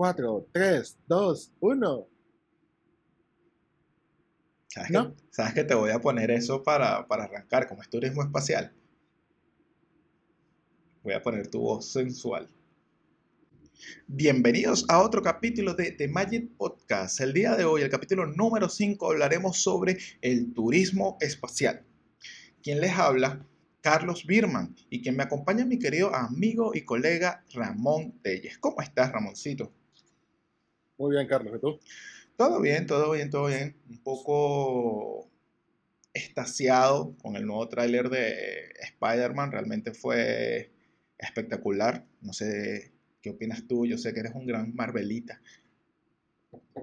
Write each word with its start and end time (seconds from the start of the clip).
4, 0.00 0.48
3, 0.54 0.98
2, 1.08 1.52
1. 1.60 2.08
¿Sabes, 4.68 4.90
¿No? 4.90 5.14
que, 5.14 5.22
sabes 5.28 5.52
que 5.52 5.64
te 5.64 5.74
voy 5.74 5.90
a 5.90 6.00
poner 6.00 6.30
eso 6.30 6.62
para, 6.62 7.06
para 7.06 7.24
arrancar, 7.24 7.68
como 7.68 7.82
es 7.82 7.90
turismo 7.90 8.22
espacial? 8.22 8.72
Voy 11.02 11.12
a 11.12 11.22
poner 11.22 11.48
tu 11.48 11.60
voz 11.60 11.92
sensual. 11.92 12.48
Bienvenidos 14.06 14.86
a 14.88 15.02
otro 15.02 15.20
capítulo 15.20 15.74
de 15.74 15.92
The 15.92 16.08
Magic 16.08 16.48
Podcast. 16.56 17.20
El 17.20 17.34
día 17.34 17.54
de 17.54 17.66
hoy, 17.66 17.82
el 17.82 17.90
capítulo 17.90 18.24
número 18.24 18.70
5, 18.70 19.06
hablaremos 19.06 19.58
sobre 19.58 19.98
el 20.22 20.54
turismo 20.54 21.18
espacial. 21.20 21.84
Quien 22.62 22.80
les 22.80 22.98
habla, 22.98 23.46
Carlos 23.82 24.24
Birman, 24.24 24.74
y 24.88 25.02
quien 25.02 25.14
me 25.14 25.24
acompaña, 25.24 25.66
mi 25.66 25.78
querido 25.78 26.14
amigo 26.14 26.70
y 26.74 26.86
colega 26.86 27.44
Ramón 27.52 28.18
Telles. 28.22 28.56
¿Cómo 28.56 28.80
estás, 28.80 29.12
Ramoncito? 29.12 29.74
Muy 31.00 31.12
bien, 31.12 31.26
Carlos, 31.26 31.54
¿y 31.56 31.58
tú? 31.58 31.80
Todo 32.36 32.60
bien, 32.60 32.86
todo 32.86 33.12
bien, 33.12 33.30
todo 33.30 33.46
bien. 33.46 33.74
Un 33.88 34.02
poco 34.02 35.30
estasiado 36.12 37.16
con 37.22 37.36
el 37.36 37.46
nuevo 37.46 37.66
tráiler 37.70 38.10
de 38.10 38.70
Spider-Man. 38.82 39.50
Realmente 39.50 39.94
fue 39.94 40.70
espectacular. 41.16 42.04
No 42.20 42.34
sé 42.34 42.92
qué 43.22 43.30
opinas 43.30 43.66
tú. 43.66 43.86
Yo 43.86 43.96
sé 43.96 44.12
que 44.12 44.20
eres 44.20 44.34
un 44.34 44.46
gran 44.46 44.74
Marvelita. 44.74 45.40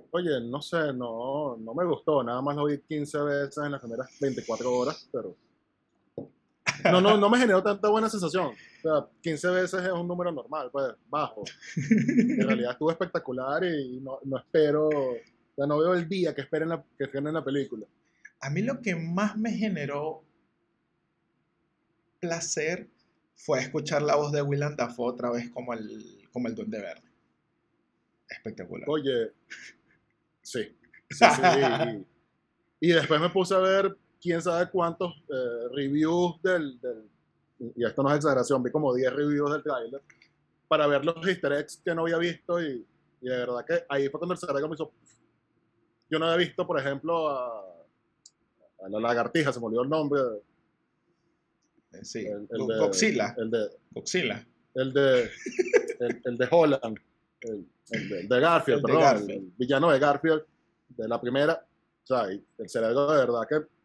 Oye, 0.10 0.42
no 0.50 0.64
sé, 0.64 0.94
no, 0.96 1.56
no 1.58 1.76
me 1.76 1.86
gustó. 1.86 2.24
Nada 2.24 2.42
más 2.42 2.56
lo 2.56 2.66
vi 2.66 2.80
15 2.80 3.20
veces 3.20 3.58
en 3.64 3.74
las 3.74 3.82
primeras 3.82 4.10
24 4.20 4.74
horas, 4.74 5.08
pero. 5.12 5.36
No, 6.84 7.02
no, 7.02 7.18
no 7.18 7.30
me 7.30 7.38
generó 7.38 7.62
tanta 7.64 7.90
buena 7.90 8.10
sensación. 8.10 8.48
O 8.48 8.82
sea, 8.82 9.08
15 9.22 9.50
veces 9.50 9.84
es 9.84 9.92
un 9.92 10.08
número 10.08 10.32
normal, 10.32 10.70
pues, 10.72 10.94
bajo. 11.10 11.44
En 11.76 12.48
realidad 12.48 12.72
estuvo 12.72 12.92
espectacular 12.92 13.64
y 13.64 14.00
no, 14.00 14.20
no 14.24 14.38
espero. 14.38 14.88
O 14.90 15.56
sea, 15.56 15.66
no 15.66 15.80
veo 15.80 15.94
el 15.94 16.08
día 16.08 16.34
que 16.34 16.42
esperen 16.42 16.70
la, 16.70 16.84
que 16.98 17.06
esperen 17.06 17.34
la 17.34 17.44
película. 17.44 17.86
A 18.42 18.50
mí 18.50 18.62
lo 18.62 18.82
que 18.82 18.96
más 18.96 19.38
me 19.38 19.52
generó 19.52 20.24
placer 22.20 22.88
fue 23.36 23.60
escuchar 23.60 24.02
la 24.02 24.16
voz 24.16 24.32
de 24.32 24.42
Willem 24.42 24.76
Dafoe 24.76 25.12
otra 25.12 25.32
vez 25.32 25.50
como 25.50 25.74
el, 25.74 26.28
como 26.32 26.48
el 26.48 26.56
Duende 26.56 26.80
Verde. 26.80 27.08
Espectacular. 28.30 28.90
Oye, 28.90 29.32
sí. 30.42 30.76
sí, 31.10 31.26
sí, 31.36 31.42
y, 32.80 32.90
y 32.90 32.92
después 32.94 33.22
me 33.22 33.30
puse 33.30 33.56
a 33.56 33.60
ver 33.60 33.98
quién 34.28 34.42
sabe 34.42 34.70
cuántos 34.70 35.14
eh, 35.30 35.68
reviews 35.74 36.42
del, 36.42 36.80
del, 36.82 37.10
y 37.76 37.86
esto 37.86 38.04
no 38.04 38.10
es 38.10 38.18
exageración, 38.18 38.62
vi 38.62 38.72
como 38.72 38.94
10 38.94 39.14
reviews 39.14 39.52
del 39.52 39.64
trailer 39.64 40.02
para 40.68 40.86
ver 40.86 41.06
los 41.06 41.26
easter 41.26 41.54
eggs 41.54 41.82
que 41.84 41.96
no 41.96 42.02
había 42.02 42.18
visto 42.18 42.62
y, 42.62 42.86
y 43.22 43.30
de 43.30 43.38
verdad 43.38 43.66
que 43.66 43.84
ahí 43.90 44.10
fue 44.10 44.20
cuando 44.20 44.34
el 44.34 44.40
cerebro 44.40 44.68
me 44.68 44.76
hizo... 44.76 44.92
Yo 46.10 46.20
no 46.20 46.26
había 46.26 46.46
visto, 46.46 46.66
por 46.68 46.80
ejemplo, 46.80 47.30
a, 47.30 47.60
a 48.84 48.90
la 48.90 49.00
lagartija, 49.00 49.52
se 49.52 49.60
me 49.60 49.66
olvidó 49.66 49.84
el 49.84 49.90
nombre. 49.90 50.22
Eh, 51.94 52.02
Sí, 52.04 52.26
El, 52.26 52.48
de, 52.48 52.78
Godzilla. 52.78 53.34
El 53.38 53.50
de, 53.50 53.70
Godzilla. 53.92 54.46
el 54.76 54.94
de, 54.94 55.22
el, 56.00 56.22
el 56.26 56.38
de 56.38 56.48
Holland, 56.52 57.00
el, 57.42 57.68
el 57.92 58.10
de, 58.10 58.20
el 58.20 58.28
de 58.30 58.40
Garfield, 58.40 58.82
perdón, 58.82 59.02
Garfield. 59.02 59.32
el 59.32 59.54
villano 59.58 59.92
de 59.92 60.00
Garfield, 60.00 60.44
de 60.90 61.08
la 61.08 61.20
primera. 61.20 61.66
O 62.04 62.08
sea, 62.08 62.26
el 62.26 62.70
cerebro 62.70 63.12
de 63.12 63.18
verdad 63.18 63.48
que 63.50 63.77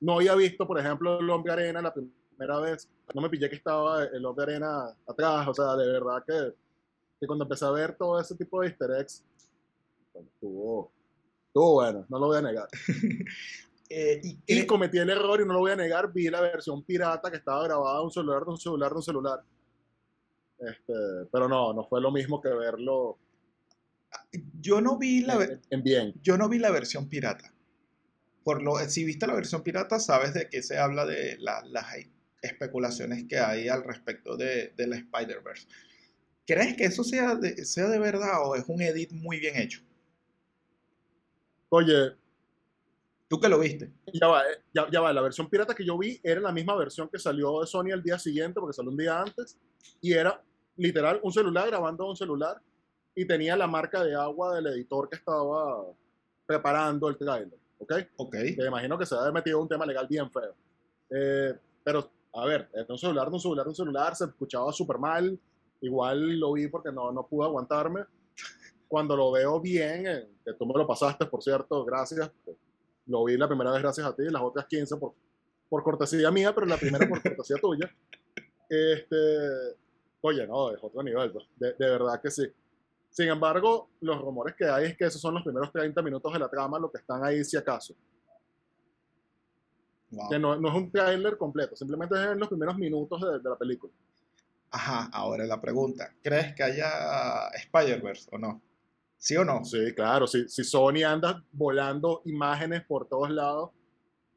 no 0.00 0.14
había 0.14 0.34
visto, 0.34 0.66
por 0.66 0.78
ejemplo, 0.78 1.18
el 1.20 1.30
hombre 1.30 1.52
arena 1.52 1.82
la 1.82 1.92
primera 1.92 2.60
vez. 2.60 2.88
No 3.14 3.20
me 3.20 3.28
pillé 3.28 3.48
que 3.48 3.56
estaba 3.56 4.04
el 4.04 4.24
hombre 4.24 4.44
arena 4.44 4.94
atrás. 5.06 5.48
O 5.48 5.54
sea, 5.54 5.76
de 5.76 5.92
verdad 5.92 6.22
que, 6.26 6.54
que 7.20 7.26
cuando 7.26 7.44
empecé 7.44 7.64
a 7.64 7.70
ver 7.70 7.96
todo 7.96 8.20
ese 8.20 8.34
tipo 8.36 8.60
de 8.60 8.68
easter 8.68 8.90
eggs, 8.92 9.24
bueno, 10.12 10.28
estuvo, 10.32 10.92
estuvo 11.46 11.74
bueno, 11.74 12.06
no 12.08 12.18
lo 12.18 12.26
voy 12.26 12.38
a 12.38 12.42
negar. 12.42 12.68
Eh, 13.90 14.20
y 14.22 14.38
Y 14.46 14.66
cometí 14.66 14.98
el 14.98 15.08
error 15.08 15.40
y 15.40 15.46
no 15.46 15.54
lo 15.54 15.60
voy 15.60 15.70
a 15.70 15.76
negar, 15.76 16.12
vi 16.12 16.28
la 16.28 16.42
versión 16.42 16.82
pirata 16.82 17.30
que 17.30 17.38
estaba 17.38 17.64
grabada 17.64 17.96
de 18.00 18.04
un 18.04 18.10
celular, 18.10 18.44
de 18.44 18.50
un 18.50 18.58
celular, 18.58 18.90
de 18.90 18.96
un 18.96 19.02
celular. 19.02 19.42
Este, 20.58 20.92
pero 21.32 21.48
no, 21.48 21.72
no 21.72 21.84
fue 21.84 21.98
lo 21.98 22.12
mismo 22.12 22.38
que 22.38 22.50
verlo 22.50 23.16
yo 24.60 24.80
no 24.80 24.98
vi 24.98 25.20
la, 25.20 25.42
en, 25.42 25.60
en 25.70 25.82
bien. 25.82 26.14
yo 26.22 26.36
no 26.36 26.48
vi 26.48 26.58
la 26.58 26.70
versión 26.70 27.08
pirata. 27.08 27.52
Por 28.48 28.62
lo, 28.62 28.78
si 28.88 29.04
viste 29.04 29.26
la 29.26 29.34
versión 29.34 29.62
pirata, 29.62 30.00
sabes 30.00 30.32
de 30.32 30.48
qué 30.48 30.62
se 30.62 30.78
habla 30.78 31.04
de 31.04 31.36
la- 31.38 31.62
las 31.66 31.84
especulaciones 32.40 33.24
que 33.28 33.38
hay 33.38 33.68
al 33.68 33.84
respecto 33.84 34.38
de, 34.38 34.72
de 34.74 34.86
la 34.86 34.96
Spider-Verse. 34.96 35.68
¿Crees 36.46 36.74
que 36.74 36.84
eso 36.86 37.04
sea 37.04 37.34
de, 37.34 37.62
sea 37.66 37.88
de 37.88 37.98
verdad 37.98 38.40
o 38.46 38.56
es 38.56 38.64
un 38.66 38.80
edit 38.80 39.12
muy 39.12 39.38
bien 39.38 39.54
hecho? 39.58 39.82
Oye, 41.68 42.16
¿Tú 43.28 43.38
que 43.38 43.50
lo 43.50 43.58
viste? 43.58 43.92
ya 44.14 44.28
va, 44.28 44.40
eh, 44.44 44.62
ya, 44.72 44.86
ya 44.90 45.02
va, 45.02 45.12
la 45.12 45.20
versión 45.20 45.50
pirata 45.50 45.74
que 45.74 45.84
yo 45.84 45.98
vi 45.98 46.18
era 46.22 46.40
la 46.40 46.50
misma 46.50 46.74
versión 46.74 47.10
que 47.10 47.18
salió 47.18 47.60
de 47.60 47.66
Sony 47.66 47.90
el 47.92 48.02
día 48.02 48.18
siguiente, 48.18 48.58
porque 48.60 48.72
salió 48.72 48.90
un 48.90 48.96
día 48.96 49.20
antes, 49.20 49.58
y 50.00 50.14
era 50.14 50.42
literal 50.78 51.20
un 51.22 51.32
celular 51.34 51.66
grabando 51.68 52.08
un 52.08 52.16
celular 52.16 52.62
y 53.14 53.26
tenía 53.26 53.54
la 53.58 53.66
marca 53.66 54.02
de 54.02 54.14
agua 54.14 54.54
del 54.54 54.68
editor 54.68 55.10
que 55.10 55.16
estaba 55.16 55.84
preparando 56.46 57.10
el 57.10 57.18
trailer, 57.18 57.58
¿ok? 57.78 57.92
Ok. 58.16 58.34
me 58.56 58.66
imagino 58.66 58.98
que 58.98 59.06
se 59.06 59.14
ha 59.14 59.30
metido 59.32 59.58
en 59.58 59.62
un 59.62 59.68
tema 59.68 59.86
legal 59.86 60.06
bien 60.08 60.30
feo. 60.30 60.54
Eh, 61.10 61.54
pero, 61.82 62.10
a 62.34 62.44
ver, 62.44 62.68
era 62.72 62.86
un 62.88 62.98
celular, 62.98 63.28
un 63.28 63.40
celular, 63.40 63.68
un 63.68 63.74
celular, 63.74 64.16
se 64.16 64.24
escuchaba 64.24 64.72
súper 64.72 64.98
mal. 64.98 65.38
Igual 65.80 66.38
lo 66.38 66.52
vi 66.52 66.68
porque 66.68 66.92
no, 66.92 67.12
no 67.12 67.26
pude 67.26 67.46
aguantarme. 67.46 68.04
Cuando 68.88 69.16
lo 69.16 69.32
veo 69.32 69.60
bien, 69.60 70.06
eh, 70.06 70.28
que 70.44 70.54
tú 70.54 70.66
me 70.66 70.74
lo 70.74 70.86
pasaste, 70.86 71.26
por 71.26 71.42
cierto, 71.42 71.84
gracias. 71.84 72.30
Lo 73.06 73.24
vi 73.24 73.36
la 73.36 73.48
primera 73.48 73.70
vez 73.70 73.82
gracias 73.82 74.06
a 74.06 74.14
ti, 74.14 74.24
las 74.24 74.42
otras 74.42 74.66
15 74.66 74.96
por, 74.96 75.14
por 75.68 75.82
cortesía 75.82 76.30
mía, 76.30 76.54
pero 76.54 76.66
la 76.66 76.76
primera 76.76 77.08
por 77.08 77.22
cortesía 77.22 77.56
tuya. 77.60 77.90
Este, 78.70 79.16
oye, 80.20 80.46
no, 80.46 80.70
es 80.70 80.78
otro 80.82 81.02
nivel, 81.02 81.32
pues. 81.32 81.46
de, 81.56 81.72
de 81.72 81.88
verdad 81.88 82.20
que 82.20 82.30
sí. 82.30 82.46
Sin 83.18 83.26
embargo, 83.28 83.90
los 84.00 84.16
rumores 84.20 84.54
que 84.54 84.64
hay 84.66 84.84
es 84.86 84.96
que 84.96 85.04
esos 85.06 85.20
son 85.20 85.34
los 85.34 85.42
primeros 85.42 85.72
30 85.72 86.00
minutos 86.02 86.32
de 86.32 86.38
la 86.38 86.48
trama, 86.48 86.78
lo 86.78 86.88
que 86.88 86.98
están 86.98 87.24
ahí 87.24 87.42
si 87.44 87.56
acaso. 87.56 87.92
Wow. 90.12 90.28
Que 90.30 90.38
no, 90.38 90.54
no 90.54 90.68
es 90.68 90.74
un 90.76 90.92
tráiler 90.92 91.36
completo, 91.36 91.74
simplemente 91.74 92.14
es 92.14 92.30
en 92.30 92.38
los 92.38 92.46
primeros 92.48 92.76
minutos 92.76 93.20
de, 93.20 93.40
de 93.40 93.50
la 93.50 93.56
película. 93.56 93.92
Ajá, 94.70 95.10
ahora 95.12 95.44
la 95.46 95.60
pregunta. 95.60 96.14
¿Crees 96.22 96.54
que 96.54 96.62
haya 96.62 97.48
Spider-Verse 97.56 98.28
o 98.30 98.38
no? 98.38 98.62
¿Sí 99.16 99.36
o 99.36 99.44
no? 99.44 99.64
Sí, 99.64 99.92
claro, 99.96 100.28
si, 100.28 100.48
si 100.48 100.62
Sony 100.62 101.02
anda 101.04 101.42
volando 101.50 102.22
imágenes 102.24 102.84
por 102.86 103.08
todos 103.08 103.30
lados 103.30 103.70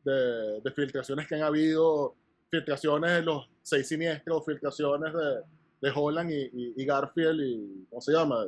de, 0.04 0.60
de 0.60 0.72
filtraciones 0.72 1.28
que 1.28 1.36
han 1.36 1.44
habido, 1.44 2.16
filtraciones 2.50 3.12
de 3.12 3.22
los 3.22 3.48
seis 3.62 3.88
siniestros, 3.88 4.44
filtraciones 4.44 5.14
de, 5.14 5.42
de 5.88 5.94
Holland 5.96 6.32
y, 6.32 6.50
y- 6.52 6.74
y 6.78 6.84
Garfield 6.84 7.42
y, 7.44 7.86
¿cómo 7.92 8.02
se 8.02 8.12
llama? 8.14 8.44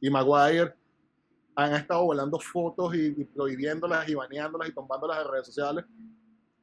Y 0.00 0.10
Maguire, 0.10 0.74
han 1.54 1.74
estado 1.74 2.04
volando 2.04 2.38
fotos 2.38 2.94
y, 2.94 3.14
y 3.16 3.24
prohibiéndolas 3.24 4.08
y 4.08 4.14
baneándolas 4.14 4.68
y 4.68 4.72
tombándolas 4.72 5.18
de 5.18 5.30
redes 5.30 5.46
sociales. 5.46 5.84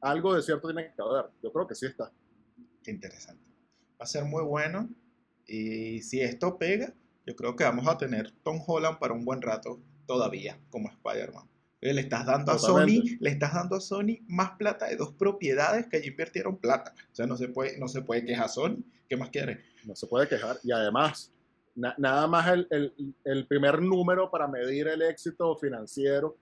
Algo 0.00 0.34
de 0.34 0.42
cierto 0.42 0.68
tiene 0.68 0.92
que 0.94 1.02
haber. 1.02 1.30
Yo 1.42 1.52
creo 1.52 1.66
que 1.66 1.74
sí 1.74 1.86
está. 1.86 2.12
Qué 2.82 2.90
interesante. 2.90 3.42
Va 4.00 4.04
a 4.04 4.06
ser 4.06 4.24
muy 4.24 4.42
bueno. 4.42 4.88
Y 5.46 6.00
si 6.02 6.20
esto 6.20 6.58
pega, 6.58 6.92
yo 7.26 7.34
creo 7.34 7.56
que 7.56 7.64
vamos 7.64 7.88
a 7.88 7.98
tener 7.98 8.30
Tom 8.42 8.62
Holland 8.66 8.98
para 8.98 9.14
un 9.14 9.24
buen 9.24 9.42
rato 9.42 9.80
todavía 10.06 10.58
como 10.70 10.88
Spider-Man. 10.90 11.48
Oye, 11.82 11.94
Le 11.94 12.00
estás 12.02 12.26
dando 12.26 12.52
a 12.52 12.56
Totalmente. 12.56 13.08
Sony, 13.08 13.16
le 13.20 13.30
estás 13.30 13.54
dando 13.54 13.76
a 13.76 13.80
Sony 13.80 14.18
más 14.26 14.52
plata 14.52 14.86
de 14.86 14.96
dos 14.96 15.12
propiedades 15.12 15.86
que 15.86 16.00
ya 16.00 16.06
invirtieron 16.06 16.56
plata. 16.56 16.94
O 17.12 17.14
sea, 17.14 17.26
no 17.26 17.36
se 17.36 17.48
puede, 17.48 17.78
no 17.78 17.88
se 17.88 18.02
puede 18.02 18.24
quejar 18.24 18.48
Sony. 18.48 18.84
¿Qué 19.08 19.16
más 19.16 19.30
quiere? 19.30 19.64
no 19.84 19.94
se 19.94 20.06
puede 20.06 20.28
quejar. 20.28 20.58
Y 20.62 20.72
además, 20.72 21.33
na- 21.74 21.94
nada 21.98 22.26
más 22.26 22.48
el, 22.52 22.66
el- 22.70 23.14
el 23.24 23.46
primer 23.46 23.80
número 23.82 24.30
para 24.30 24.46
medir 24.48 24.88
el 24.88 25.02
éxito 25.02 25.56
financiero 25.56 26.36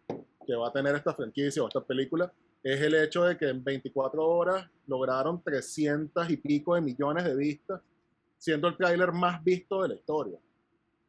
que 0.47 0.55
va 0.55 0.69
a 0.69 0.73
tener 0.73 0.95
esta 0.97 1.15
franquicia 1.15 1.63
o 1.63 1.69
esta 1.69 1.85
película 1.85 2.33
es 2.63 2.81
el 2.81 2.95
hecho 2.95 3.25
de 3.25 3.37
que 3.37 3.49
en 3.49 3.63
24 3.65 4.25
horas 4.25 4.69
lograron 4.87 5.43
300 5.43 6.31
y 6.31 6.37
pico 6.37 6.75
de 6.77 6.81
millones 6.81 7.25
de 7.25 7.35
vistas, 7.37 7.81
siendo 8.39 8.69
el 8.69 8.77
tráiler 8.77 9.11
más 9.13 9.43
visto 9.43 9.83
de 9.83 9.89
la 9.89 9.95
historia. 9.95 10.39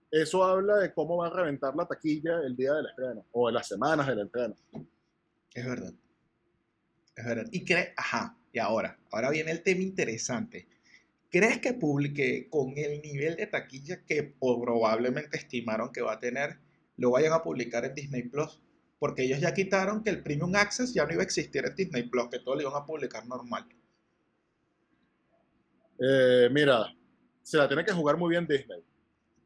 Eso 0.09 0.43
habla 0.43 0.77
de 0.77 0.93
cómo 0.93 1.17
va 1.17 1.27
a 1.27 1.29
reventar 1.31 1.75
la 1.75 1.85
taquilla 1.87 2.39
el 2.41 2.55
día 2.55 2.73
del 2.73 2.85
estreno 2.87 3.25
o 3.31 3.47
de 3.47 3.53
las 3.53 3.67
semanas 3.67 4.07
del 4.07 4.19
estreno. 4.21 4.55
Es 5.53 5.65
verdad. 5.65 5.93
Es 7.15 7.25
verdad. 7.25 7.45
Y 7.51 7.63
cree, 7.65 7.93
ajá, 7.97 8.35
y 8.51 8.57
ahora, 8.59 8.97
ahora 9.11 9.29
viene 9.29 9.51
el 9.51 9.61
tema 9.63 9.81
interesante. 9.81 10.67
¿Crees 11.33 11.57
que 11.57 11.73
publique 11.73 12.47
con 12.47 12.77
el 12.77 13.01
nivel 13.01 13.35
de 13.35 13.47
taquilla 13.47 14.05
que 14.05 14.35
probablemente 14.39 15.35
estimaron 15.35 15.91
que 15.91 16.03
va 16.03 16.13
a 16.13 16.19
tener, 16.19 16.59
lo 16.97 17.09
vayan 17.09 17.33
a 17.33 17.41
publicar 17.41 17.83
en 17.85 17.95
Disney 17.95 18.21
Plus? 18.21 18.61
Porque 18.99 19.23
ellos 19.23 19.39
ya 19.39 19.51
quitaron 19.51 20.03
que 20.03 20.11
el 20.11 20.21
Premium 20.21 20.53
Access 20.55 20.93
ya 20.93 21.07
no 21.07 21.11
iba 21.11 21.23
a 21.23 21.25
existir 21.25 21.65
en 21.65 21.75
Disney 21.75 22.03
Plus, 22.03 22.29
que 22.29 22.37
todo 22.37 22.53
lo 22.53 22.61
iban 22.61 22.75
a 22.75 22.85
publicar 22.85 23.25
normal. 23.25 23.65
Eh, 25.99 26.49
mira, 26.51 26.95
se 27.41 27.57
la 27.57 27.67
tiene 27.67 27.83
que 27.83 27.93
jugar 27.93 28.15
muy 28.15 28.29
bien 28.29 28.45
Disney. 28.45 28.83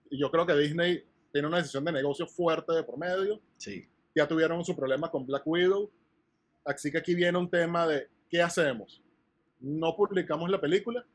Y 0.09 0.19
yo 0.19 0.29
creo 0.29 0.45
que 0.45 0.57
Disney 0.57 1.05
tiene 1.31 1.47
una 1.47 1.59
decisión 1.59 1.85
de 1.85 1.93
negocio 1.93 2.27
fuerte 2.27 2.73
de 2.73 2.83
por 2.83 2.97
medio. 2.97 3.41
Sí. 3.55 3.87
Ya 4.13 4.27
tuvieron 4.27 4.65
su 4.65 4.75
problema 4.75 5.09
con 5.09 5.25
Black 5.25 5.47
Widow. 5.47 5.89
Así 6.65 6.91
que 6.91 6.97
aquí 6.97 7.15
viene 7.15 7.37
un 7.37 7.49
tema 7.49 7.87
de 7.87 8.09
qué 8.29 8.41
hacemos. 8.41 9.01
No 9.61 9.95
publicamos 9.95 10.49
la 10.49 10.59
película 10.59 11.05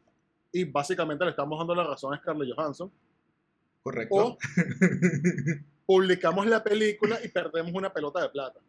y 0.53 0.65
básicamente 0.65 1.25
le 1.25 1.31
estamos 1.31 1.59
dando 1.59 1.75
la 1.75 1.85
razón 1.85 2.13
a 2.13 2.19
Scarlett 2.19 2.55
Johansson. 2.55 2.93
Correcto. 3.83 4.15
O 4.15 4.39
publicamos 5.87 6.47
la 6.47 6.63
película 6.63 7.19
y 7.25 7.29
perdemos 7.29 7.73
una 7.73 7.93
pelota 7.93 8.23
de 8.23 8.29
plata. 8.29 8.61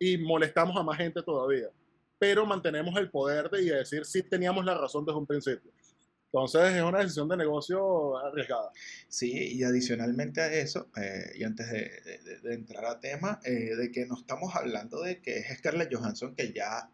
Y 0.00 0.16
molestamos 0.16 0.76
a 0.76 0.82
más 0.82 0.96
gente 0.96 1.22
todavía. 1.22 1.68
Pero 2.18 2.46
mantenemos 2.46 2.96
el 2.96 3.10
poder 3.10 3.50
de 3.50 3.62
decir 3.62 4.04
si 4.04 4.22
teníamos 4.22 4.64
la 4.64 4.74
razón 4.74 5.04
desde 5.04 5.18
un 5.18 5.26
principio. 5.26 5.70
Entonces 6.32 6.74
es 6.74 6.82
una 6.82 6.98
decisión 6.98 7.28
de 7.28 7.36
negocio 7.36 8.18
arriesgada. 8.18 8.70
Sí, 9.08 9.56
y 9.56 9.62
adicionalmente 9.64 10.40
a 10.40 10.52
eso, 10.52 10.90
eh, 10.96 11.32
y 11.36 11.44
antes 11.44 11.70
de, 11.70 11.90
de, 12.04 12.40
de, 12.40 12.54
entrar 12.54 12.84
a 12.84 13.00
tema, 13.00 13.40
eh, 13.44 13.74
de 13.76 13.90
que 13.90 14.04
no 14.04 14.16
estamos 14.18 14.54
hablando 14.54 15.00
de 15.00 15.22
que 15.22 15.38
es 15.38 15.58
Scarlett 15.58 15.94
Johansson 15.94 16.34
que 16.34 16.52
ya 16.52 16.90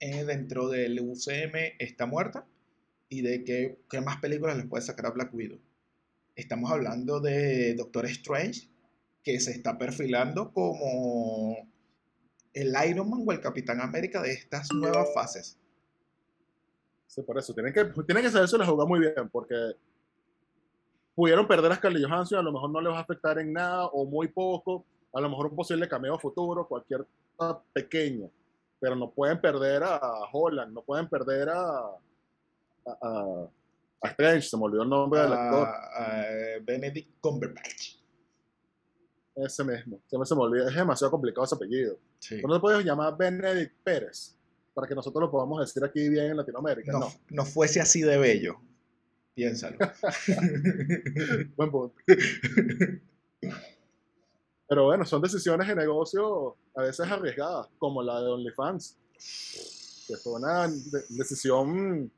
eh, 0.00 0.24
dentro 0.24 0.68
del 0.68 0.98
UCM 1.00 1.76
está 1.78 2.06
muerta 2.06 2.46
y 3.08 3.22
de 3.22 3.44
que 3.44 3.78
qué 3.88 4.00
más 4.00 4.16
películas 4.18 4.56
le 4.56 4.64
puede 4.64 4.82
sacar 4.82 5.06
a 5.06 5.10
Black 5.10 5.34
Widow. 5.34 5.60
Estamos 6.34 6.70
hablando 6.70 7.20
de 7.20 7.74
Doctor 7.74 8.06
Strange, 8.06 8.68
que 9.22 9.38
se 9.40 9.50
está 9.50 9.76
perfilando 9.76 10.52
como 10.52 11.68
el 12.54 12.74
Iron 12.88 13.10
Man 13.10 13.24
o 13.26 13.32
el 13.32 13.40
Capitán 13.40 13.80
América 13.80 14.22
de 14.22 14.32
estas 14.32 14.72
nuevas 14.72 15.12
fases. 15.12 15.58
Sí, 17.06 17.22
por 17.22 17.38
eso. 17.38 17.52
Tienen 17.52 17.72
que, 17.72 17.84
tienen 18.04 18.24
que 18.24 18.30
saberse 18.30 18.56
la 18.56 18.66
jugada 18.66 18.88
muy 18.88 19.00
bien, 19.00 19.28
porque 19.30 19.54
pudieron 21.14 21.46
perder 21.46 21.72
a 21.72 21.76
Scarlett 21.76 22.08
Johansson, 22.08 22.38
a 22.38 22.42
lo 22.42 22.52
mejor 22.52 22.70
no 22.70 22.80
les 22.80 22.92
va 22.92 22.98
a 22.98 23.02
afectar 23.02 23.38
en 23.38 23.52
nada 23.52 23.86
o 23.86 24.06
muy 24.06 24.28
poco, 24.28 24.86
a 25.12 25.20
lo 25.20 25.28
mejor 25.28 25.48
un 25.48 25.56
posible 25.56 25.88
cameo 25.88 26.18
futuro, 26.18 26.66
cualquier 26.66 27.06
cosa 27.36 27.60
pequeña, 27.72 28.30
pero 28.80 28.96
no 28.96 29.12
pueden 29.12 29.40
perder 29.40 29.82
a 29.84 30.00
Holland, 30.32 30.72
no 30.72 30.82
pueden 30.82 31.08
perder 31.08 31.50
a, 31.50 31.60
a, 31.60 31.98
a, 33.02 33.50
a 34.02 34.08
Strange, 34.08 34.48
se 34.48 34.56
me 34.56 34.64
olvidó 34.64 34.82
el 34.82 34.88
nombre 34.88 35.20
del 35.20 35.32
actor. 35.32 35.68
Uh, 35.68 36.64
Benedict 36.64 37.20
Cumberbatch. 37.20 37.96
Ese 39.36 39.64
mismo, 39.64 40.00
se 40.06 40.18
me, 40.18 40.26
se 40.26 40.34
me 40.34 40.40
olvida, 40.40 40.68
es 40.68 40.74
demasiado 40.74 41.10
complicado 41.10 41.44
ese 41.44 41.54
apellido. 41.54 41.98
Sí. 42.18 42.36
¿Pero 42.36 42.48
no 42.48 42.54
te 42.54 42.60
puedes 42.60 42.84
llamar 42.84 43.16
Benedict 43.16 43.74
Pérez? 43.84 44.36
Para 44.74 44.88
que 44.88 44.94
nosotros 44.94 45.22
lo 45.22 45.30
podamos 45.30 45.60
decir 45.60 45.84
aquí 45.84 46.08
bien 46.08 46.26
en 46.26 46.36
Latinoamérica. 46.36 46.92
No, 46.92 47.00
No, 47.00 47.10
no 47.28 47.44
fuese 47.44 47.80
así 47.80 48.00
de 48.02 48.16
bello. 48.18 48.60
Piénsalo. 49.34 49.78
buen 51.56 51.70
punto. 51.70 51.94
Pero 54.70 54.84
bueno, 54.84 55.04
son 55.04 55.20
decisiones 55.20 55.68
de 55.68 55.74
negocio 55.76 56.56
a 56.76 56.82
veces 56.82 57.06
arriesgadas, 57.10 57.68
como 57.78 58.02
la 58.02 58.20
de 58.22 58.28
OnlyFans, 58.28 58.96
que 60.06 60.16
fue 60.16 60.34
una 60.34 60.68
de- 60.68 61.04
decisión 61.10 62.10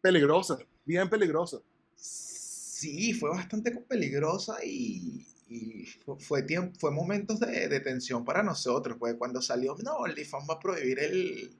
peligrosa, 0.00 0.58
bien 0.84 1.08
peligrosa. 1.08 1.58
Sí, 1.96 3.12
fue 3.14 3.30
bastante 3.30 3.70
peligrosa 3.72 4.56
y, 4.64 5.26
y 5.48 5.86
fu- 5.86 6.18
fue, 6.18 6.44
fue 6.78 6.90
momentos 6.90 7.40
de, 7.40 7.68
de 7.68 7.80
tensión 7.80 8.24
para 8.24 8.42
nosotros, 8.42 8.96
porque 8.98 9.16
cuando 9.16 9.42
salió, 9.42 9.74
no, 9.82 9.96
OnlyFans 9.96 10.48
va 10.48 10.54
a 10.54 10.60
prohibir 10.60 10.98
el, 10.98 11.50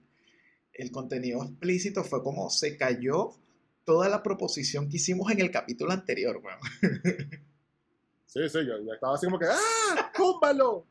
el 0.74 0.90
contenido 0.90 1.42
explícito, 1.44 2.04
fue 2.04 2.22
como 2.22 2.50
se 2.50 2.76
cayó 2.76 3.30
toda 3.84 4.08
la 4.08 4.22
proposición 4.22 4.88
que 4.90 4.96
hicimos 4.98 5.30
en 5.32 5.40
el 5.40 5.50
capítulo 5.50 5.92
anterior, 5.92 6.40
weón. 6.44 6.60
Sí, 8.30 8.48
sí, 8.48 8.64
yo, 8.64 8.78
yo 8.78 8.92
estaba 8.92 9.14
así 9.14 9.26
como 9.26 9.40
que, 9.40 9.46
¡ah! 9.46 10.12
¡Túmbalo! 10.16 10.86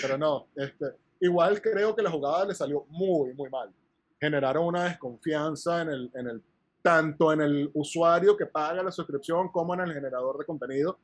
Pero 0.00 0.16
no, 0.16 0.46
este, 0.54 0.94
igual 1.18 1.60
creo 1.60 1.96
que 1.96 2.02
la 2.02 2.12
jugada 2.12 2.44
le 2.44 2.54
salió 2.54 2.84
muy, 2.90 3.34
muy 3.34 3.50
mal. 3.50 3.72
Generaron 4.20 4.66
una 4.66 4.84
desconfianza 4.84 5.82
en 5.82 5.88
el, 5.88 6.10
en 6.14 6.28
el, 6.28 6.42
tanto 6.80 7.32
en 7.32 7.40
el 7.40 7.70
usuario 7.74 8.36
que 8.36 8.46
paga 8.46 8.84
la 8.84 8.92
suscripción 8.92 9.48
como 9.48 9.74
en 9.74 9.80
el 9.80 9.92
generador 9.92 10.38
de 10.38 10.44
contenido, 10.44 10.96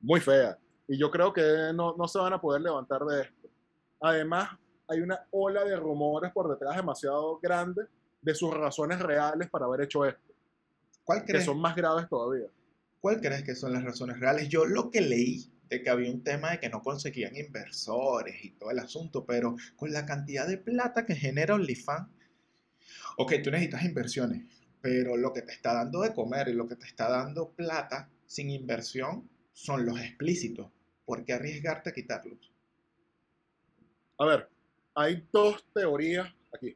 muy 0.00 0.18
fea. 0.18 0.58
Y 0.88 0.98
yo 0.98 1.12
creo 1.12 1.32
que 1.32 1.70
no, 1.72 1.94
no 1.96 2.08
se 2.08 2.18
van 2.18 2.32
a 2.32 2.40
poder 2.40 2.62
levantar 2.62 3.04
de 3.04 3.22
esto. 3.22 3.48
Además, 4.00 4.50
hay 4.88 5.00
una 5.00 5.24
ola 5.30 5.62
de 5.62 5.76
rumores 5.76 6.32
por 6.32 6.50
detrás 6.50 6.74
demasiado 6.74 7.38
grande 7.38 7.86
de 8.20 8.34
sus 8.34 8.52
razones 8.52 8.98
reales 8.98 9.48
para 9.48 9.66
haber 9.66 9.82
hecho 9.82 10.04
esto, 10.04 10.34
¿Cuál 11.04 11.20
que 11.20 11.26
crees, 11.34 11.44
son 11.44 11.60
más 11.60 11.76
graves 11.76 12.08
todavía. 12.08 12.48
¿Cuál 13.04 13.20
crees 13.20 13.42
que 13.42 13.54
son 13.54 13.74
las 13.74 13.84
razones 13.84 14.18
reales? 14.18 14.48
Yo 14.48 14.64
lo 14.64 14.90
que 14.90 15.02
leí 15.02 15.52
de 15.68 15.82
que 15.82 15.90
había 15.90 16.10
un 16.10 16.24
tema 16.24 16.52
de 16.52 16.58
que 16.58 16.70
no 16.70 16.80
conseguían 16.80 17.36
inversores 17.36 18.42
y 18.42 18.52
todo 18.52 18.70
el 18.70 18.78
asunto, 18.78 19.26
pero 19.26 19.56
con 19.76 19.92
la 19.92 20.06
cantidad 20.06 20.48
de 20.48 20.56
plata 20.56 21.04
que 21.04 21.14
genera 21.14 21.54
OnlyFans, 21.54 22.08
ok, 23.18 23.34
tú 23.44 23.50
necesitas 23.50 23.84
inversiones, 23.84 24.44
pero 24.80 25.18
lo 25.18 25.34
que 25.34 25.42
te 25.42 25.52
está 25.52 25.74
dando 25.74 26.00
de 26.00 26.14
comer 26.14 26.48
y 26.48 26.54
lo 26.54 26.66
que 26.66 26.76
te 26.76 26.86
está 26.86 27.10
dando 27.10 27.50
plata 27.50 28.08
sin 28.24 28.48
inversión 28.48 29.28
son 29.52 29.84
los 29.84 30.00
explícitos. 30.00 30.70
¿Por 31.04 31.26
qué 31.26 31.34
arriesgarte 31.34 31.90
a 31.90 31.92
quitarlos? 31.92 32.54
A 34.18 34.24
ver, 34.24 34.48
hay 34.94 35.28
dos 35.30 35.62
teorías 35.74 36.34
aquí. 36.54 36.74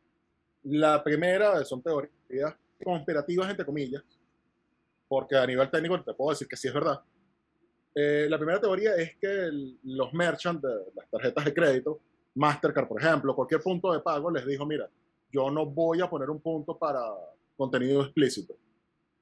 La 0.65 1.03
primera 1.03 1.65
son 1.65 1.83
teorías 1.83 2.55
conspirativas, 2.85 3.49
entre 3.49 3.65
comillas, 3.65 4.05
porque 5.09 5.37
a 5.37 5.47
nivel 5.47 5.71
técnico 5.71 6.03
te 6.03 6.15
puedo 6.15 6.31
decir 6.31 6.47
que 6.47 6.57
sí 6.57 6.69
es 6.69 6.75
verdad. 6.75 7.01
Eh, 7.95 8.27
la 8.29 8.37
primera 8.39 8.61
teoría 8.61 8.95
es 8.97 9.17
que 9.17 9.27
el- 9.27 9.79
los 9.83 10.13
merchants 10.13 10.63
de 10.63 10.69
las 10.95 11.09
tarjetas 11.11 11.45
de 11.45 11.55
crédito, 11.55 12.01
Mastercard, 12.35 12.87
por 12.87 13.01
ejemplo, 13.03 13.35
cualquier 13.35 13.61
punto 13.63 13.93
de 13.93 14.01
pago, 14.01 14.31
les 14.31 14.47
dijo, 14.47 14.65
mira, 14.67 14.89
yo 15.33 15.51
no 15.51 15.67
voy 15.67 16.01
a 16.01 16.09
poner 16.09 16.31
un 16.31 16.41
punto 16.41 16.79
para 16.79 17.01
contenido 17.57 18.03
explícito. 18.03 18.55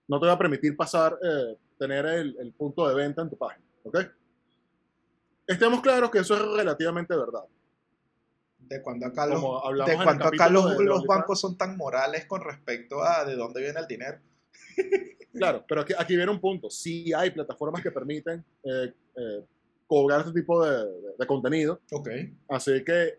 No 0.09 0.21
te 0.21 0.27
voy 0.27 0.35
a 0.35 0.38
permitir 0.38 0.77
pasar, 0.77 1.19
eh, 1.23 1.56
tener 1.79 2.05
el, 2.06 2.37
el 2.38 2.53
punto 2.53 2.87
de 2.88 2.94
venta 2.94 3.23
en 3.23 3.31
tu 3.31 3.37
página, 3.38 3.65
¿ok? 3.85 3.99
Estemos 5.47 5.81
claros 5.81 6.11
que 6.11 6.19
eso 6.19 6.35
es 6.35 6.43
relativamente 6.43 7.17
verdad. 7.17 7.44
De 8.59 8.83
cuando 8.83 9.06
acá 9.06 9.27
los, 9.27 9.41
de 9.87 9.93
cuando 10.05 10.25
acá 10.25 10.49
los, 10.53 10.65
los 10.87 11.06
bancos 11.06 11.41
son 11.41 11.56
tan 11.56 11.77
morales 11.77 12.27
con 12.27 12.41
respecto 12.43 13.03
a 13.03 13.25
de 13.25 13.37
dónde 13.37 13.61
viene 13.62 13.79
el 13.81 13.87
dinero. 13.87 14.19
Claro, 15.32 15.64
pero 15.69 15.82
aquí, 15.82 15.93
aquí 15.99 16.17
viene 16.17 16.31
un 16.31 16.41
punto. 16.41 16.70
Sí 16.70 17.12
hay 17.12 17.31
plataformas 17.31 17.82
que 17.82 17.91
permiten 17.91 18.42
eh, 18.64 18.92
eh, 19.16 19.45
cobrar 19.87 20.21
este 20.21 20.33
tipo 20.33 20.64
de, 20.64 20.85
de- 20.85 21.14
de 21.19 21.26
contenido, 21.26 21.81
Ok. 21.92 22.09
así 22.49 22.83
que 22.85 23.19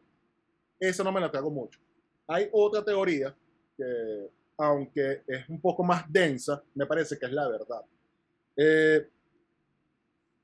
eso 0.80 1.04
no 1.04 1.12
me 1.12 1.20
la 1.22 1.30
trago 1.32 1.50
mucho. 1.52 1.80
Hay 2.28 2.50
otra 2.52 2.84
teoría 2.84 3.36
que, 3.78 4.30
aunque 4.58 5.22
es 5.28 5.48
un 5.48 5.62
poco 5.62 5.84
más 5.84 6.12
densa, 6.12 6.62
me 6.76 6.86
parece 6.86 7.18
que 7.18 7.26
es 7.28 7.32
la 7.32 7.48
verdad. 7.48 7.82
Eh, 8.56 9.08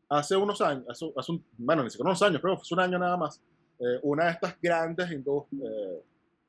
hace 0.10 0.36
unos 0.36 0.62
años, 0.62 0.86
hace, 0.88 1.12
hace 1.16 1.32
un, 1.32 1.44
bueno, 1.58 1.84
ni 1.84 1.90
siquiera 1.90 2.10
unos 2.10 2.22
años, 2.22 2.40
que 2.42 2.48
fue 2.48 2.76
un 2.78 2.80
año 2.80 3.00
nada 3.00 3.18
más, 3.18 3.42
eh, 3.80 4.00
una 4.04 4.26
de 4.26 4.32
estas 4.32 4.56
grandes 4.62 5.10
eh, 5.12 6.02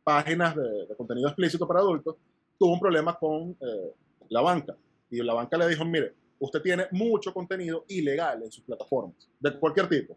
páginas 0.05 0.55
de, 0.55 0.87
de 0.87 0.97
contenido 0.97 1.29
explícito 1.29 1.67
para 1.67 1.81
adultos 1.81 2.17
tuvo 2.59 2.75
un 2.75 2.81
problema 2.81 3.19
con 3.19 3.57
eh, 3.61 3.93
la 4.29 4.41
banca. 4.41 4.77
Y 5.11 5.23
la 5.23 5.35
banca 5.35 5.57
le 5.57 5.69
dijo, 5.69 5.85
mire, 5.85 6.15
usted 6.39 6.61
tiene 6.61 6.87
mucho 6.91 7.33
contenido 7.33 7.85
ilegal 7.89 8.43
en 8.43 8.51
sus 8.51 8.65
plataformas, 8.65 9.29
de 9.39 9.59
cualquier 9.59 9.89
tipo. 9.89 10.17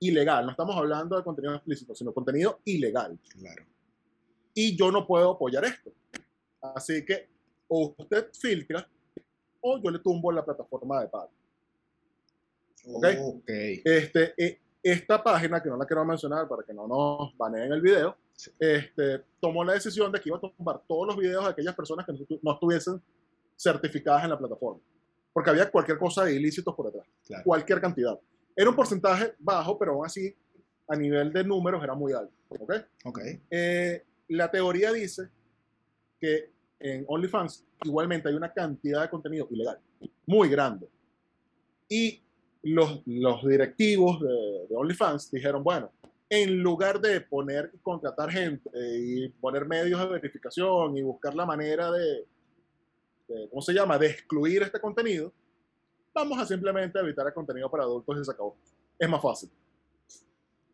Ilegal, 0.00 0.44
no 0.44 0.50
estamos 0.50 0.76
hablando 0.76 1.16
de 1.16 1.24
contenido 1.24 1.54
explícito, 1.54 1.94
sino 1.94 2.12
contenido 2.12 2.60
ilegal. 2.64 3.18
Claro. 3.30 3.64
Y 4.54 4.76
yo 4.76 4.90
no 4.90 5.06
puedo 5.06 5.32
apoyar 5.32 5.64
esto. 5.64 5.90
Así 6.60 7.04
que 7.04 7.28
o 7.68 7.94
usted 7.96 8.28
filtra 8.32 8.88
o 9.60 9.78
yo 9.82 9.90
le 9.90 9.98
tumbo 9.98 10.30
la 10.30 10.44
plataforma 10.44 11.00
de 11.00 11.08
pago. 11.08 11.30
Ok. 12.92 13.06
Ok. 13.20 13.48
Este, 13.48 14.34
eh, 14.36 14.60
esta 14.82 15.22
página, 15.22 15.60
que 15.60 15.68
no 15.68 15.76
la 15.76 15.86
quiero 15.86 16.04
mencionar 16.04 16.46
para 16.48 16.62
que 16.62 16.72
no 16.72 16.86
nos 16.86 17.36
baneen 17.36 17.72
el 17.72 17.80
video, 17.80 18.16
este, 18.58 19.24
tomó 19.40 19.64
la 19.64 19.72
decisión 19.72 20.12
de 20.12 20.20
que 20.20 20.28
iba 20.28 20.36
a 20.36 20.40
tumbar 20.40 20.82
todos 20.86 21.08
los 21.08 21.16
videos 21.16 21.44
de 21.44 21.50
aquellas 21.50 21.74
personas 21.74 22.06
que 22.06 22.12
no, 22.12 22.18
no 22.42 22.52
estuviesen 22.52 23.02
certificadas 23.56 24.24
en 24.24 24.30
la 24.30 24.38
plataforma. 24.38 24.80
Porque 25.32 25.50
había 25.50 25.70
cualquier 25.70 25.98
cosa 25.98 26.24
de 26.24 26.34
ilícitos 26.34 26.74
por 26.74 26.86
detrás, 26.86 27.06
Claro. 27.26 27.44
cualquier 27.44 27.80
cantidad. 27.80 28.18
Era 28.54 28.70
un 28.70 28.76
porcentaje 28.76 29.34
bajo, 29.38 29.78
pero 29.78 29.92
aún 29.92 30.06
así, 30.06 30.34
a 30.88 30.96
nivel 30.96 31.32
de 31.32 31.44
números, 31.44 31.82
era 31.82 31.94
muy 31.94 32.12
alto. 32.12 32.32
¿ok? 32.48 32.72
Ok. 33.04 33.20
Eh, 33.50 34.02
la 34.28 34.50
teoría 34.50 34.92
dice 34.92 35.28
que 36.18 36.50
en 36.78 37.04
OnlyFans 37.08 37.64
igualmente 37.84 38.28
hay 38.28 38.34
una 38.34 38.52
cantidad 38.52 39.02
de 39.02 39.10
contenido 39.10 39.46
ilegal 39.50 39.78
muy 40.26 40.48
grande. 40.48 40.88
Y 41.88 42.22
los, 42.62 43.02
los 43.06 43.46
directivos 43.46 44.20
de, 44.20 44.66
de 44.68 44.74
OnlyFans 44.76 45.30
dijeron, 45.30 45.62
bueno, 45.62 45.90
en 46.28 46.60
lugar 46.62 47.00
de 47.00 47.20
poner 47.20 47.70
y 47.74 47.78
contratar 47.78 48.30
gente 48.30 48.68
y 48.98 49.28
poner 49.28 49.66
medios 49.66 50.00
de 50.00 50.06
verificación 50.06 50.96
y 50.96 51.02
buscar 51.02 51.34
la 51.34 51.46
manera 51.46 51.90
de, 51.92 52.26
de, 53.28 53.48
¿cómo 53.48 53.62
se 53.62 53.72
llama?, 53.72 53.98
de 53.98 54.08
excluir 54.08 54.62
este 54.62 54.80
contenido, 54.80 55.32
vamos 56.14 56.38
a 56.38 56.46
simplemente 56.46 56.98
evitar 56.98 57.26
el 57.26 57.34
contenido 57.34 57.70
para 57.70 57.84
adultos 57.84 58.18
y 58.20 58.24
se 58.24 58.30
acabó. 58.30 58.56
Es 58.98 59.08
más 59.08 59.22
fácil. 59.22 59.50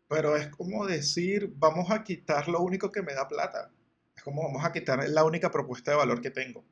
Pero 0.07 0.35
es 0.35 0.47
como 0.49 0.85
decir, 0.85 1.51
vamos 1.55 1.89
a 1.91 2.03
quitar 2.03 2.47
lo 2.47 2.61
único 2.61 2.91
que 2.91 3.01
me 3.01 3.13
da 3.13 3.27
plata. 3.27 3.71
Es 4.15 4.23
como 4.23 4.43
vamos 4.43 4.63
a 4.63 4.71
quitar 4.71 5.07
la 5.09 5.23
única 5.23 5.51
propuesta 5.51 5.91
de 5.91 5.97
valor 5.97 6.21
que 6.21 6.31
tengo. 6.31 6.63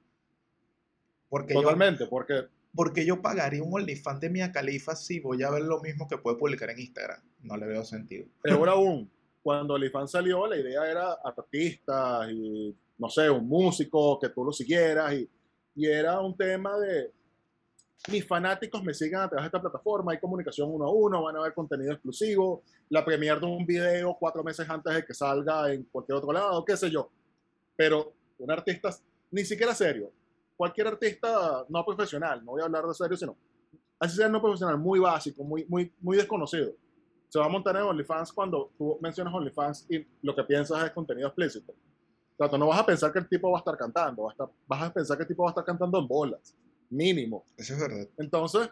Porque 1.29 1.53
Totalmente, 1.53 2.05
porque... 2.07 2.47
Porque 2.73 3.05
yo 3.05 3.21
pagaría 3.21 3.61
un 3.61 3.73
OnlyFans 3.73 4.21
de 4.21 4.29
Mia 4.29 4.49
Khalifa 4.53 4.95
si 4.95 5.19
voy 5.19 5.43
a 5.43 5.49
ver 5.49 5.63
lo 5.63 5.81
mismo 5.81 6.07
que 6.07 6.17
puede 6.17 6.37
publicar 6.37 6.69
en 6.69 6.79
Instagram. 6.79 7.21
No 7.41 7.57
le 7.57 7.67
veo 7.67 7.83
sentido. 7.83 8.27
Peor 8.41 8.69
aún, 8.69 9.11
cuando 9.43 9.73
OnlyFans 9.73 10.11
salió, 10.11 10.47
la 10.47 10.55
idea 10.55 10.89
era 10.89 11.11
artistas 11.21 12.29
y, 12.31 12.73
no 12.97 13.09
sé, 13.09 13.29
un 13.29 13.45
músico, 13.45 14.17
que 14.19 14.29
tú 14.29 14.45
lo 14.45 14.53
siguieras. 14.53 15.13
Y, 15.13 15.29
y 15.75 15.87
era 15.87 16.19
un 16.19 16.35
tema 16.35 16.77
de, 16.79 17.11
mis 18.09 18.27
fanáticos 18.27 18.83
me 18.83 18.93
sigan 18.93 19.23
a 19.23 19.29
través 19.29 19.43
de 19.43 19.47
esta 19.47 19.61
plataforma, 19.61 20.11
hay 20.11 20.19
comunicación 20.19 20.69
uno 20.71 20.85
a 20.85 20.91
uno, 20.91 21.23
van 21.23 21.35
a 21.35 21.41
ver 21.41 21.53
contenido 21.53 21.93
exclusivo, 21.93 22.63
la 22.89 23.05
premier 23.05 23.39
de 23.39 23.45
un 23.45 23.65
video 23.65 24.17
cuatro 24.19 24.43
meses 24.43 24.67
antes 24.69 24.93
de 24.93 25.05
que 25.05 25.13
salga 25.13 25.71
en 25.71 25.83
cualquier 25.83 26.17
otro 26.17 26.31
lado, 26.31 26.65
qué 26.65 26.75
sé 26.75 26.89
yo. 26.89 27.09
Pero 27.75 28.13
un 28.39 28.51
artista 28.51 28.89
ni 29.29 29.45
siquiera 29.45 29.75
serio, 29.75 30.11
cualquier 30.57 30.87
artista 30.87 31.65
no 31.69 31.85
profesional, 31.85 32.43
no 32.43 32.51
voy 32.51 32.61
a 32.61 32.65
hablar 32.65 32.85
de 32.85 32.93
serio, 32.93 33.15
sino 33.15 33.37
así 33.99 34.17
sea 34.17 34.27
no 34.27 34.41
profesional, 34.41 34.77
muy 34.77 34.99
básico, 34.99 35.43
muy, 35.43 35.65
muy, 35.65 35.93
muy 36.01 36.17
desconocido, 36.17 36.73
se 37.29 37.39
va 37.39 37.45
a 37.45 37.49
montar 37.49 37.75
en 37.77 37.83
OnlyFans 37.83 38.33
cuando 38.33 38.71
tú 38.77 38.97
mencionas 38.99 39.33
OnlyFans 39.33 39.87
y 39.89 40.05
lo 40.21 40.35
que 40.35 40.43
piensas 40.43 40.83
es 40.83 40.91
contenido 40.91 41.27
explícito. 41.27 41.73
O 42.41 42.43
sea, 42.43 42.49
tú 42.49 42.57
no 42.57 42.67
vas 42.67 42.79
a 42.79 42.85
pensar 42.87 43.13
que 43.13 43.19
el 43.19 43.29
tipo 43.29 43.51
va 43.51 43.59
a 43.59 43.61
estar 43.61 43.77
cantando, 43.77 44.23
vas 44.23 44.39
a, 44.39 44.49
vas 44.65 44.81
a 44.81 44.91
pensar 44.91 45.15
que 45.15 45.23
el 45.23 45.27
tipo 45.27 45.43
va 45.43 45.49
a 45.49 45.51
estar 45.51 45.63
cantando 45.63 45.99
en 45.99 46.07
bolas 46.07 46.55
mínimo. 46.89 47.45
Eso 47.55 47.75
es 47.75 47.79
verdad. 47.79 48.09
Entonces, 48.17 48.67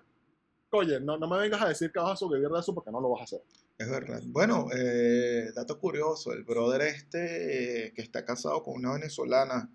oye, 0.71 0.99
no, 0.99 1.19
no 1.19 1.27
me 1.27 1.38
vengas 1.38 1.61
a 1.61 1.69
decir 1.69 1.91
que 1.91 1.99
vas 1.99 2.13
a 2.13 2.15
sobrevivir 2.15 2.49
de 2.49 2.59
eso 2.59 2.73
porque 2.73 2.91
no 2.91 2.99
lo 2.99 3.11
vas 3.11 3.21
a 3.21 3.23
hacer. 3.25 3.41
Es 3.77 3.88
verdad. 3.88 4.23
Bueno, 4.25 4.67
eh, 4.75 5.51
dato 5.55 5.79
curioso, 5.79 6.33
el 6.33 6.43
brother 6.45 6.81
este 6.81 7.85
eh, 7.85 7.93
que 7.93 8.01
está 8.01 8.25
casado 8.25 8.63
con 8.63 8.75
una 8.75 8.93
venezolana, 8.93 9.71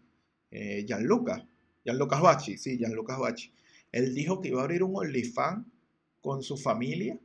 eh, 0.51 0.85
Gianluca, 0.85 1.47
Gianluca 1.85 2.21
Bachi, 2.21 2.59
sí, 2.59 2.77
Gianluca 2.77 3.17
Bachi, 3.17 3.55
él 3.93 4.13
dijo 4.13 4.41
que 4.41 4.49
iba 4.49 4.61
a 4.61 4.65
abrir 4.65 4.83
un 4.83 4.97
OnlyFans 4.97 5.67
con 6.21 6.43
su 6.43 6.57
familia, 6.57 7.17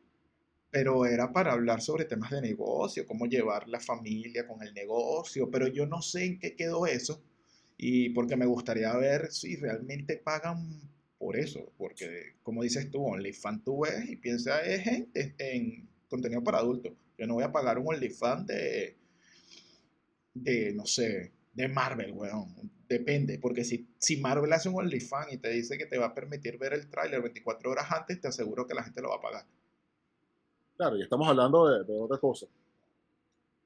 pero 0.72 1.06
era 1.06 1.32
para 1.32 1.54
hablar 1.54 1.82
sobre 1.82 2.06
temas 2.06 2.32
de 2.32 2.42
negocio, 2.42 3.06
cómo 3.08 3.26
llevar 3.26 3.68
la 3.68 3.80
familia 3.80 4.48
con 4.48 4.62
el 4.62 4.74
negocio, 4.74 5.50
pero 5.50 5.68
yo 5.68 5.86
no 5.86 6.02
sé 6.02 6.26
en 6.26 6.40
qué 6.40 6.56
quedó 6.56 6.86
eso, 6.86 7.22
y 7.78 8.10
porque 8.10 8.36
me 8.36 8.46
gustaría 8.46 8.96
ver 8.98 9.32
si 9.32 9.56
realmente 9.56 10.18
pagan 10.18 10.82
por 11.18 11.38
eso, 11.38 11.72
porque 11.78 12.36
como 12.44 12.64
dices 12.64 12.92
tú, 12.92 13.04
OnlyFans 13.06 13.64
tú 13.64 13.82
ves 13.82 14.10
y 14.10 14.16
piensas 14.18 14.62
en, 14.66 15.10
en, 15.14 15.90
contenido 16.08 16.44
para 16.44 16.60
adultos. 16.60 16.94
Yo 17.18 17.28
no 17.28 17.36
voy 17.36 17.44
a 17.44 17.52
pagar 17.52 17.78
un 17.78 17.88
OnlyFans 17.88 18.48
de, 18.48 18.98
de, 20.34 20.74
no 20.74 20.86
sé, 20.86 21.32
de 21.54 21.68
Marvel, 21.68 22.14
weón. 22.14 22.72
Depende, 22.88 23.38
porque 23.38 23.64
si, 23.64 23.88
si 24.00 24.18
Marvel 24.18 24.52
hace 24.52 24.70
un 24.70 24.76
OnlyFans 24.76 25.34
y 25.34 25.38
te 25.38 25.50
dice 25.50 25.78
que 25.78 25.86
te 25.86 25.98
va 25.98 26.08
a 26.08 26.16
permitir 26.16 26.58
ver 26.58 26.74
el 26.74 26.90
tráiler 26.90 27.22
24 27.22 27.70
horas 27.70 27.92
antes, 27.92 28.20
te 28.20 28.28
aseguro 28.28 28.66
que 28.66 28.74
la 28.74 28.84
gente 28.84 29.02
lo 29.02 29.10
va 29.10 29.18
a 29.18 29.22
pagar. 29.22 29.46
Claro, 30.80 30.96
y 30.96 31.02
estamos 31.02 31.28
hablando 31.28 31.68
de, 31.68 31.84
de 31.84 32.00
otra 32.00 32.18
cosa. 32.18 32.48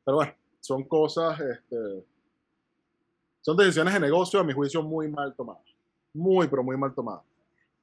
Pero 0.03 0.17
bueno, 0.17 0.33
son 0.59 0.83
cosas, 0.85 1.39
este, 1.39 2.03
son 3.39 3.55
decisiones 3.55 3.93
de 3.93 3.99
negocio, 3.99 4.39
a 4.39 4.43
mi 4.43 4.51
juicio, 4.51 4.81
muy 4.81 5.07
mal 5.07 5.35
tomadas. 5.35 5.61
Muy, 6.11 6.47
pero 6.47 6.63
muy 6.63 6.75
mal 6.75 6.95
tomadas. 6.95 7.21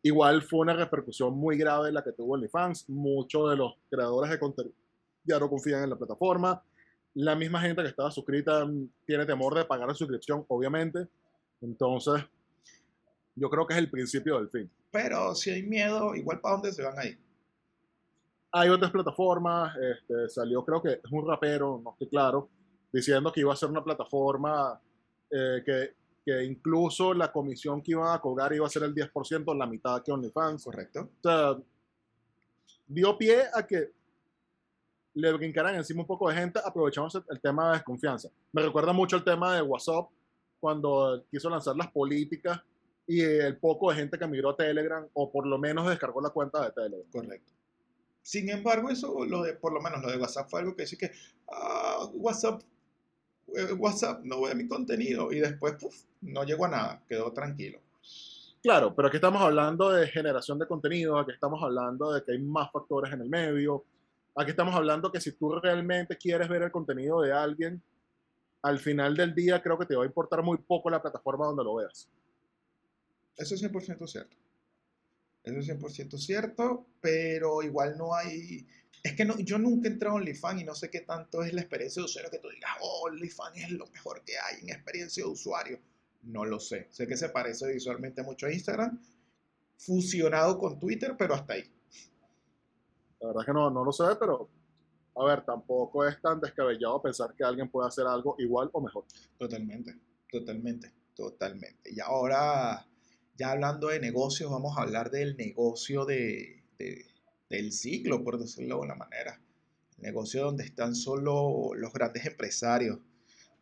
Igual 0.03 0.43
fue 0.43 0.59
una 0.59 0.75
repercusión 0.75 1.33
muy 1.33 1.57
grave 1.57 1.93
la 1.93 2.03
que 2.03 2.11
tuvo 2.11 2.35
OnlyFans. 2.35 2.91
Muchos 2.91 3.51
de 3.51 3.57
los 3.57 3.75
creadores 3.89 4.33
de 4.33 4.41
contenido 4.41 4.75
ya 5.23 5.39
no 5.39 5.49
confían 5.49 5.85
en 5.85 5.91
la 5.91 5.97
plataforma. 5.97 6.61
La 7.15 7.37
misma 7.37 7.61
gente 7.61 7.83
que 7.83 7.89
estaba 7.89 8.11
suscrita 8.11 8.69
tiene 9.07 9.27
temor 9.27 9.55
de 9.55 9.65
pagar 9.65 9.87
la 9.87 9.95
suscripción, 9.95 10.45
obviamente. 10.49 11.07
Entonces, 11.61 12.25
yo 13.37 13.49
creo 13.49 13.65
que 13.65 13.75
es 13.75 13.79
el 13.79 13.91
principio 13.93 14.39
del 14.39 14.51
fin. 14.51 14.69
Pero 14.91 15.37
si 15.37 15.51
hay 15.51 15.63
miedo, 15.63 16.17
igual 16.17 16.41
para 16.41 16.57
dónde 16.57 16.73
se 16.73 16.83
van 16.83 16.99
ahí. 16.99 17.17
Hay 18.53 18.69
otras 18.69 18.91
plataformas, 18.91 19.77
este, 19.77 20.29
salió 20.29 20.65
creo 20.65 20.83
que 20.83 20.93
es 20.93 21.13
un 21.13 21.27
rapero, 21.27 21.81
no 21.83 21.93
estoy 21.93 22.09
claro, 22.09 22.49
diciendo 22.93 23.33
que 23.33 23.41
iba 23.41 23.53
a 23.53 23.57
ser 23.57 23.71
una 23.71 23.85
plataforma 23.85 24.81
eh, 25.31 25.63
que 25.65 26.01
que 26.25 26.45
incluso 26.45 27.15
la 27.15 27.33
comisión 27.33 27.83
que 27.83 27.93
iban 27.93 28.15
a 28.15 28.21
cobrar 28.21 28.53
iba 28.53 28.67
a 28.67 28.71
ser 28.71 28.83
el 28.83 28.95
10%, 28.95 29.57
la 29.57 29.67
mitad 29.67 30.03
que 30.03 30.13
OnlyFans. 30.13 30.65
Correcto. 30.65 31.01
O 31.01 31.23
sea, 31.23 31.57
dio 32.87 33.17
pie 33.17 33.43
a 33.53 33.67
que 33.67 33.93
le 35.15 35.33
brincaran 35.33 35.75
encima 35.75 36.03
un 36.03 36.07
poco 36.07 36.29
de 36.29 36.37
gente, 36.37 36.61
aprovechamos 36.65 37.15
el, 37.29 37.41
tema 37.41 37.69
de 37.69 37.79
desconfianza. 37.79 38.29
Me 38.53 38.63
recuerda 38.63 38.93
mucho 38.93 39.17
el 39.17 39.25
tema 39.25 39.55
de 39.55 39.63
WhatsApp, 39.63 40.09
cuando 40.61 41.25
quiso 41.31 41.49
lanzar 41.49 41.75
las 41.77 41.91
políticas 41.91 42.61
y 43.07 43.23
el 43.23 43.57
poco 43.57 43.91
de 43.91 43.97
gente 43.97 44.19
que 44.19 44.27
migró 44.27 44.51
a 44.51 44.57
Telegram, 44.57 45.07
o 45.15 45.33
por 45.33 45.47
lo 45.47 45.59
menos 45.59 45.89
descargó 45.89 46.21
la 46.21 46.31
cuenta 46.31 46.65
de 46.65 46.71
Telegram. 46.73 47.11
Correcto. 47.11 47.53
Sin 48.23 48.49
embargo, 48.51 48.91
eso, 48.91 49.25
lo 49.25 49.43
de, 49.43 49.55
por 49.55 49.73
lo 49.73 49.81
menos 49.81 50.03
lo 50.03 50.11
de 50.11 50.19
WhatsApp 50.19 50.49
fue 50.49 50.61
algo 50.61 50.77
que 50.77 50.83
dice 50.83 50.97
que 50.97 51.11
ah, 51.49 52.07
WhatsApp 52.15 52.63
eh, 53.57 53.73
WhatsApp, 53.73 54.23
no 54.25 54.43
veo 54.43 54.55
mi 54.55 54.69
contenido 54.69 55.33
y 55.33 55.41
después 55.41 55.75
no 56.21 56.45
llego 56.45 56.67
a 56.67 56.69
nada, 56.69 57.03
quedó 57.09 57.33
tranquilo. 57.33 57.81
Claro, 58.63 58.95
pero 58.95 59.09
aquí 59.09 59.17
estamos 59.17 59.41
hablando 59.43 59.91
de 59.91 60.07
generación 60.07 60.59
de 60.59 60.67
contenido, 60.67 61.19
aquí 61.19 61.33
estamos 61.33 61.63
hablando 61.63 62.13
de 62.13 62.23
que 62.23 62.33
hay 62.33 62.39
más 62.39 62.71
factores 62.71 63.13
en 63.13 63.23
el 63.23 63.29
medio, 63.29 63.85
aquí 64.37 64.51
estamos 64.51 64.75
hablando 64.75 65.11
que 65.11 65.21
si 65.21 65.33
tú 65.33 65.59
realmente 65.59 66.17
quieres 66.17 66.49
ver 66.49 66.63
el 66.63 66.71
contenido 66.71 67.23
de 67.23 67.33
alguien, 67.33 67.83
al 68.63 68.79
final 68.79 69.17
del 69.17 69.35
día 69.35 69.63
creo 69.63 69.79
que 69.79 69.87
te 69.87 69.97
va 69.97 70.03
a 70.03 70.07
importar 70.07 70.43
muy 70.43 70.59
poco 70.59 70.91
la 70.91 71.01
plataforma 71.01 71.47
donde 71.47 71.65
lo 71.65 71.77
veas. 71.77 72.09
Eso 73.37 73.55
es 73.55 73.63
100% 73.63 74.07
cierto. 74.07 74.37
Eso 75.43 75.59
es 75.59 75.69
100% 75.69 76.19
cierto, 76.19 76.87
pero 77.01 77.63
igual 77.63 77.97
no 77.97 78.15
hay 78.15 78.67
es 79.03 79.15
que 79.15 79.25
no, 79.25 79.39
yo 79.39 79.59
nunca 79.59 79.89
he 79.89 79.93
entrado 79.93 80.17
a 80.17 80.19
OnlyFans 80.19 80.61
y 80.61 80.65
no 80.65 80.75
sé 80.75 80.91
qué 80.91 81.01
tanto 81.01 81.43
es 81.43 81.55
la 81.55 81.63
experiencia 81.63 82.01
de 82.01 82.05
usuario 82.05 82.31
que 82.31 82.39
tú 82.39 82.49
digas, 82.51 82.73
oh, 82.81 83.07
OnlyFans 83.07 83.57
es 83.57 83.71
lo 83.71 83.87
mejor 83.87 84.23
que 84.25 84.35
hay 84.39 84.63
en 84.63 84.71
experiencia 84.71 85.25
de 85.25 85.31
usuario. 85.31 85.81
No 86.23 86.45
lo 86.45 86.61
sé. 86.61 86.89
Sé 86.91 87.07
que 87.07 87.17
se 87.17 87.31
parece 87.31 87.73
visualmente 87.73 88.23
mucho 88.23 88.47
a 88.47 88.53
Instagram, 88.53 89.01
fusionado 89.79 90.59
con 90.59 90.79
Twitter, 90.79 91.17
pero 91.19 91.35
hasta 91.35 91.55
ahí. 91.55 91.65
La 93.21 93.29
verdad 93.29 93.43
es 93.43 93.47
que 93.47 93.53
no, 93.53 93.71
no 93.71 93.85
lo 93.85 93.93
sé, 93.93 94.05
pero 94.19 94.51
a 95.17 95.25
ver, 95.25 95.45
tampoco 95.47 96.07
es 96.07 96.21
tan 96.21 96.39
descabellado 96.39 97.01
pensar 97.01 97.35
que 97.35 97.43
alguien 97.43 97.71
puede 97.71 97.89
hacer 97.89 98.07
algo 98.07 98.37
igual 98.39 98.69
o 98.73 98.83
mejor. 98.83 99.05
Totalmente, 99.39 99.99
totalmente, 100.31 100.93
totalmente. 101.15 101.91
Y 101.91 102.01
ahora, 102.01 102.87
ya 103.41 103.51
hablando 103.51 103.89
de 103.89 103.99
negocios, 103.99 104.51
vamos 104.53 104.79
a 104.79 104.83
hablar 104.83 105.11
del 105.11 105.37
negocio 105.37 106.05
de 106.05 106.61
del 107.51 107.73
ciclo, 107.73 108.23
por 108.23 108.39
decirlo 108.39 108.77
de 108.77 108.83
una 108.83 108.95
manera. 108.95 109.39
El 109.99 110.05
negocio 110.05 110.45
donde 110.45 110.65
están 110.65 110.95
solo 110.95 111.73
los 111.75 111.93
grandes 111.93 112.25
empresarios, 112.25 113.01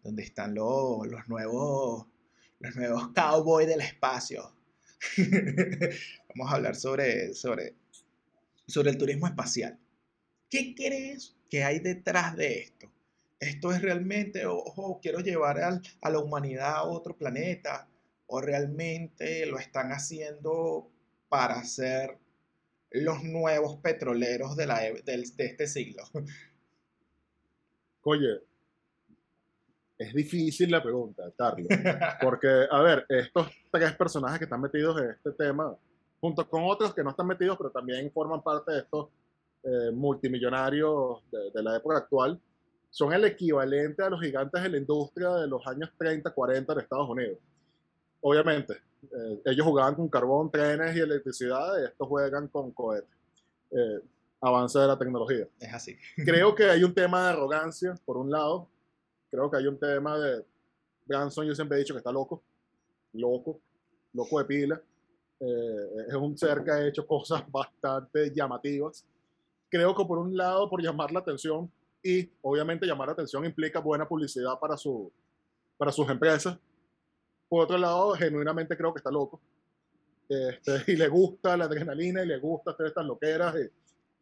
donde 0.04 0.22
están 0.22 0.54
los, 0.54 1.06
los 1.08 1.26
nuevos, 1.28 2.06
los 2.60 2.76
nuevos 2.76 3.08
cowboys 3.14 3.66
del 3.66 3.80
espacio. 3.80 4.54
Vamos 6.28 6.52
a 6.52 6.56
hablar 6.56 6.76
sobre, 6.76 7.34
sobre, 7.34 7.74
sobre 8.66 8.90
el 8.90 8.98
turismo 8.98 9.26
espacial. 9.26 9.78
¿Qué 10.50 10.74
crees 10.74 11.34
que 11.50 11.64
hay 11.64 11.80
detrás 11.80 12.36
de 12.36 12.60
esto? 12.60 12.92
¿Esto 13.40 13.72
es 13.72 13.80
realmente, 13.80 14.46
ojo, 14.46 14.98
quiero 15.00 15.20
llevar 15.20 15.60
a 15.60 16.10
la 16.10 16.18
humanidad 16.18 16.74
a 16.74 16.82
otro 16.82 17.16
planeta? 17.16 17.88
¿O 18.28 18.40
realmente 18.40 19.46
lo 19.46 19.58
están 19.58 19.90
haciendo 19.90 20.90
para 21.28 21.54
hacer 21.54 22.18
los 22.90 23.22
nuevos 23.24 23.76
petroleros 23.76 24.56
de, 24.56 24.66
la, 24.66 24.86
e, 24.86 25.02
de, 25.02 25.32
este 25.38 25.66
siglo? 25.66 26.02
Oye, 28.02 28.40
es 29.98 30.14
difícil 30.14 30.70
la 30.70 30.82
pregunta, 30.82 31.24
Carlos, 31.36 31.68
porque, 32.22 32.66
a 32.70 32.82
ver, 32.82 33.04
estos 33.08 33.48
tres 33.70 33.92
personajes 33.94 34.38
que 34.38 34.44
están 34.44 34.60
metidos 34.60 35.00
en 35.00 35.10
este 35.10 35.32
tema, 35.32 35.76
junto 36.20 36.48
con 36.48 36.64
otros 36.64 36.94
que 36.94 37.02
no 37.02 37.10
están 37.10 37.26
metidos, 37.26 37.56
pero 37.58 37.70
también 37.70 38.10
forman 38.12 38.42
parte 38.42 38.72
de 38.72 38.78
estos 38.80 39.08
eh, 39.64 39.90
multimillonarios 39.92 41.22
de, 41.30 41.50
de, 41.50 41.62
la 41.62 41.76
época 41.76 41.98
actual, 41.98 42.40
son 42.90 43.12
el 43.12 43.24
equivalente 43.24 44.02
a 44.02 44.10
los 44.10 44.20
gigantes 44.20 44.62
de 44.62 44.68
la 44.68 44.78
industria 44.78 45.30
de 45.30 45.48
los 45.48 45.66
años 45.66 45.90
30, 45.98 46.30
40 46.30 46.72
en 46.72 46.78
Estados 46.78 47.08
Unidos. 47.08 47.38
Obviamente, 48.20 48.74
eh, 49.02 49.42
ellos 49.46 49.66
jugaban 49.66 49.94
con 49.94 50.08
carbón, 50.08 50.50
trenes 50.50 50.96
y 50.96 51.00
electricidad, 51.00 51.80
y 51.80 51.84
estos 51.84 52.08
juegan 52.08 52.48
con 52.48 52.72
cohetes. 52.72 53.10
Eh, 53.70 54.00
avance 54.40 54.78
de 54.78 54.86
la 54.86 54.98
tecnología. 54.98 55.46
Es 55.58 55.74
así. 55.74 55.96
Creo 56.16 56.54
que 56.54 56.64
hay 56.70 56.84
un 56.84 56.94
tema 56.94 57.24
de 57.24 57.28
arrogancia, 57.30 57.94
por 58.04 58.16
un 58.16 58.30
lado. 58.30 58.68
Creo 59.30 59.50
que 59.50 59.56
hay 59.56 59.66
un 59.66 59.78
tema 59.78 60.18
de. 60.18 60.44
Branson, 61.06 61.46
yo 61.46 61.54
siempre 61.54 61.76
he 61.76 61.80
dicho 61.80 61.94
que 61.94 61.98
está 61.98 62.12
loco. 62.12 62.42
Loco. 63.12 63.60
loco 64.12 64.38
de 64.38 64.44
pila. 64.44 64.82
Eh, 65.40 66.06
es 66.08 66.14
un 66.14 66.36
ser 66.36 66.64
que 66.64 66.70
ha 66.70 66.86
hecho 66.86 67.06
cosas 67.06 67.42
bastante 67.50 68.32
llamativas. 68.34 69.04
Creo 69.68 69.94
que 69.94 70.04
por 70.04 70.18
un 70.18 70.36
lado, 70.36 70.68
por 70.68 70.82
llamar 70.82 71.12
la 71.12 71.20
atención, 71.20 71.70
y 72.02 72.30
obviamente 72.42 72.86
llamar 72.86 73.08
la 73.08 73.12
atención 73.12 73.44
implica 73.44 73.80
buena 73.80 74.08
publicidad 74.08 74.58
para, 74.58 74.76
su, 74.76 75.10
para 75.76 75.92
sus 75.92 76.08
empresas. 76.08 76.56
Por 77.48 77.64
otro 77.64 77.78
lado, 77.78 78.12
genuinamente 78.12 78.76
creo 78.76 78.92
que 78.92 78.98
está 78.98 79.10
loco. 79.10 79.40
Este, 80.28 80.84
y 80.92 80.96
le 80.96 81.08
gusta 81.08 81.56
la 81.56 81.64
adrenalina 81.64 82.22
y 82.22 82.26
le 82.26 82.38
gusta 82.38 82.72
hacer 82.72 82.86
estas 82.86 83.06
loqueras. 83.06 83.54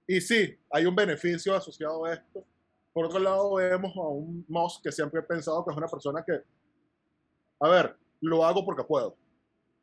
Y, 0.07 0.17
y 0.17 0.21
sí, 0.21 0.57
hay 0.71 0.87
un 0.87 0.95
beneficio 0.95 1.55
asociado 1.55 2.05
a 2.05 2.15
esto. 2.15 2.45
Por 2.93 3.07
otro 3.07 3.19
lado, 3.19 3.55
vemos 3.55 3.95
a 3.97 4.09
un 4.09 4.45
Moss 4.49 4.81
que 4.83 4.91
siempre 4.91 5.21
he 5.21 5.23
pensado 5.25 5.65
que 5.65 5.71
es 5.71 5.77
una 5.77 5.89
persona 5.89 6.25
que, 6.25 6.41
a 7.61 7.69
ver, 7.69 7.97
lo 8.21 8.45
hago 8.45 8.65
porque 8.65 8.85
puedo. 8.85 9.17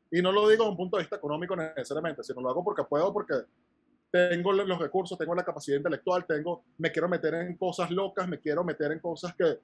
Y 0.10 0.22
no 0.22 0.32
lo 0.32 0.48
digo 0.48 0.64
desde 0.64 0.72
un 0.72 0.78
punto 0.78 0.98
de 0.98 1.04
vista 1.04 1.16
económico 1.18 1.56
necesariamente, 1.56 2.24
sino 2.24 2.42
lo 2.42 2.50
hago 2.50 2.64
porque 2.64 2.84
puedo, 2.84 3.12
porque 3.12 3.34
tengo 4.12 4.54
los 4.54 4.80
recursos, 4.80 5.18
tengo 5.18 5.34
la 5.34 5.44
capacidad 5.44 5.78
intelectual, 5.78 6.26
tengo, 6.28 6.64
me 6.78 6.92
quiero 6.92 7.10
meter 7.10 7.34
en 7.34 7.58
cosas 7.58 7.90
locas, 7.90 8.28
me 8.28 8.40
quiero 8.40 8.64
meter 8.64 8.92
en 8.92 9.00
cosas 9.00 9.34
que 9.36 9.60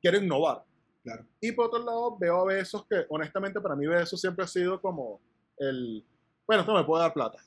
quiero 0.00 0.16
innovar. 0.16 0.64
Claro. 1.10 1.26
Y 1.40 1.52
por 1.52 1.66
otro 1.66 1.84
lado, 1.84 2.16
veo 2.18 2.36
a 2.36 2.44
Besos 2.44 2.86
que, 2.86 3.04
honestamente, 3.08 3.60
para 3.60 3.74
mí 3.74 3.86
Besos 3.86 4.20
siempre 4.20 4.44
ha 4.44 4.48
sido 4.48 4.80
como 4.80 5.20
el, 5.58 6.04
bueno, 6.46 6.62
esto 6.62 6.74
me 6.74 6.84
puede 6.84 7.02
dar 7.02 7.12
plata, 7.12 7.38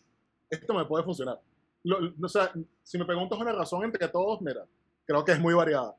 esto 0.50 0.74
me 0.74 0.86
puede 0.86 1.04
funcionar. 1.04 1.40
Lo, 1.84 1.98
o 2.22 2.30
sea, 2.30 2.52
si 2.82 2.98
me 2.98 3.06
preguntas 3.06 3.40
una 3.40 3.52
razón 3.52 3.84
entre 3.84 4.08
todos, 4.08 4.42
mira, 4.42 4.66
creo 5.06 5.24
que 5.24 5.34
es 5.34 5.40
muy 5.40 5.54
variada. 5.54 5.96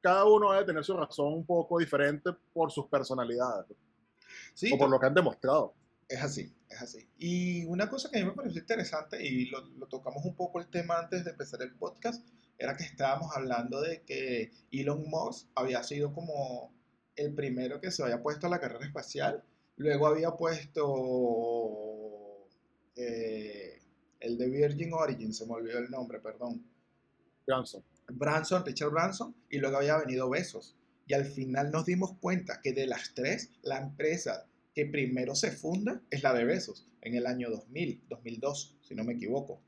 Cada 0.00 0.24
uno 0.24 0.52
debe 0.52 0.64
tener 0.64 0.84
su 0.84 0.96
razón 0.96 1.32
un 1.32 1.46
poco 1.46 1.78
diferente 1.78 2.30
por 2.52 2.70
sus 2.72 2.86
personalidades 2.86 3.66
Sí, 4.54 4.72
o 4.72 4.78
por 4.78 4.90
lo 4.90 4.98
que 4.98 5.06
han 5.06 5.14
demostrado. 5.14 5.74
Es 6.08 6.22
así, 6.22 6.52
es 6.68 6.82
así. 6.82 7.08
Y 7.18 7.64
una 7.66 7.88
cosa 7.88 8.10
que 8.10 8.18
a 8.18 8.22
mí 8.22 8.28
me 8.28 8.34
pareció 8.34 8.60
interesante, 8.60 9.24
y 9.24 9.46
lo, 9.46 9.60
lo, 9.78 9.86
tocamos 9.86 10.24
un 10.24 10.34
poco 10.34 10.58
el 10.58 10.68
tema 10.68 10.98
antes 10.98 11.24
de 11.24 11.30
empezar 11.30 11.62
el 11.62 11.74
podcast, 11.74 12.26
era 12.58 12.76
que 12.76 12.84
estábamos 12.84 13.34
hablando 13.34 13.80
de 13.80 14.02
que 14.02 14.52
Elon 14.70 15.08
Musk 15.08 15.48
había 15.54 15.82
sido 15.82 16.12
como 16.12 16.72
el 17.16 17.34
primero 17.34 17.80
que 17.80 17.90
se 17.90 18.02
había 18.02 18.22
puesto 18.22 18.46
a 18.46 18.50
la 18.50 18.60
carrera 18.60 18.86
espacial, 18.86 19.42
luego 19.76 20.06
había 20.06 20.30
puesto 20.32 20.88
eh, 22.96 23.80
el 24.20 24.38
de 24.38 24.48
Virgin 24.48 24.92
Origin, 24.92 25.32
se 25.32 25.46
me 25.46 25.54
olvidó 25.54 25.78
el 25.78 25.90
nombre, 25.90 26.20
perdón. 26.20 26.64
Branson. 27.46 27.82
Branson, 28.08 28.64
Richard 28.64 28.90
Branson, 28.90 29.34
y 29.50 29.58
luego 29.58 29.78
había 29.78 29.98
venido 29.98 30.30
Besos. 30.30 30.76
Y 31.06 31.14
al 31.14 31.24
final 31.24 31.70
nos 31.70 31.86
dimos 31.86 32.16
cuenta 32.20 32.60
que 32.62 32.72
de 32.72 32.86
las 32.86 33.14
tres, 33.14 33.50
la 33.62 33.78
empresa 33.78 34.46
que 34.74 34.86
primero 34.86 35.34
se 35.34 35.50
funda 35.50 36.00
es 36.10 36.22
la 36.22 36.32
de 36.32 36.44
Besos, 36.44 36.86
en 37.00 37.14
el 37.14 37.26
año 37.26 37.50
2000, 37.50 38.04
2002, 38.08 38.78
si 38.80 38.94
no 38.94 39.04
me 39.04 39.14
equivoco. 39.14 39.60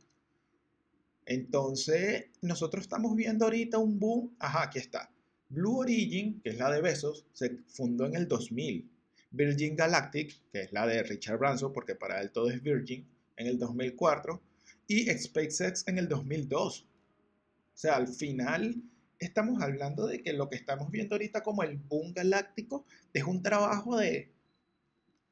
Entonces, 1.26 2.26
nosotros 2.42 2.82
estamos 2.84 3.16
viendo 3.16 3.46
ahorita 3.46 3.78
un 3.78 3.98
boom. 3.98 4.36
Ajá, 4.38 4.64
aquí 4.64 4.78
está. 4.78 5.10
Blue 5.54 5.78
Origin, 5.78 6.40
que 6.42 6.50
es 6.50 6.58
la 6.58 6.70
de 6.70 6.80
Besos, 6.80 7.26
se 7.32 7.58
fundó 7.68 8.06
en 8.06 8.16
el 8.16 8.28
2000. 8.28 8.90
Virgin 9.30 9.74
Galactic, 9.74 10.38
que 10.52 10.62
es 10.62 10.72
la 10.72 10.86
de 10.86 11.02
Richard 11.02 11.38
Branson, 11.38 11.72
porque 11.72 11.94
para 11.94 12.20
él 12.20 12.30
todo 12.30 12.50
es 12.50 12.62
Virgin, 12.62 13.06
en 13.36 13.46
el 13.46 13.58
2004. 13.58 14.40
Y 14.86 15.06
SpaceX 15.10 15.86
en 15.88 15.98
el 15.98 16.08
2002. 16.08 16.82
O 16.82 17.76
sea, 17.76 17.96
al 17.96 18.08
final 18.08 18.76
estamos 19.18 19.60
hablando 19.62 20.06
de 20.06 20.22
que 20.22 20.32
lo 20.32 20.48
que 20.48 20.56
estamos 20.56 20.90
viendo 20.90 21.14
ahorita 21.14 21.42
como 21.42 21.62
el 21.62 21.76
boom 21.76 22.12
galáctico 22.12 22.84
es 23.12 23.24
un 23.24 23.42
trabajo 23.42 23.96
de 23.96 24.30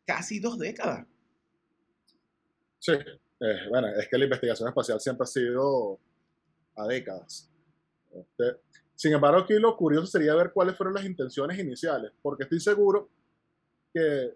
casi 0.04 0.40
dos 0.40 0.58
décadas. 0.58 1.06
Sí, 2.78 2.92
eh, 2.92 3.68
bueno, 3.68 3.88
es 3.88 4.08
que 4.08 4.18
la 4.18 4.24
investigación 4.24 4.68
espacial 4.68 5.00
siempre 5.00 5.24
ha 5.24 5.26
sido 5.26 6.00
a 6.74 6.86
décadas. 6.86 7.48
Este, 8.10 8.60
sin 9.02 9.12
embargo, 9.14 9.40
aquí 9.40 9.54
lo 9.54 9.76
curioso 9.76 10.06
sería 10.06 10.32
ver 10.36 10.52
cuáles 10.52 10.76
fueron 10.76 10.94
las 10.94 11.04
intenciones 11.04 11.58
iniciales, 11.58 12.12
porque 12.22 12.44
estoy 12.44 12.60
seguro 12.60 13.08
que, 13.92 14.32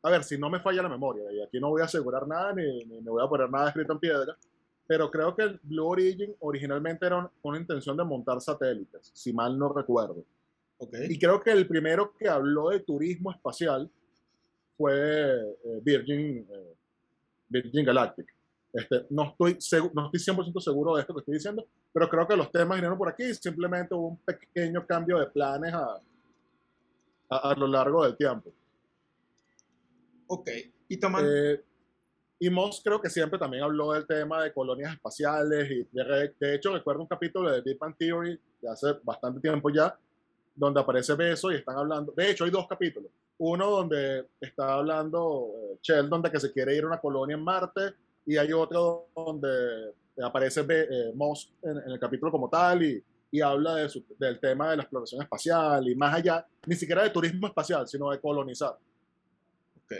a 0.00 0.10
ver, 0.10 0.22
si 0.22 0.38
no 0.38 0.48
me 0.48 0.60
falla 0.60 0.80
la 0.82 0.88
memoria, 0.88 1.24
y 1.32 1.42
aquí 1.42 1.58
no 1.58 1.70
voy 1.70 1.82
a 1.82 1.86
asegurar 1.86 2.24
nada 2.28 2.52
ni, 2.52 2.84
ni 2.84 3.00
me 3.00 3.10
voy 3.10 3.24
a 3.24 3.28
poner 3.28 3.50
nada 3.50 3.66
escrito 3.66 3.94
en 3.94 3.98
piedra, 3.98 4.38
pero 4.86 5.10
creo 5.10 5.34
que 5.34 5.42
el 5.42 5.60
Blue 5.60 5.88
Origin 5.88 6.36
originalmente 6.38 7.04
era 7.04 7.28
una 7.42 7.58
intención 7.58 7.96
de 7.96 8.04
montar 8.04 8.40
satélites, 8.40 9.10
si 9.12 9.32
mal 9.32 9.58
no 9.58 9.72
recuerdo. 9.72 10.24
Okay. 10.78 11.08
Y 11.10 11.18
creo 11.18 11.42
que 11.42 11.50
el 11.50 11.66
primero 11.66 12.14
que 12.16 12.28
habló 12.28 12.68
de 12.68 12.78
turismo 12.78 13.32
espacial 13.32 13.90
fue 14.76 14.94
eh, 14.94 15.80
Virgin, 15.82 16.46
eh, 16.48 16.74
Virgin 17.48 17.84
Galactic. 17.84 18.35
Este, 18.76 19.06
no, 19.08 19.34
estoy 19.40 19.56
no 19.94 20.10
estoy 20.12 20.34
100% 20.34 20.60
seguro 20.60 20.94
de 20.94 21.00
esto 21.00 21.14
que 21.14 21.20
estoy 21.20 21.34
diciendo, 21.34 21.66
pero 21.94 22.10
creo 22.10 22.28
que 22.28 22.36
los 22.36 22.52
temas 22.52 22.76
vinieron 22.76 22.98
por 22.98 23.08
aquí 23.08 23.32
simplemente 23.32 23.94
hubo 23.94 24.08
un 24.08 24.18
pequeño 24.18 24.86
cambio 24.86 25.18
de 25.18 25.26
planes 25.28 25.72
a, 25.72 25.98
a, 27.30 27.50
a 27.50 27.54
lo 27.54 27.66
largo 27.66 28.04
del 28.04 28.16
tiempo. 28.16 28.52
Ok, 30.26 30.50
y 30.88 30.96
tomando... 30.98 31.30
Eh, 31.34 31.64
y 32.38 32.50
Moss 32.50 32.82
creo 32.84 33.00
que 33.00 33.08
siempre 33.08 33.38
también 33.38 33.62
habló 33.62 33.92
del 33.92 34.06
tema 34.06 34.42
de 34.42 34.52
colonias 34.52 34.92
espaciales 34.92 35.70
y 35.70 35.88
de, 35.90 36.34
de, 36.38 36.54
hecho 36.54 36.70
recuerdo 36.70 37.00
un 37.00 37.08
capítulo 37.08 37.50
de 37.50 37.62
Big 37.62 37.78
Bang 37.78 37.96
Theory 37.96 38.38
de 38.60 38.68
hace 38.68 38.88
bastante 39.02 39.40
tiempo 39.40 39.70
ya, 39.70 39.98
donde 40.54 40.78
aparece 40.78 41.14
Beso 41.14 41.50
y 41.50 41.54
están 41.54 41.78
hablando, 41.78 42.12
de 42.14 42.30
hecho 42.30 42.44
hay 42.44 42.50
dos 42.50 42.68
capítulos, 42.68 43.10
uno 43.38 43.70
donde 43.70 44.26
está 44.38 44.74
hablando 44.74 45.48
eh, 45.56 45.78
Sheldon 45.82 46.20
de 46.20 46.30
que 46.30 46.40
se 46.40 46.52
quiere 46.52 46.76
ir 46.76 46.84
a 46.84 46.88
una 46.88 47.00
colonia 47.00 47.36
en 47.36 47.42
Marte 47.42 47.94
y 48.26 48.36
hay 48.36 48.52
otro 48.52 49.08
donde 49.14 49.94
aparece 50.22 50.66
eh, 50.68 51.12
Moss 51.14 51.54
en, 51.62 51.78
en, 51.78 51.90
el 51.92 51.98
capítulo 51.98 52.30
como 52.32 52.48
tal 52.48 52.82
y, 52.82 53.02
y 53.30 53.40
habla 53.40 53.76
de 53.76 53.88
su, 53.88 54.04
del 54.18 54.40
tema 54.40 54.70
de 54.70 54.76
la 54.76 54.82
exploración 54.82 55.22
espacial 55.22 55.88
y 55.88 55.94
más 55.94 56.14
allá, 56.14 56.46
ni 56.66 56.74
siquiera 56.74 57.02
de 57.02 57.10
turismo 57.10 57.46
espacial, 57.46 57.86
sino 57.86 58.10
de 58.10 58.20
colonizar. 58.20 58.76
Ok. 59.84 59.92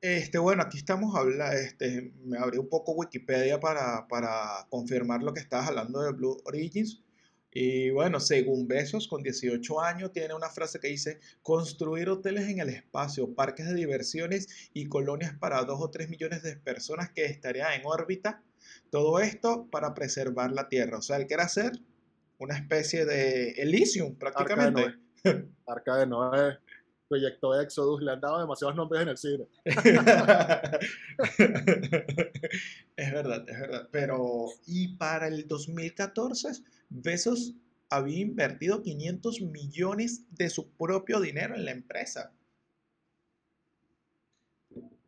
Este, 0.00 0.38
bueno, 0.38 0.62
aquí 0.62 0.78
estamos 0.78 1.14
hablando, 1.16 1.56
este, 1.56 2.12
me 2.24 2.38
abrí 2.38 2.58
un 2.58 2.68
poco 2.68 2.92
Wikipedia 2.92 3.58
para, 3.58 4.06
para 4.08 4.66
confirmar 4.68 5.22
lo 5.22 5.34
que 5.34 5.40
estabas 5.40 5.68
hablando 5.68 6.00
de 6.02 6.12
Blue 6.12 6.40
Origins. 6.44 7.02
Y 7.52 7.90
bueno, 7.90 8.20
según 8.20 8.68
Besos, 8.68 9.08
con 9.08 9.22
18 9.22 9.80
años, 9.80 10.12
tiene 10.12 10.34
una 10.34 10.50
frase 10.50 10.78
que 10.78 10.88
dice, 10.88 11.18
construir 11.42 12.08
hoteles 12.08 12.48
en 12.48 12.60
el 12.60 12.68
espacio, 12.68 13.34
parques 13.34 13.66
de 13.66 13.74
diversiones 13.74 14.70
y 14.74 14.86
colonias 14.86 15.34
para 15.38 15.62
2 15.62 15.80
o 15.80 15.90
3 15.90 16.10
millones 16.10 16.42
de 16.42 16.56
personas 16.56 17.10
que 17.10 17.24
estarían 17.24 17.72
en 17.72 17.86
órbita. 17.86 18.42
Todo 18.90 19.18
esto 19.20 19.66
para 19.70 19.94
preservar 19.94 20.52
la 20.52 20.68
Tierra. 20.68 20.98
O 20.98 21.02
sea, 21.02 21.16
él 21.16 21.26
quiere 21.26 21.42
hacer 21.42 21.72
una 22.38 22.56
especie 22.56 23.04
de 23.04 23.50
Elysium 23.52 24.14
prácticamente. 24.16 24.82
Arca 24.82 24.98
de 25.24 25.32
Noé. 25.32 25.48
Arca 25.66 25.96
de 25.96 26.06
Noé. 26.06 26.58
Proyecto 27.08 27.58
Exodus, 27.60 28.02
le 28.02 28.12
han 28.12 28.20
dado 28.20 28.38
demasiados 28.40 28.76
nombres 28.76 29.02
en 29.02 29.08
el 29.08 29.16
cine. 29.16 29.46
es 32.96 33.12
verdad, 33.12 33.48
es 33.48 33.60
verdad. 33.60 33.88
Pero, 33.90 34.46
y 34.66 34.96
para 34.96 35.28
el 35.28 35.48
2014, 35.48 36.62
Besos 36.90 37.54
había 37.90 38.20
invertido 38.20 38.82
500 38.82 39.40
millones 39.40 40.24
de 40.30 40.50
su 40.50 40.70
propio 40.72 41.20
dinero 41.20 41.54
en 41.54 41.64
la 41.64 41.70
empresa. 41.70 42.32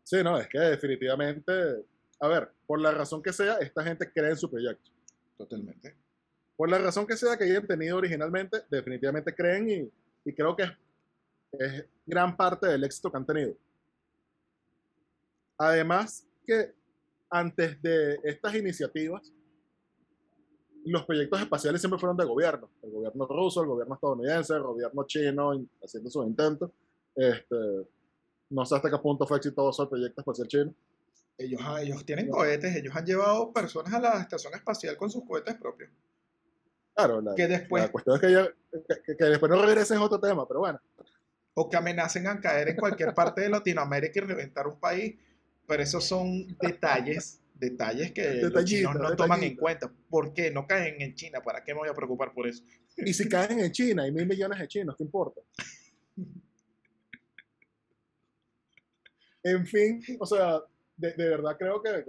Sí, 0.02 0.22
no, 0.24 0.38
es 0.38 0.48
que 0.48 0.58
definitivamente, 0.58 1.52
a 2.18 2.28
ver, 2.28 2.50
por 2.66 2.80
la 2.80 2.90
razón 2.90 3.22
que 3.22 3.32
sea, 3.32 3.58
esta 3.58 3.84
gente 3.84 4.10
cree 4.10 4.30
en 4.30 4.36
su 4.36 4.50
proyecto. 4.50 4.90
Totalmente. 5.36 5.94
Por 6.56 6.68
la 6.70 6.78
razón 6.78 7.06
que 7.06 7.16
sea 7.16 7.36
que 7.36 7.44
hayan 7.44 7.66
tenido 7.66 7.96
originalmente, 7.96 8.62
definitivamente 8.70 9.34
creen 9.34 9.70
y, 9.70 9.90
y 10.24 10.34
creo 10.34 10.56
que 10.56 10.64
es 10.64 10.70
es 11.52 11.84
gran 12.06 12.36
parte 12.36 12.66
del 12.66 12.84
éxito 12.84 13.10
que 13.10 13.16
han 13.16 13.26
tenido. 13.26 13.56
Además 15.58 16.26
que 16.46 16.74
antes 17.28 17.80
de 17.82 18.18
estas 18.24 18.54
iniciativas, 18.54 19.32
los 20.84 21.04
proyectos 21.04 21.40
espaciales 21.40 21.80
siempre 21.80 22.00
fueron 22.00 22.16
de 22.16 22.24
gobierno, 22.24 22.70
el 22.82 22.90
gobierno 22.90 23.26
ruso, 23.26 23.60
el 23.60 23.68
gobierno 23.68 23.94
estadounidense, 23.94 24.54
el 24.54 24.62
gobierno 24.62 25.04
chino 25.06 25.52
haciendo 25.84 26.10
sus 26.10 26.26
intentos. 26.26 26.70
Este, 27.14 27.56
no 28.48 28.64
sé 28.64 28.76
hasta 28.76 28.90
qué 28.90 28.98
punto 28.98 29.26
fue 29.26 29.36
exitoso 29.36 29.82
el 29.82 29.88
proyecto 29.88 30.22
espacial 30.22 30.48
chino. 30.48 30.74
Ellos, 31.36 31.60
ellos 31.80 32.04
tienen 32.04 32.28
cohetes, 32.28 32.74
ellos 32.76 32.94
han 32.94 33.04
llevado 33.04 33.52
personas 33.52 33.92
a 33.94 34.00
la 34.00 34.20
estación 34.20 34.54
espacial 34.54 34.96
con 34.96 35.10
sus 35.10 35.24
cohetes 35.24 35.54
propios. 35.56 35.90
Claro, 36.94 37.20
la, 37.20 37.34
que 37.34 37.46
después, 37.46 37.82
la 37.82 37.92
cuestión 37.92 38.16
es 38.16 38.20
que, 38.20 39.02
que, 39.06 39.16
que, 39.16 39.24
después 39.24 39.50
no 39.50 39.62
regresen 39.62 39.96
es 39.96 40.02
otro 40.02 40.20
tema, 40.20 40.46
pero 40.46 40.60
bueno 40.60 40.80
o 41.61 41.68
que 41.68 41.77
amenacen 41.77 42.27
a 42.27 42.40
caer 42.40 42.70
en 42.70 42.77
cualquier 42.77 43.12
parte 43.12 43.42
de 43.42 43.51
Latinoamérica 43.51 44.18
y 44.18 44.23
reventar 44.23 44.66
un 44.66 44.81
país. 44.81 45.14
Pero 45.68 45.83
esos 45.83 46.03
son 46.03 46.57
detalles, 46.59 47.42
detalles 47.55 48.12
que 48.12 48.40
los 48.40 48.64
chinos 48.64 48.94
no 48.94 49.14
toman 49.14 49.42
en 49.42 49.57
cuenta. 49.57 49.92
¿Por 50.09 50.33
qué? 50.33 50.51
No 50.51 50.66
caen 50.66 51.03
en 51.03 51.14
China. 51.14 51.42
¿Para 51.42 51.62
qué 51.62 51.75
me 51.75 51.81
voy 51.81 51.90
a 51.90 51.94
preocupar 51.94 52.33
por 52.33 52.46
eso? 52.46 52.64
Y 52.96 53.12
si 53.12 53.29
caen 53.29 53.61
en 53.61 53.70
China, 53.73 54.05
hay 54.05 54.11
mil 54.11 54.27
millones 54.27 54.59
de 54.59 54.68
chinos, 54.68 54.96
¿qué 54.96 55.05
importa? 55.05 55.42
En 59.42 59.66
fin, 59.66 60.03
o 60.18 60.25
sea, 60.25 60.61
de, 60.96 61.12
de 61.12 61.29
verdad 61.29 61.57
creo 61.59 61.83
que, 61.83 62.05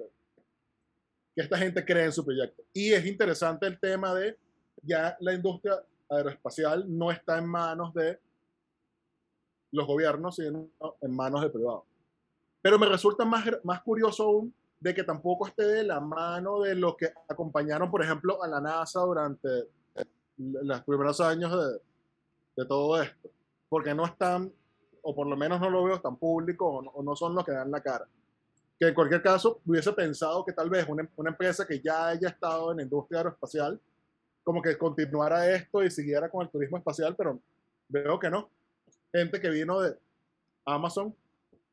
que 1.35 1.41
esta 1.41 1.57
gente 1.57 1.83
cree 1.83 2.05
en 2.05 2.13
su 2.13 2.23
proyecto. 2.23 2.63
Y 2.71 2.93
es 2.93 3.05
interesante 3.05 3.67
el 3.67 3.77
tema 3.77 4.15
de 4.15 4.37
ya 4.81 5.17
la 5.19 5.33
industria 5.33 5.83
aeroespacial 6.09 6.85
no 6.87 7.11
está 7.11 7.37
en 7.37 7.47
manos 7.47 7.93
de 7.93 8.17
los 9.71 9.87
gobiernos, 9.87 10.35
sino 10.35 10.67
en 11.01 11.15
manos 11.15 11.41
del 11.41 11.51
privado. 11.51 11.85
Pero 12.61 12.77
me 12.77 12.87
resulta 12.87 13.25
más, 13.25 13.45
más 13.63 13.81
curioso 13.81 14.23
aún 14.23 14.53
de 14.79 14.93
que 14.93 15.03
tampoco 15.03 15.47
esté 15.47 15.63
de 15.63 15.83
la 15.83 15.99
mano 15.99 16.61
de 16.61 16.75
los 16.75 16.95
que 16.95 17.09
acompañaron, 17.27 17.89
por 17.89 18.03
ejemplo, 18.03 18.43
a 18.43 18.47
la 18.47 18.59
NASA 18.59 19.01
durante 19.01 19.47
los 20.37 20.81
primeros 20.81 21.21
años 21.21 21.51
de, 21.51 21.79
de 22.57 22.67
todo 22.67 23.01
esto. 23.01 23.29
Porque 23.69 23.93
no 23.93 24.05
están, 24.05 24.51
o 25.01 25.15
por 25.15 25.27
lo 25.27 25.37
menos 25.37 25.59
no 25.59 25.69
lo 25.69 25.83
veo 25.83 26.01
tan 26.01 26.17
público, 26.17 26.67
o 26.67 27.03
no, 27.03 27.15
son 27.15 27.35
los 27.35 27.45
que 27.45 27.51
dan 27.51 27.71
la 27.71 27.81
cara 27.81 28.07
que 28.79 28.87
en 28.87 28.95
cualquier 28.95 29.21
caso 29.21 29.61
hubiese 29.63 29.93
pensado 29.93 30.43
que 30.43 30.53
tal 30.53 30.67
vez 30.67 30.87
una, 30.89 31.07
una, 31.15 31.29
empresa 31.29 31.67
que 31.67 31.79
ya 31.79 32.07
haya 32.07 32.29
estado 32.29 32.71
en 32.71 32.79
industria 32.79 33.19
aeroespacial, 33.19 33.79
como 34.43 34.59
que 34.59 34.75
continuara 34.75 35.47
esto 35.51 35.83
y 35.83 35.91
siguiera 35.91 36.29
con 36.29 36.41
el 36.41 36.49
turismo 36.49 36.77
espacial, 36.77 37.15
pero 37.15 37.39
veo 37.87 38.19
que 38.19 38.31
no. 38.31 38.49
Gente 39.13 39.39
que 39.39 39.49
vino 39.49 39.81
de 39.81 39.95
Amazon, 40.65 41.15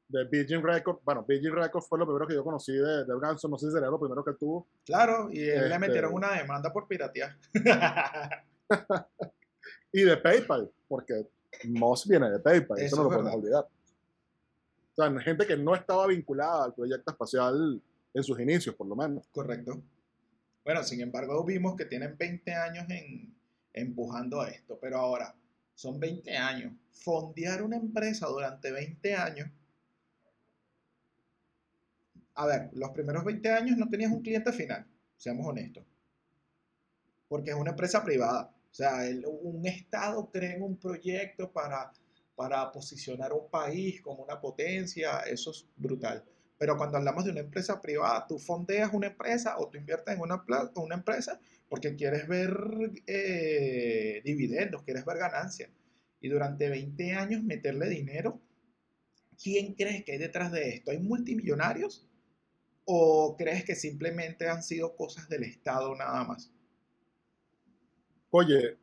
de 0.08 0.24
Virgin 0.24 0.62
Records, 0.62 1.00
bueno, 1.04 1.24
Virgin 1.26 1.54
Records 1.54 1.86
fue 1.86 1.98
lo 1.98 2.06
primero 2.06 2.26
que 2.26 2.34
yo 2.34 2.42
conocí 2.42 2.72
de, 2.72 3.04
de 3.04 3.20
Ganso, 3.20 3.48
no 3.48 3.58
sé 3.58 3.66
si 3.66 3.72
sería 3.72 3.88
lo 3.88 4.00
primero 4.00 4.24
que 4.24 4.32
tuvo. 4.32 4.66
Claro, 4.84 5.28
y 5.30 5.40
él 5.40 5.56
este... 5.56 5.68
le 5.68 5.78
metieron 5.78 6.14
una 6.14 6.32
demanda 6.32 6.72
por 6.72 6.88
piratear. 6.88 7.36
y 9.92 10.02
de 10.02 10.16
PayPal, 10.16 10.70
porque 10.88 11.26
Moss 11.64 12.08
viene 12.08 12.30
de 12.30 12.40
PayPal, 12.40 12.78
eso, 12.78 12.86
eso 12.86 12.96
no 12.96 13.02
lo 13.04 13.10
podemos 13.10 13.34
olvidar. 13.34 13.64
O 13.64 14.96
sea, 14.96 15.20
gente 15.20 15.46
que 15.46 15.56
no 15.56 15.74
estaba 15.74 16.06
vinculada 16.06 16.64
al 16.64 16.74
proyecto 16.74 17.12
espacial 17.12 17.80
en 18.14 18.24
sus 18.24 18.40
inicios, 18.40 18.74
por 18.74 18.86
lo 18.86 18.96
menos. 18.96 19.28
Correcto. 19.30 19.80
Bueno, 20.64 20.82
sin 20.82 21.00
embargo, 21.00 21.44
vimos 21.44 21.76
que 21.76 21.84
tienen 21.84 22.16
20 22.18 22.52
años 22.52 22.86
en, 22.88 23.34
empujando 23.72 24.44
esto, 24.44 24.78
pero 24.80 24.98
ahora 24.98 25.34
son 25.78 26.00
20 26.00 26.36
años. 26.36 26.72
Fondear 26.90 27.62
una 27.62 27.76
empresa 27.76 28.26
durante 28.26 28.72
20 28.72 29.14
años. 29.14 29.48
A 32.34 32.46
ver, 32.46 32.70
los 32.72 32.90
primeros 32.90 33.24
20 33.24 33.48
años 33.52 33.78
no 33.78 33.88
tenías 33.88 34.10
un 34.10 34.20
cliente 34.20 34.52
final, 34.52 34.84
seamos 35.16 35.46
honestos. 35.46 35.84
Porque 37.28 37.50
es 37.50 37.56
una 37.56 37.70
empresa 37.70 38.02
privada. 38.02 38.52
O 38.70 38.74
sea, 38.74 39.02
un 39.24 39.64
Estado 39.66 40.28
crea 40.32 40.56
un 40.64 40.76
proyecto 40.76 41.52
para 41.52 41.92
para 42.34 42.70
posicionar 42.70 43.32
un 43.32 43.50
país 43.50 44.00
como 44.00 44.22
una 44.22 44.40
potencia, 44.40 45.22
eso 45.22 45.50
es 45.50 45.66
brutal. 45.76 46.24
Pero 46.58 46.76
cuando 46.76 46.98
hablamos 46.98 47.24
de 47.24 47.30
una 47.30 47.40
empresa 47.40 47.80
privada, 47.80 48.26
tú 48.26 48.38
fondeas 48.38 48.92
una 48.92 49.06
empresa 49.06 49.56
o 49.58 49.68
tú 49.68 49.78
inviertes 49.78 50.14
en 50.14 50.20
una, 50.20 50.42
una 50.74 50.94
empresa 50.96 51.40
porque 51.68 51.94
quieres 51.94 52.26
ver 52.26 52.52
eh, 53.06 54.20
dividendos, 54.24 54.82
quieres 54.82 55.04
ver 55.04 55.18
ganancias. 55.18 55.70
Y 56.20 56.28
durante 56.28 56.68
20 56.68 57.12
años 57.12 57.44
meterle 57.44 57.88
dinero, 57.88 58.40
¿quién 59.40 59.74
crees 59.74 60.04
que 60.04 60.12
hay 60.12 60.18
detrás 60.18 60.50
de 60.50 60.70
esto? 60.70 60.90
¿Hay 60.90 60.98
multimillonarios? 60.98 62.08
¿O 62.84 63.36
crees 63.36 63.64
que 63.64 63.76
simplemente 63.76 64.48
han 64.48 64.62
sido 64.62 64.96
cosas 64.96 65.28
del 65.28 65.44
Estado 65.44 65.94
nada 65.94 66.24
más? 66.24 66.50
Oye, 68.30 68.78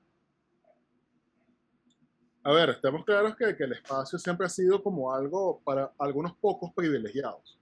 a 2.43 2.53
ver, 2.53 2.69
estamos 2.69 3.03
claros 3.03 3.35
que, 3.35 3.55
que, 3.55 3.63
el 3.63 3.73
espacio 3.73 4.17
siempre 4.19 4.45
ha 4.45 4.49
sido 4.49 4.81
como 4.81 5.13
algo 5.13 5.61
para 5.63 5.91
algunos 5.97 6.35
pocos 6.37 6.71
privilegiados. 6.73 7.59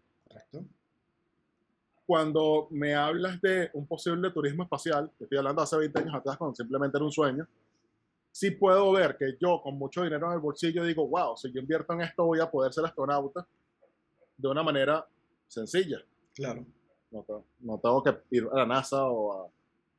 Cuando 2.06 2.68
me 2.72 2.94
hablas 2.96 3.42
de 3.42 3.70
un 3.74 3.88
posible 3.88 4.30
turismo 4.32 4.64
espacial, 4.64 5.10
que 5.18 5.24
estoy 5.24 5.38
hablando 5.38 5.62
hace 5.62 5.78
20 5.78 6.00
años 6.00 6.16
atrás, 6.16 6.38
cuando 6.38 6.56
simplemente 6.56 6.98
era 6.98 7.06
un 7.06 7.12
sueño, 7.12 7.48
sí 8.32 8.52
puedo 8.52 8.92
ver 8.92 9.16
que 9.18 9.38
yo 9.40 9.62
con 9.62 9.78
mucho 9.78 10.04
dinero 10.04 10.28
en 10.28 10.34
el 10.34 10.40
bolsillo 10.40 10.84
digo, 10.84 11.08
wow, 11.08 11.38
si 11.38 11.52
yo 11.52 11.62
invierto 11.62 11.94
en 11.94 12.02
esto 12.02 12.26
voy 12.26 12.40
a 12.40 12.50
poder 12.50 12.74
ser 12.74 12.84
astronauta 12.86 13.48
de 14.38 14.48
una 14.48 14.64
manera 14.64 15.08
sencilla. 15.48 16.04
Claro. 16.34 16.66
No, 17.12 17.26
no 17.60 17.78
tengo 17.78 18.04
que 18.04 18.18
ir 18.32 18.48
a 18.52 18.58
la 18.58 18.66
NASA 18.66 19.06
o 19.06 19.32
a, 19.32 19.50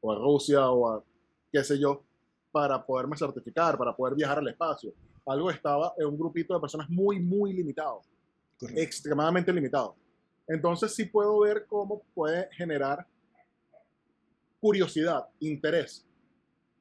o 0.00 0.12
a 0.12 0.16
Rusia 0.16 0.68
o 0.68 0.88
a 0.90 1.04
qué 1.50 1.62
sé 1.62 1.78
yo 1.78 2.02
para 2.50 2.84
poderme 2.84 3.16
certificar, 3.16 3.78
para 3.78 3.94
poder 3.94 4.14
viajar 4.14 4.38
al 4.38 4.48
espacio. 4.48 4.92
Algo 5.26 5.50
estaba 5.50 5.94
en 5.96 6.06
un 6.06 6.18
grupito 6.18 6.54
de 6.54 6.60
personas 6.60 6.90
muy, 6.90 7.20
muy 7.20 7.52
limitado, 7.52 8.02
Correcto. 8.58 8.80
extremadamente 8.80 9.52
limitado. 9.52 9.96
Entonces 10.46 10.94
sí 10.94 11.04
puedo 11.04 11.40
ver 11.40 11.66
cómo 11.66 12.02
puede 12.14 12.48
generar 12.52 13.06
curiosidad, 14.60 15.26
interés, 15.40 16.06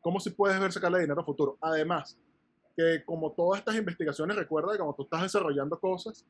cómo 0.01 0.19
si 0.19 0.29
puedes 0.29 0.59
ver 0.59 0.71
sacarle 0.71 1.01
dinero 1.01 1.21
a 1.21 1.25
futuro. 1.25 1.57
Además, 1.61 2.17
que 2.75 3.03
como 3.05 3.31
todas 3.31 3.59
estas 3.59 3.75
investigaciones, 3.75 4.35
recuerda 4.35 4.71
que 4.71 4.77
cuando 4.77 4.95
tú 4.95 5.03
estás 5.03 5.21
desarrollando 5.23 5.79
cosas, 5.79 6.25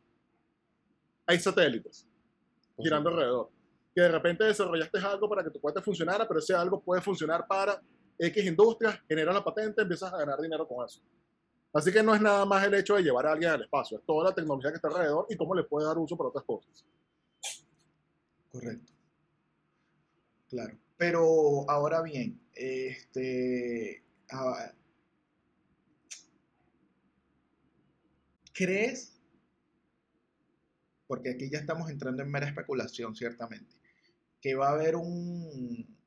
hay 1.26 1.39
satélites 1.39 2.08
girando 2.78 3.10
alrededor. 3.10 3.50
Que 3.96 4.02
de 4.02 4.10
repente 4.10 4.43
desarrollaste 4.43 5.00
algo 5.00 5.30
para 5.30 5.43
que 5.43 5.52
tu 5.52 5.62
cuenta 5.62 5.82
funcionara, 5.82 6.28
pero 6.28 6.39
ese 6.39 6.56
algo 6.56 6.82
puede 6.82 7.02
funcionar 7.02 7.46
para 7.48 7.82
X 8.17 8.46
industria, 8.46 9.02
genera 9.08 9.32
la 9.34 9.43
patente, 9.43 9.82
empiezas 9.82 10.12
a 10.13 10.17
ganar 10.17 10.39
dinero 10.41 10.67
con 10.67 10.86
eso. 10.86 11.02
Así 11.74 11.91
que 11.91 12.04
no 12.04 12.13
es 12.13 12.22
nada 12.22 12.46
más 12.46 12.63
el 12.65 12.74
hecho 12.76 12.96
de 12.96 13.04
llevar 13.04 13.26
a 13.26 13.32
alguien 13.34 13.52
al 13.52 13.63
espacio, 13.63 13.98
es 13.98 14.06
toda 14.06 14.30
la 14.30 14.36
tecnología 14.36 14.69
que 14.69 14.76
está 14.76 14.88
alrededor 14.88 15.26
y 15.30 15.36
cómo 15.36 15.56
le 15.56 15.63
puede 15.63 15.88
dar 15.88 15.98
uso 15.98 16.15
para 16.15 16.30
otras 16.30 16.46
cosas. 16.46 16.86
Correcto. 18.54 18.94
Claro. 20.48 20.78
Pero 20.96 21.70
ahora 21.70 22.04
bien, 22.04 22.39
este, 22.54 24.04
¿crees? 28.54 29.20
Porque 31.08 31.32
aquí 31.32 31.50
ya 31.50 31.58
estamos 31.58 31.89
entrando 31.89 32.22
en 32.22 32.30
mera 32.30 32.46
especulación, 32.46 33.16
ciertamente, 33.16 33.76
que 34.39 34.54
va 34.54 34.70
a 34.70 34.74
haber 34.74 34.98
un, 34.98 35.98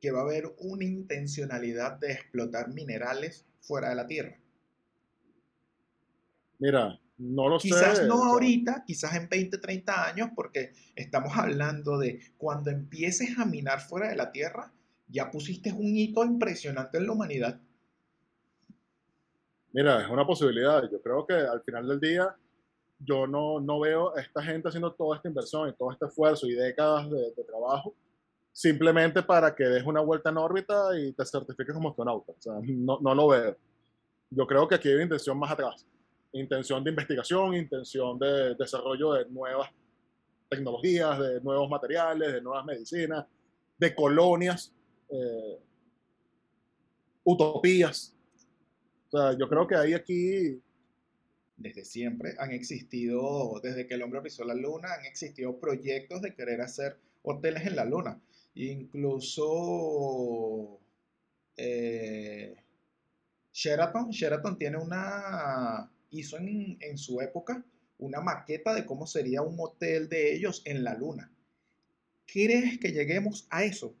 que 0.00 0.12
va 0.12 0.20
a 0.20 0.24
haber 0.24 0.54
una 0.58 0.84
intencionalidad 0.84 1.98
de 1.98 2.12
explotar 2.12 2.72
minerales 2.72 3.44
fuera 3.60 3.88
de 3.88 3.96
la 3.96 4.06
Tierra. 4.06 4.38
Mira, 6.60 7.00
no 7.18 7.48
lo 7.48 7.58
quizás 7.58 7.98
sé. 7.98 8.06
No 8.06 8.24
ahorita, 8.24 8.84
quizás 8.86 9.14
en 9.14 9.28
20, 9.28 9.58
30 9.58 10.06
años, 10.06 10.28
porque 10.34 10.72
estamos 10.94 11.36
hablando 11.36 11.98
de 11.98 12.20
cuando 12.36 12.70
empieces 12.70 13.38
a 13.38 13.44
minar 13.44 13.80
fuera 13.80 14.08
de 14.08 14.16
la 14.16 14.30
Tierra, 14.30 14.72
ya 15.08 15.30
pusiste 15.30 15.72
un 15.72 15.96
hito 15.96 16.24
impresionante 16.24 16.98
en 16.98 17.06
la 17.06 17.12
humanidad. 17.12 17.60
Mira, 19.72 20.02
es 20.02 20.08
una 20.08 20.26
posibilidad. 20.26 20.82
Yo 20.90 21.00
creo 21.00 21.26
que 21.26 21.34
al 21.34 21.62
final 21.62 21.86
del 21.88 22.00
día, 22.00 22.34
yo 22.98 23.26
no, 23.26 23.60
no 23.60 23.80
veo 23.80 24.16
a 24.16 24.20
esta 24.20 24.42
gente 24.42 24.68
haciendo 24.68 24.92
toda 24.92 25.16
esta 25.16 25.28
inversión 25.28 25.68
y 25.68 25.72
todo 25.74 25.92
este 25.92 26.06
esfuerzo 26.06 26.46
y 26.46 26.54
décadas 26.54 27.10
de, 27.10 27.32
de 27.36 27.44
trabajo 27.44 27.94
simplemente 28.56 29.22
para 29.22 29.54
que 29.54 29.64
des 29.64 29.84
una 29.84 30.00
vuelta 30.00 30.30
en 30.30 30.38
órbita 30.38 30.98
y 30.98 31.12
te 31.12 31.26
certifiques 31.26 31.74
como 31.74 31.90
astronauta. 31.90 32.32
O 32.32 32.40
sea, 32.40 32.54
no, 32.62 32.98
no 33.02 33.14
lo 33.14 33.28
veo. 33.28 33.54
Yo 34.30 34.46
creo 34.46 34.66
que 34.66 34.76
aquí 34.76 34.88
hay 34.88 34.94
una 34.94 35.02
intención 35.02 35.38
más 35.38 35.50
atrás. 35.50 35.86
Intención 36.38 36.84
de 36.84 36.90
investigación, 36.90 37.54
intención 37.54 38.18
de 38.18 38.54
desarrollo 38.54 39.12
de 39.14 39.26
nuevas 39.30 39.70
tecnologías, 40.48 41.18
de 41.18 41.40
nuevos 41.40 41.68
materiales, 41.68 42.32
de 42.32 42.40
nuevas 42.40 42.64
medicinas, 42.64 43.24
de 43.78 43.94
colonias, 43.94 44.72
eh, 45.08 45.58
utopías. 47.24 48.14
O 49.08 49.10
sea, 49.10 49.32
yo 49.38 49.48
creo 49.48 49.66
que 49.66 49.76
hay 49.76 49.94
aquí... 49.94 50.60
Desde 51.58 51.86
siempre 51.86 52.34
han 52.38 52.52
existido, 52.52 53.58
desde 53.62 53.86
que 53.86 53.94
el 53.94 54.02
hombre 54.02 54.20
pisó 54.20 54.44
la 54.44 54.54
luna, 54.54 54.92
han 54.92 55.06
existido 55.06 55.58
proyectos 55.58 56.20
de 56.20 56.34
querer 56.34 56.60
hacer 56.60 56.98
hoteles 57.22 57.64
en 57.66 57.76
la 57.76 57.86
luna. 57.86 58.20
Incluso 58.56 59.58
eh, 61.56 62.56
Sheraton, 63.54 64.10
Sheraton 64.10 64.58
tiene 64.58 64.76
una, 64.76 65.90
hizo 66.20 66.38
en, 66.38 66.98
su 66.98 67.20
época 67.20 67.64
una 67.98 68.20
maqueta 68.20 68.74
de 68.74 68.84
cómo 68.84 69.06
sería 69.06 69.42
un 69.42 69.56
hotel 69.58 70.08
de 70.08 70.34
ellos 70.34 70.62
en 70.64 70.84
la 70.84 70.94
luna. 70.94 71.32
¿Crees 72.26 72.78
que 72.78 72.92
lleguemos 72.92 73.46
a 73.50 73.64
eso? 73.64 73.94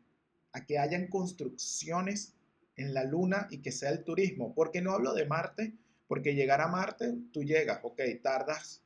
A 0.52 0.64
que 0.64 0.78
hayan 0.78 1.08
construcciones 1.08 2.34
en 2.76 2.92
la 2.92 3.04
luna 3.04 3.46
y 3.50 3.58
que 3.58 3.72
sea 3.72 3.90
el 3.90 4.04
turismo. 4.04 4.54
Porque 4.54 4.82
no 4.82 4.92
hablo 4.92 5.14
de 5.14 5.26
Marte, 5.26 5.72
porque 6.08 6.34
llegar 6.34 6.60
a 6.60 6.68
Marte, 6.68 7.14
tú 7.32 7.42
llegas, 7.44 7.80
ok, 7.82 8.00
tardas 8.22 8.82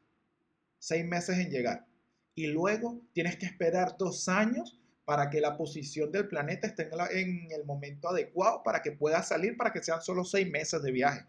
seis 0.79 1.05
meses 1.05 1.38
en 1.38 1.51
llegar. 1.51 1.87
Y 2.35 2.47
luego 2.47 3.01
tienes 3.12 3.37
que 3.37 3.47
esperar 3.47 3.97
dos 3.99 4.29
años 4.29 4.81
para 5.05 5.29
que 5.29 5.40
la 5.40 5.57
posición 5.57 6.12
del 6.12 6.29
planeta 6.29 6.69
esté 6.69 6.88
en, 7.12 7.51
el 7.51 7.64
momento 7.64 8.09
adecuado 8.09 8.62
para 8.62 8.81
que 8.81 8.93
pueda 8.93 9.23
salir, 9.23 9.57
para 9.57 9.73
que 9.73 9.83
sean 9.83 10.01
solo 10.01 10.25
seis 10.25 10.49
meses 10.49 10.81
de 10.83 10.93
viaje. 10.93 11.27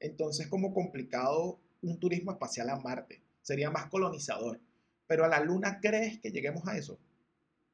Entonces, 0.00 0.48
como 0.48 0.74
complicado 0.74 1.58
un 1.82 1.98
turismo 1.98 2.32
espacial 2.32 2.70
a 2.70 2.76
Marte. 2.76 3.22
sería 3.42 3.70
más 3.70 3.86
colonizador. 3.86 4.58
Pero 5.06 5.24
a 5.24 5.28
la 5.28 5.40
luna, 5.40 5.78
¿crees 5.80 6.18
que 6.20 6.30
lleguemos 6.30 6.66
a 6.66 6.76
eso? 6.76 6.98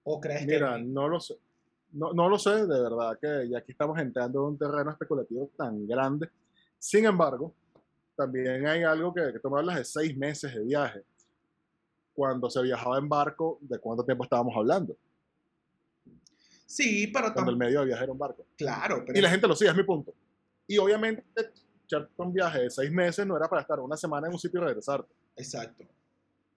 ¿O 0.03 0.21
crees 0.21 0.47
Mira, 0.47 0.77
que... 0.77 0.83
no 0.83 1.09
lo 1.09 1.19
sé. 1.19 1.35
No, 1.93 2.13
no 2.13 2.29
lo 2.29 2.39
sé, 2.39 2.51
de 2.51 2.81
verdad 2.81 3.19
que 3.21 3.49
ya 3.49 3.59
aquí 3.59 3.73
estamos 3.73 3.99
entrando 3.99 4.41
en 4.41 4.47
un 4.53 4.59
terreno 4.59 4.91
especulativo 4.91 5.51
tan 5.57 5.87
grande. 5.87 6.29
Sin 6.79 7.05
embargo, 7.05 7.55
también 8.17 8.67
hay 8.67 8.83
algo 8.83 9.13
que, 9.15 9.33
que 9.33 9.39
tú 9.39 9.51
me 9.51 9.59
hablas 9.59 9.77
de 9.77 9.85
seis 9.85 10.17
meses 10.17 10.55
de 10.55 10.63
viaje. 10.63 11.03
Cuando 12.15 12.51
se 12.51 12.63
viajaba 12.63 12.99
en 12.99 13.09
barco, 13.09 13.59
¿de 13.63 13.79
cuánto 13.79 14.05
tiempo 14.05 14.25
estábamos 14.25 14.55
hablando? 14.57 14.97
Sí, 16.67 17.07
pero 17.09 17.33
Cuando 17.35 17.51
el 17.51 17.59
medio 17.59 17.81
de 17.81 17.87
viaje 17.87 18.05
era 18.05 18.13
un 18.13 18.19
barco. 18.19 18.47
Claro, 18.57 19.03
pero... 19.07 19.19
Y 19.19 19.23
la 19.23 19.31
gente 19.31 19.47
lo 19.47 19.55
sigue, 19.55 19.71
es 19.71 19.77
mi 19.77 19.83
punto. 19.83 20.15
Y 20.67 20.79
obviamente, 20.79 21.23
echarte 21.97 22.13
un 22.17 22.33
viaje 22.33 22.61
de 22.63 22.71
seis 22.71 22.91
meses 22.91 23.27
no 23.27 23.37
era 23.37 23.49
para 23.49 23.63
estar 23.63 23.81
una 23.81 23.97
semana 23.97 24.27
en 24.27 24.33
un 24.35 24.39
sitio 24.39 24.61
y 24.61 24.65
regresarte. 24.65 25.13
Exacto. 25.37 25.85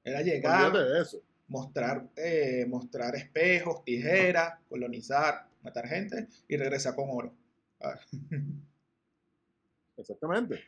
Era 0.03 0.21
llegar, 0.21 0.71
de 0.73 1.01
eso. 1.01 1.19
mostrar, 1.47 2.07
eh, 2.15 2.65
mostrar 2.67 3.15
espejos, 3.15 3.83
tijeras, 3.83 4.59
colonizar, 4.69 5.47
matar 5.63 5.87
gente 5.87 6.27
y 6.47 6.57
regresar 6.57 6.95
con 6.95 7.09
oro. 7.09 7.33
Ah, 7.81 7.99
Exactamente. 9.97 10.61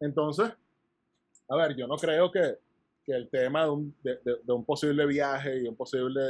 Entonces, 0.00 0.50
a 1.48 1.56
ver, 1.56 1.76
yo 1.76 1.86
no 1.86 1.96
creo 1.96 2.30
que, 2.30 2.58
que 3.04 3.12
el 3.12 3.28
tema 3.30 3.64
de 3.64 3.70
un, 3.70 3.96
de, 4.02 4.16
de- 4.24 4.40
de 4.42 4.52
un 4.52 4.64
posible 4.64 5.06
viaje 5.06 5.62
y 5.62 5.68
un 5.68 5.76
posible, 5.76 6.20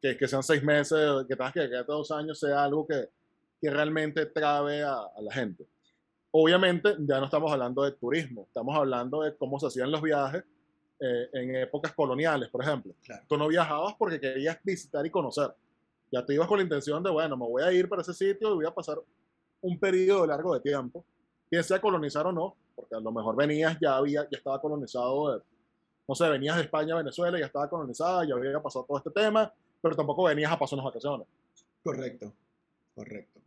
que, 0.00 0.16
que 0.16 0.28
sean 0.28 0.42
seis 0.42 0.62
meses, 0.62 0.98
que 1.28 1.36
tengas 1.36 1.52
que 1.52 1.68
quedarte 1.68 1.92
dos 1.92 2.10
años, 2.10 2.38
sea 2.38 2.64
algo 2.64 2.86
que, 2.86 3.08
que 3.60 3.70
realmente 3.70 4.26
trabe 4.26 4.82
a, 4.82 4.94
a 4.94 5.20
la 5.20 5.32
gente. 5.34 5.66
Obviamente, 6.32 6.96
ya 7.00 7.18
no 7.20 7.26
estamos 7.26 7.52
hablando 7.52 7.82
de 7.84 7.92
turismo, 7.92 8.44
estamos 8.48 8.74
hablando 8.76 9.20
de 9.22 9.36
cómo 9.36 9.60
se 9.60 9.66
hacían 9.66 9.90
los 9.90 10.00
viajes 10.00 10.42
eh, 10.98 11.28
en 11.34 11.56
épocas 11.56 11.92
coloniales, 11.92 12.48
por 12.48 12.62
ejemplo. 12.62 12.94
Claro. 13.04 13.22
Tú 13.28 13.36
no 13.36 13.48
viajabas 13.48 13.94
porque 13.98 14.18
querías 14.18 14.58
visitar 14.64 15.04
y 15.04 15.10
conocer. 15.10 15.52
Ya 16.10 16.24
te 16.24 16.32
ibas 16.34 16.48
con 16.48 16.56
la 16.58 16.62
intención 16.64 17.02
de, 17.02 17.10
bueno, 17.10 17.36
me 17.36 17.46
voy 17.46 17.62
a 17.62 17.72
ir 17.72 17.88
para 17.88 18.00
ese 18.02 18.14
sitio 18.14 18.50
y 18.52 18.54
voy 18.54 18.66
a 18.66 18.70
pasar 18.74 18.98
un 19.60 19.78
periodo 19.78 20.26
largo 20.26 20.54
de 20.54 20.60
tiempo, 20.60 21.04
bien 21.50 21.62
sea 21.62 21.80
colonizar 21.80 22.26
o 22.26 22.32
no, 22.32 22.56
porque 22.74 22.94
a 22.94 23.00
lo 23.00 23.12
mejor 23.12 23.36
venías, 23.36 23.78
ya 23.80 23.96
había, 23.96 24.22
ya 24.30 24.38
estaba 24.38 24.60
colonizado, 24.60 25.34
de- 25.36 25.42
no 26.08 26.14
sé, 26.14 26.28
venías 26.28 26.56
de 26.56 26.62
España 26.62 26.96
Venezuela, 26.96 27.38
ya 27.38 27.46
estaba 27.46 27.68
colonizada, 27.68 28.24
ya 28.26 28.34
había 28.34 28.60
pasado 28.60 28.84
todo 28.86 28.98
este 28.98 29.10
tema, 29.10 29.52
pero 29.80 29.94
tampoco 29.94 30.24
venías 30.24 30.50
a 30.50 30.58
pasar 30.58 30.78
unas 30.78 30.86
vacaciones. 30.86 31.26
Correcto, 31.84 32.32
correcto. 32.94 33.40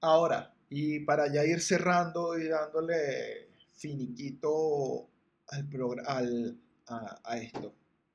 Ahora, 0.00 0.52
y 0.70 1.00
para 1.00 1.32
ya 1.32 1.44
ir 1.46 1.60
cerrando 1.62 2.38
y 2.38 2.48
dándole 2.48 3.48
finiquito 3.76 5.08
al 5.48 5.68
al, 6.06 6.58
a, 6.88 7.20
a 7.24 7.38
esto, 7.38 7.74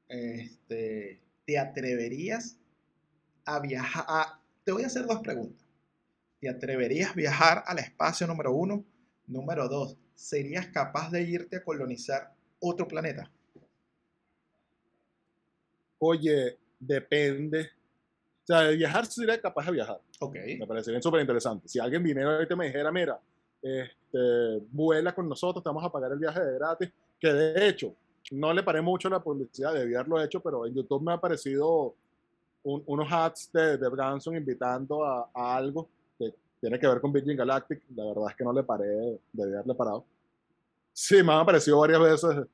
este, 0.10 1.22
¿te 1.46 1.60
atreverías 1.60 2.58
a 3.46 3.60
viajar? 3.60 4.06
a- 4.08 4.42
te 4.66 4.72
voy 4.74 4.84
a 4.84 4.88
hacer 4.88 5.06
dos 5.08 5.22
preguntas. 5.22 5.66
¿Te 6.42 6.50
atreverías 6.50 7.12
a 7.12 7.16
viajar 7.16 7.64
al 7.68 7.80
espacio 7.80 8.28
número 8.28 8.54
uno? 8.54 8.86
Número 9.28 9.70
dos, 9.70 9.98
¿serías 10.16 10.68
capaz 10.68 11.12
de 11.12 11.24
irte 11.24 11.58
a 11.58 11.64
colonizar 11.64 12.36
otro 12.60 12.88
planeta? 12.88 13.32
Oye, 16.00 16.58
depende. 16.80 17.72
O 18.46 18.48
sea, 18.48 18.62
de 18.62 18.76
viajar 18.76 19.06
sería 19.08 19.42
capaz 19.42 19.66
de 19.66 19.72
viajar. 19.72 20.00
Ok, 20.20 20.36
Me 20.60 20.68
parecería 20.68 21.02
súper 21.02 21.22
interesante. 21.22 21.68
Si 21.68 21.80
alguien 21.80 22.04
viniera 22.04 22.36
ahorita 22.36 22.54
y 22.54 22.58
me 22.58 22.66
dijera, 22.68 22.92
mira, 22.92 23.20
este, 23.62 24.60
vuela 24.72 25.14
con 25.16 25.28
nosotros, 25.28 25.64
te 25.64 25.70
vamos 25.70 25.84
a 25.84 25.92
pagar 25.92 26.12
el 26.12 26.20
viaje 26.20 26.40
de 26.40 26.54
gratis, 26.56 26.92
que 27.20 27.34
de 27.34 27.68
hecho, 27.68 27.94
no 28.32 28.54
le 28.54 28.62
paré 28.64 28.82
mucho 28.82 29.10
la 29.10 29.20
publicidad, 29.20 29.74
debí 29.74 29.96
haberlo 29.96 30.22
hecho, 30.22 30.40
pero 30.42 30.66
en 30.66 30.76
YouTube 30.76 31.02
me 31.04 31.12
ha 31.12 31.16
aparecido 31.16 31.96
un- 32.64 32.84
unos 32.86 33.12
ads 33.12 33.50
de, 33.52 33.78
de 33.78 33.90
Branson 33.90 34.36
invitando 34.36 35.04
a, 35.04 35.30
a 35.34 35.56
algo 35.56 35.90
que 36.20 36.34
tiene 36.62 36.78
que 36.80 36.88
ver 36.88 37.02
con 37.02 37.12
Virgin 37.12 37.38
Galactic. 37.38 37.82
La 37.96 38.06
verdad 38.06 38.26
es 38.30 38.36
que 38.36 38.44
no 38.44 38.54
le 38.54 38.64
paré, 38.64 39.20
debí 39.34 39.54
haberle 39.54 39.74
parado. 39.76 40.06
Sí, 40.94 41.22
me 41.24 41.34
han 41.34 41.40
aparecido 41.40 41.80
varias 41.80 42.00
veces. 42.02 42.46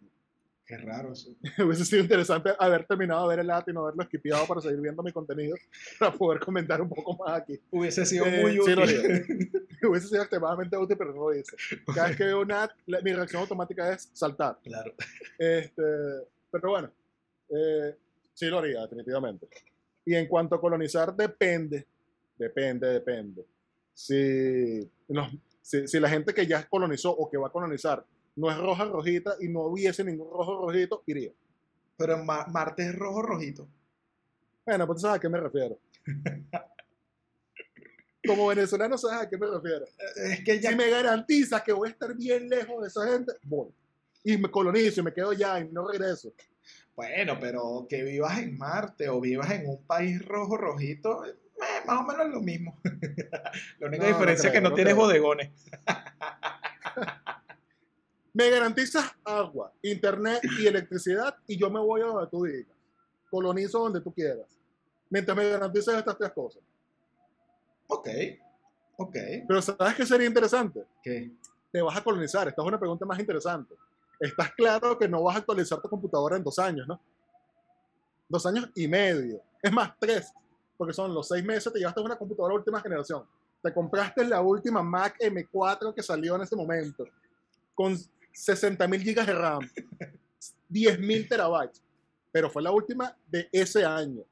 Qué 0.71 0.77
raro 0.77 1.12
eso. 1.12 1.29
Hubiese 1.65 1.84
sido 1.84 2.01
interesante 2.01 2.51
haber 2.57 2.86
terminado 2.86 3.23
de 3.27 3.36
ver 3.36 3.43
el 3.43 3.51
ad 3.51 3.65
y 3.67 3.73
no 3.73 3.81
haberlo 3.81 4.03
esquipeado 4.03 4.47
para 4.47 4.62
seguir 4.62 4.79
viendo 4.79 5.03
mi 5.03 5.12
contenido, 5.12 5.55
para 5.99 6.13
poder 6.13 6.39
comentar 6.39 6.81
un 6.81 6.88
poco 6.88 7.17
más 7.17 7.41
aquí. 7.41 7.60
Hubiese 7.71 8.05
sido 8.05 8.25
Eh, 8.25 8.41
muy 8.41 8.53
sí 8.53 8.60
útil. 8.60 9.67
hubiese 9.89 10.07
sido 10.07 10.21
extremadamente 10.21 10.77
útil, 10.77 10.95
pero 10.97 11.13
no 11.13 11.29
lo 11.29 11.36
hice. 11.36 11.57
Cada 11.93 12.07
vez 12.07 12.15
que 12.17 12.23
veo 12.23 12.39
una 12.41 12.63
ad, 12.63 12.69
mi 13.03 13.13
reacción 13.13 13.41
automática 13.41 13.91
es 13.91 14.10
saltar. 14.13 14.60
claro. 14.63 14.93
Este, 15.38 15.84
pero 16.49 16.69
bueno, 16.69 16.91
eh, 17.49 17.97
sí 18.34 18.45
lo 18.45 18.60
haría, 18.60 18.81
definitivamente. 18.84 19.47
Y 20.05 20.15
en 20.15 20.27
cuanto 20.27 20.55
a 20.55 20.62
colonizar, 20.62 21.13
depende, 21.13 21.86
depende, 22.38 22.88
depende. 22.88 23.45
Si, 23.93 24.89
si, 25.62 25.88
si 25.88 25.99
la 25.99 26.10
gente 26.10 26.34
que 26.34 26.47
ya 26.47 26.65
colonizó 26.67 27.12
o 27.12 27.29
que 27.29 27.38
va 27.38 27.47
a 27.47 27.51
colonizar 27.51 28.05
no 28.36 28.50
es 28.52 28.58
roja 28.58 28.86
rojita 28.86 29.36
y 29.39 29.48
no 29.50 29.62
hubiese 29.62 30.04
ningún 30.04 30.30
rojo 30.32 30.65
rojito, 30.67 31.04
iría. 31.06 31.32
Pero 31.98 32.15
en 32.15 32.26
Ma- 32.26 32.46
Marte 32.48 32.84
es 32.84 32.96
rojo 32.96 33.22
rojito. 33.22 33.67
Bueno, 34.65 34.86
pues 34.88 34.98
tú 34.98 35.02
sabes 35.02 35.17
a 35.17 35.20
qué 35.22 35.30
me 35.30 35.39
refiero. 35.39 35.78
Como 38.26 38.48
venezolano 38.48 38.98
sabes 38.98 39.22
a 39.22 39.30
qué 39.30 39.38
me 39.38 39.48
refiero. 39.48 39.86
Es 40.15 40.44
que 40.44 40.60
ya. 40.60 40.70
Si 40.70 40.76
me 40.76 40.89
garantiza 40.89 41.63
que 41.63 41.74
voy 41.74 41.89
a 41.89 41.91
estar 41.91 42.15
bien 42.15 42.48
lejos 42.50 42.82
de 42.82 42.88
esa 42.88 43.08
gente, 43.08 43.34
voy. 43.44 43.70
Y 44.24 44.38
me 44.38 44.50
colonizo 44.52 45.02
y 45.02 45.04
me 45.04 45.13
quedo 45.13 45.34
ya 45.34 45.60
y 45.60 45.67
no 45.70 45.88
regreso. 45.88 46.32
Bueno, 46.96 47.38
pero 47.39 47.88
que 47.89 48.04
vivas 48.04 48.38
en 48.39 48.58
Marte 48.58 49.10
o 49.10 49.20
vivas 49.20 49.50
en 49.52 49.67
un 49.67 49.84
país 49.86 50.24
rojo 50.24 50.56
rojito, 50.58 51.26
eh, 51.26 51.34
más 51.88 52.02
o 52.02 52.04
menos 52.04 52.28
es 52.28 52.32
lo 52.34 52.41
mismo. 52.41 52.80
La 53.80 53.88
única 53.88 54.04
No, 54.04 54.10
no 54.10 54.15
diferencia 54.17 54.48
es 54.50 54.54
que 54.54 54.62
no 54.62 54.70
no 54.70 54.76
tienes 54.76 54.94
creo. 54.94 55.06
bodegones. 55.06 55.50
Me 58.34 58.50
garantizas 58.50 59.12
agua, 59.26 59.74
internet 59.82 60.41
y 60.60 60.65
electricidad 60.65 61.36
y 61.48 61.58
yo 61.58 61.70
me 61.70 61.80
voy 61.80 62.02
a 62.02 62.06
donde 62.06 62.28
tú 62.28 62.44
digas. 62.44 62.76
Colonizo 63.30 63.80
donde 63.80 64.02
tú 64.02 64.13
quieras. 64.13 64.48
Mientras 65.10 65.36
me 65.36 65.50
garantices 65.50 65.94
estas 65.94 66.17
tres 66.17 66.32
cosas. 66.32 66.63
Ok, 67.88 68.08
ok. 68.98 69.15
Pero 69.48 69.62
¿sabes 69.62 69.96
qué 69.96 70.06
sería 70.06 70.28
interesante? 70.28 70.86
¿Qué? 71.04 71.32
Te 71.72 71.82
vas 71.82 71.98
a 71.98 72.04
colonizar. 72.04 72.48
Esta 72.48 72.62
es 72.62 72.67
una 72.67 72.80
pregunta 72.80 73.06
más 73.06 73.20
interesante. 73.20 73.76
Estás 74.17 74.54
claro 74.54 74.98
que 74.98 75.10
no 75.10 75.24
vas 75.24 75.36
a 75.36 75.39
actualizar 75.39 75.82
tu 75.82 75.89
computadora 75.89 76.38
en 76.38 76.44
dos 76.44 76.58
años, 76.60 76.88
¿no? 76.88 77.02
Dos 78.30 78.46
años 78.46 78.70
y 78.76 78.88
medio. 78.88 79.41
Es 79.62 79.74
más, 79.74 79.91
tres. 80.00 80.32
Porque 80.78 80.94
son 80.94 81.13
los 81.13 81.28
seis 81.28 81.44
meses, 81.44 81.72
te 81.74 81.80
llevaste 81.80 82.00
una 82.00 82.17
computadora 82.17 82.56
última 82.56 82.80
generación. 82.80 83.26
Te 83.62 83.74
compraste 83.74 84.24
la 84.26 84.41
última 84.41 84.82
Mac 84.82 85.17
M4 85.20 85.94
que 85.94 86.02
salió 86.02 86.36
en 86.36 86.44
ese 86.44 86.56
momento. 86.56 87.06
Con 87.76 87.98
60 88.34 88.88
mil 88.88 89.02
gigas 89.02 89.28
de 89.28 89.34
RAM. 89.34 89.70
10 90.70 91.00
mil 91.00 91.28
terabytes. 91.28 91.84
Pero 92.32 92.50
fue 92.50 92.62
la 92.62 92.72
última 92.72 93.15
de 93.28 93.50
ese 93.52 93.84
año. 93.84 94.24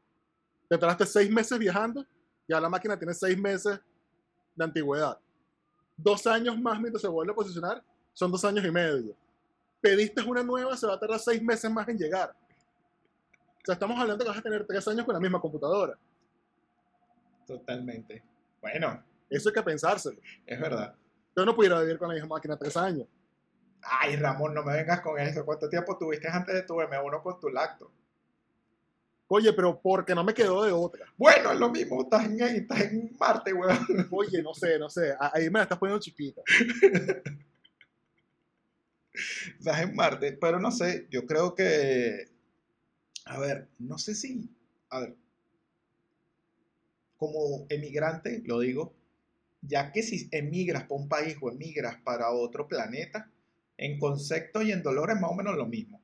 Te 0.70 0.78
tardaste 0.78 1.06
seis 1.06 1.30
meses 1.30 1.58
viajando. 1.60 2.06
Ya 2.48 2.60
la 2.60 2.70
máquina 2.70 2.98
tiene 2.98 3.14
seis 3.14 3.38
meses 3.38 3.80
de 4.56 4.64
antigüedad. 4.64 5.20
Dos 5.98 6.26
años 6.28 6.58
más 6.60 6.80
mientras 6.80 7.02
se 7.02 7.08
vuelve 7.08 7.32
a 7.32 7.36
posicionar. 7.36 7.84
Son 8.14 8.32
dos 8.32 8.44
años 8.46 8.66
y 8.66 8.72
medio. 8.72 9.16
Pediste 9.82 10.22
una 10.24 10.44
nueva, 10.44 10.76
se 10.76 10.88
va 10.88 10.94
a 10.94 11.00
tardar 11.00 11.20
seis 11.20 11.42
meses 11.42 11.70
más 11.72 11.88
en 11.88 11.98
llegar. 11.98 12.32
O 12.32 13.66
sea, 13.66 13.74
estamos 13.74 14.00
hablando 14.00 14.24
que 14.24 14.30
vas 14.30 14.40
a 14.40 14.42
tener 14.42 14.66
tres 14.66 14.88
años 14.88 15.06
con 15.06 15.14
la 15.14 15.20
misma 15.20 15.40
computadora. 15.40 15.98
Totalmente. 17.46 18.24
Bueno, 18.62 19.04
Eso 19.30 19.50
hay 19.50 19.54
que 19.54 19.64
pensárselo. 19.64 20.20
es 20.46 20.60
verdad. 20.60 20.96
Yo 21.36 21.46
no 21.46 21.56
pudiera 21.56 21.80
vivir 21.82 21.98
con 21.98 22.08
la 22.08 22.16
misma 22.16 22.30
máquina 22.36 22.58
tres 22.58 22.76
años. 22.78 23.08
Ay, 23.84 24.16
Ramón, 24.18 24.54
no 24.54 24.64
me 24.64 24.74
vengas 24.74 25.02
con 25.02 25.20
eso. 25.20 25.46
¿Cuánto 25.46 25.70
tiempo 25.70 25.98
tuviste 25.98 26.28
antes 26.28 26.54
de 26.56 26.64
tu 26.64 26.76
M1 26.82 27.22
con 27.22 27.40
tu 27.40 27.50
lacto? 27.50 27.92
Oye, 29.32 29.54
pero 29.54 29.80
porque 29.80 30.16
no 30.16 30.24
me 30.24 30.34
quedó 30.34 30.64
de 30.64 30.72
otra. 30.72 31.06
Bueno, 31.16 31.52
es 31.52 31.60
lo 31.60 31.70
mismo. 31.70 32.02
Estás 32.02 32.26
en, 32.26 32.42
estás 32.42 32.82
en 32.82 33.16
Marte, 33.20 33.54
weón. 33.54 33.78
Oye, 34.12 34.42
no 34.42 34.54
sé, 34.54 34.80
no 34.80 34.90
sé. 34.90 35.12
a- 35.20 35.32
Ahí 35.34 35.46
me 35.50 35.60
la 35.60 35.64
estás 35.64 35.78
poniendo 35.78 36.02
chiquita. 36.02 36.42
Estás 39.60 39.82
en 39.82 39.96
Marte, 39.96 40.34
pero 40.34 40.60
no 40.60 40.72
sé, 40.72 41.08
yo 41.10 41.26
creo 41.26 41.56
que, 41.56 42.26
a 43.26 43.40
ver, 43.40 43.68
no 43.80 43.98
sé 43.98 44.16
si, 44.16 44.50
a 44.90 45.00
ver, 45.02 45.16
como 47.18 47.66
emigrante, 47.70 48.42
lo 48.46 48.60
digo, 48.60 48.94
ya 49.62 49.92
que 49.92 50.04
si 50.04 50.30
emigras 50.32 50.84
para 50.84 51.02
un 51.02 51.10
país 51.10 51.36
o 51.42 51.50
emigras 51.52 51.98
para 52.04 52.32
otro 52.32 52.68
planeta, 52.68 53.30
en 53.80 53.98
concepto 53.98 54.62
y 54.62 54.74
en 54.74 54.84
dolor 54.84 55.10
es 55.10 55.20
más 55.20 55.32
o 55.32 55.36
menos 55.36 55.56
lo 55.56 55.66
mismo. 55.66 56.02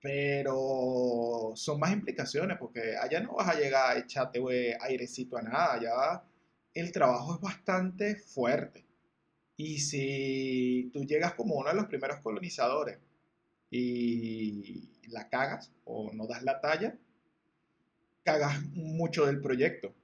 Pero 0.00 1.52
son 1.54 1.78
más 1.78 1.92
implicaciones 1.92 2.58
porque 2.58 2.96
allá 2.96 3.20
no 3.20 3.34
vas 3.36 3.48
a 3.48 3.58
llegar 3.58 3.96
a 3.96 4.00
echarte 4.00 4.40
airecito 4.80 5.36
a 5.36 5.42
nada, 5.42 5.74
allá 5.74 6.22
el 6.74 6.92
trabajo 6.92 7.36
es 7.36 7.40
bastante 7.40 8.16
fuerte. 8.16 8.84
Y 9.56 9.78
si 9.78 10.90
tú 10.92 11.04
llegas 11.04 11.34
como 11.34 11.54
uno 11.56 11.70
de 11.70 11.76
los 11.76 11.86
primeros 11.86 12.20
colonizadores 12.20 12.98
y 13.70 14.90
la 15.08 15.28
cagas 15.28 15.72
o 15.84 16.12
no 16.12 16.26
das 16.26 16.42
la 16.42 16.60
talla, 16.60 16.96
cagas 18.24 18.60
mucho 18.72 19.26
del 19.26 19.40
proyecto. 19.40 19.94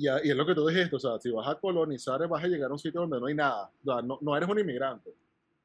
Y, 0.00 0.06
y, 0.06 0.30
es 0.30 0.36
lo 0.36 0.46
que 0.46 0.54
tú 0.54 0.66
dijiste, 0.66 0.96
o 0.96 0.98
sea, 0.98 1.18
si 1.20 1.30
vas 1.30 1.46
a 1.46 1.56
colonizar, 1.56 2.26
vas 2.26 2.42
a 2.42 2.48
llegar 2.48 2.70
a 2.70 2.72
un 2.72 2.78
sitio 2.78 3.02
donde 3.02 3.20
no 3.20 3.26
hay 3.26 3.34
nada. 3.34 3.70
O 3.84 3.84
sea, 3.84 4.02
no, 4.02 4.18
no 4.22 4.34
eres 4.34 4.48
un 4.48 4.58
inmigrante. 4.58 5.10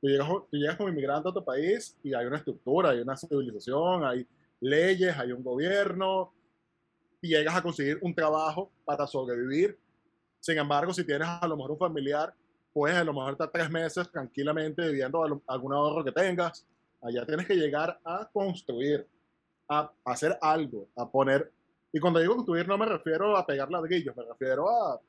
Tú 0.02 0.08
llegas, 0.08 0.28
tú 0.28 0.58
llegas 0.58 0.76
como 0.76 0.90
inmigrante 0.90 1.30
a 1.30 1.32
tu 1.32 1.44
país 1.44 1.98
y 2.04 2.14
hay 2.14 2.26
una 2.26 2.38
estructura, 2.38 2.90
hay 2.90 3.00
una 3.00 3.16
civilización, 3.16 4.04
hay 4.04 4.28
leyes, 4.60 5.18
hay 5.18 5.32
un 5.32 5.42
gobierno, 5.42 6.34
y 7.22 7.30
llegas 7.30 7.56
a 7.56 7.62
conseguir 7.62 7.98
un 8.02 8.14
trabajo 8.14 8.72
para 8.84 9.08
sobrevivir. 9.08 9.80
Sin 10.40 10.58
embargo, 10.58 10.94
si 10.94 11.04
tienes 11.04 11.28
a 11.28 11.48
lo 11.48 11.56
mejor 11.56 11.72
un 11.72 11.80
familiar, 11.80 12.34
puedes 12.72 12.98
a 12.98 13.04
lo 13.04 13.14
mejor 13.14 13.32
estar 13.32 13.50
tres 13.52 13.70
meses 13.72 14.12
tranquilamente 14.12 14.88
viviendo 14.88 15.42
algún 15.48 15.74
ahorro 15.74 16.04
que 16.04 16.12
tengas. 16.12 16.68
Allá 17.02 17.26
tienes 17.26 17.48
que 17.48 17.56
llegar 17.56 18.00
a 18.04 18.30
construir, 18.32 19.08
a 19.68 19.92
hacer 20.04 20.38
algo, 20.42 20.88
a 20.96 21.10
poner 21.10 21.52
y 21.96 22.00
cuando 22.02 22.20
digo 22.20 22.36
construir 22.36 22.68
no 22.68 22.78
me 22.78 22.86
refiero 22.86 23.38
a 23.38 23.46
pegar 23.46 23.72
ladrillos, 23.72 24.14
me 24.18 24.24
refiero 24.24 24.70
a 24.70 25.00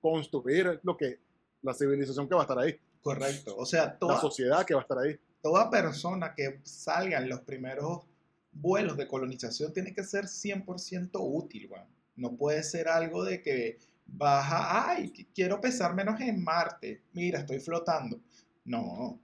construir 0.00 0.78
lo 0.84 0.96
que 0.96 1.18
la 1.62 1.74
civilización 1.74 2.28
que 2.28 2.34
va 2.36 2.42
a 2.42 2.44
estar 2.44 2.58
ahí. 2.60 2.78
Correcto. 3.02 3.56
O 3.56 3.66
sea, 3.66 3.98
toda, 3.98 4.14
la 4.14 4.20
sociedad 4.20 4.64
que 4.64 4.72
va 4.72 4.82
a 4.82 4.82
estar 4.82 4.98
ahí. 4.98 5.18
Toda 5.42 5.68
persona 5.68 6.32
que 6.36 6.60
salga 6.62 7.18
en 7.18 7.28
los 7.28 7.40
primeros 7.40 8.06
vuelos 8.52 8.96
de 8.96 9.08
colonización 9.08 9.72
tiene 9.72 9.92
que 9.92 10.04
ser 10.04 10.26
100% 10.26 11.10
útil, 11.20 11.70
No 12.14 12.36
puede 12.36 12.62
ser 12.62 12.86
algo 12.86 13.24
de 13.24 13.42
que 13.42 13.78
baja, 14.06 14.90
ay, 14.90 15.10
quiero 15.34 15.60
pesar 15.60 15.92
menos 15.92 16.20
en 16.20 16.44
Marte. 16.44 17.02
Mira, 17.14 17.40
estoy 17.40 17.58
flotando. 17.58 18.20
No. 18.64 19.18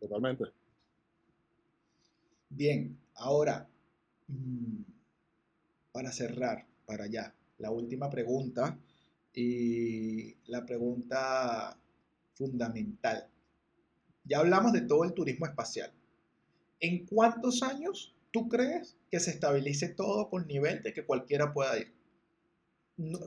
Totalmente. 0.00 0.44
Bien, 2.48 2.98
ahora, 3.14 3.68
mm, 4.26 4.97
para 5.98 6.12
cerrar, 6.12 6.64
para 6.86 7.06
allá, 7.06 7.34
la 7.58 7.72
última 7.72 8.08
pregunta 8.08 8.78
y 9.34 10.36
la 10.46 10.64
pregunta 10.64 11.76
fundamental. 12.34 13.28
Ya 14.22 14.38
hablamos 14.38 14.72
de 14.72 14.82
todo 14.82 15.02
el 15.02 15.12
turismo 15.12 15.46
espacial. 15.46 15.92
¿En 16.78 17.04
cuántos 17.04 17.64
años 17.64 18.14
tú 18.30 18.48
crees 18.48 18.96
que 19.10 19.18
se 19.18 19.32
estabilice 19.32 19.88
todo 19.88 20.30
con 20.30 20.46
nivel 20.46 20.84
de 20.84 20.92
que 20.92 21.04
cualquiera 21.04 21.52
pueda 21.52 21.76
ir? 21.76 21.92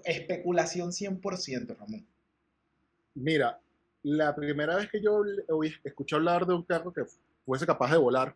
especulación 0.06 0.92
100%, 0.92 1.76
Ramón. 1.78 2.08
Mira, 3.16 3.60
la 4.04 4.34
primera 4.34 4.78
vez 4.78 4.90
que 4.90 5.02
yo 5.02 5.24
escuché 5.84 6.16
hablar 6.16 6.46
de 6.46 6.54
un 6.54 6.64
carro 6.64 6.94
que 6.94 7.04
fuese 7.46 7.66
capaz 7.66 7.92
de 7.92 7.98
volar 7.98 8.34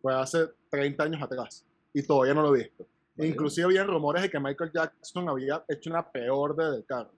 fue 0.00 0.14
hace 0.14 0.46
30 0.70 1.02
años 1.02 1.20
atrás 1.20 1.66
y 1.92 2.00
todavía 2.04 2.34
no 2.34 2.42
lo 2.42 2.54
he 2.54 2.60
visto. 2.60 2.86
Inclusive 3.16 3.66
había 3.66 3.84
rumores 3.84 4.22
de 4.22 4.30
que 4.30 4.40
Michael 4.40 4.70
Jackson 4.72 5.28
había 5.28 5.64
hecho 5.68 5.90
una 5.90 6.10
peor 6.10 6.56
de 6.56 6.70
del 6.70 6.84
carro 6.84 7.12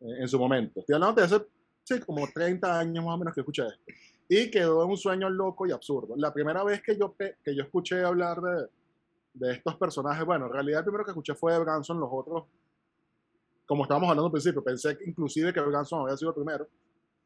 eh, 0.00 0.16
en 0.20 0.28
su 0.28 0.38
momento. 0.38 0.80
Estoy 0.80 0.94
hablando 0.94 1.20
de 1.20 1.26
hace 1.26 1.46
sí, 1.84 2.00
como 2.00 2.26
30 2.26 2.78
años 2.78 3.04
más 3.04 3.14
o 3.14 3.18
menos 3.18 3.34
que 3.34 3.40
escuché 3.40 3.66
esto. 3.66 3.84
Y 4.28 4.50
quedó 4.50 4.82
en 4.82 4.90
un 4.90 4.96
sueño 4.96 5.28
loco 5.28 5.66
y 5.66 5.72
absurdo. 5.72 6.14
La 6.16 6.32
primera 6.32 6.64
vez 6.64 6.82
que 6.82 6.96
yo, 6.96 7.14
que 7.16 7.54
yo 7.54 7.62
escuché 7.62 8.02
hablar 8.02 8.40
de, 8.40 8.68
de 9.34 9.52
estos 9.52 9.76
personajes, 9.76 10.24
bueno, 10.24 10.46
en 10.46 10.52
realidad 10.52 10.80
el 10.80 10.84
primero 10.84 11.04
que 11.04 11.10
escuché 11.10 11.34
fue 11.34 11.52
de 11.52 11.58
Branson, 11.58 12.00
los 12.00 12.08
otros, 12.10 12.44
como 13.66 13.82
estábamos 13.82 14.08
hablando 14.08 14.26
al 14.26 14.32
principio, 14.32 14.64
pensé 14.64 14.96
que 14.96 15.04
inclusive 15.04 15.52
que 15.52 15.60
Branson 15.60 16.02
había 16.02 16.16
sido 16.16 16.30
el 16.30 16.36
primero. 16.36 16.66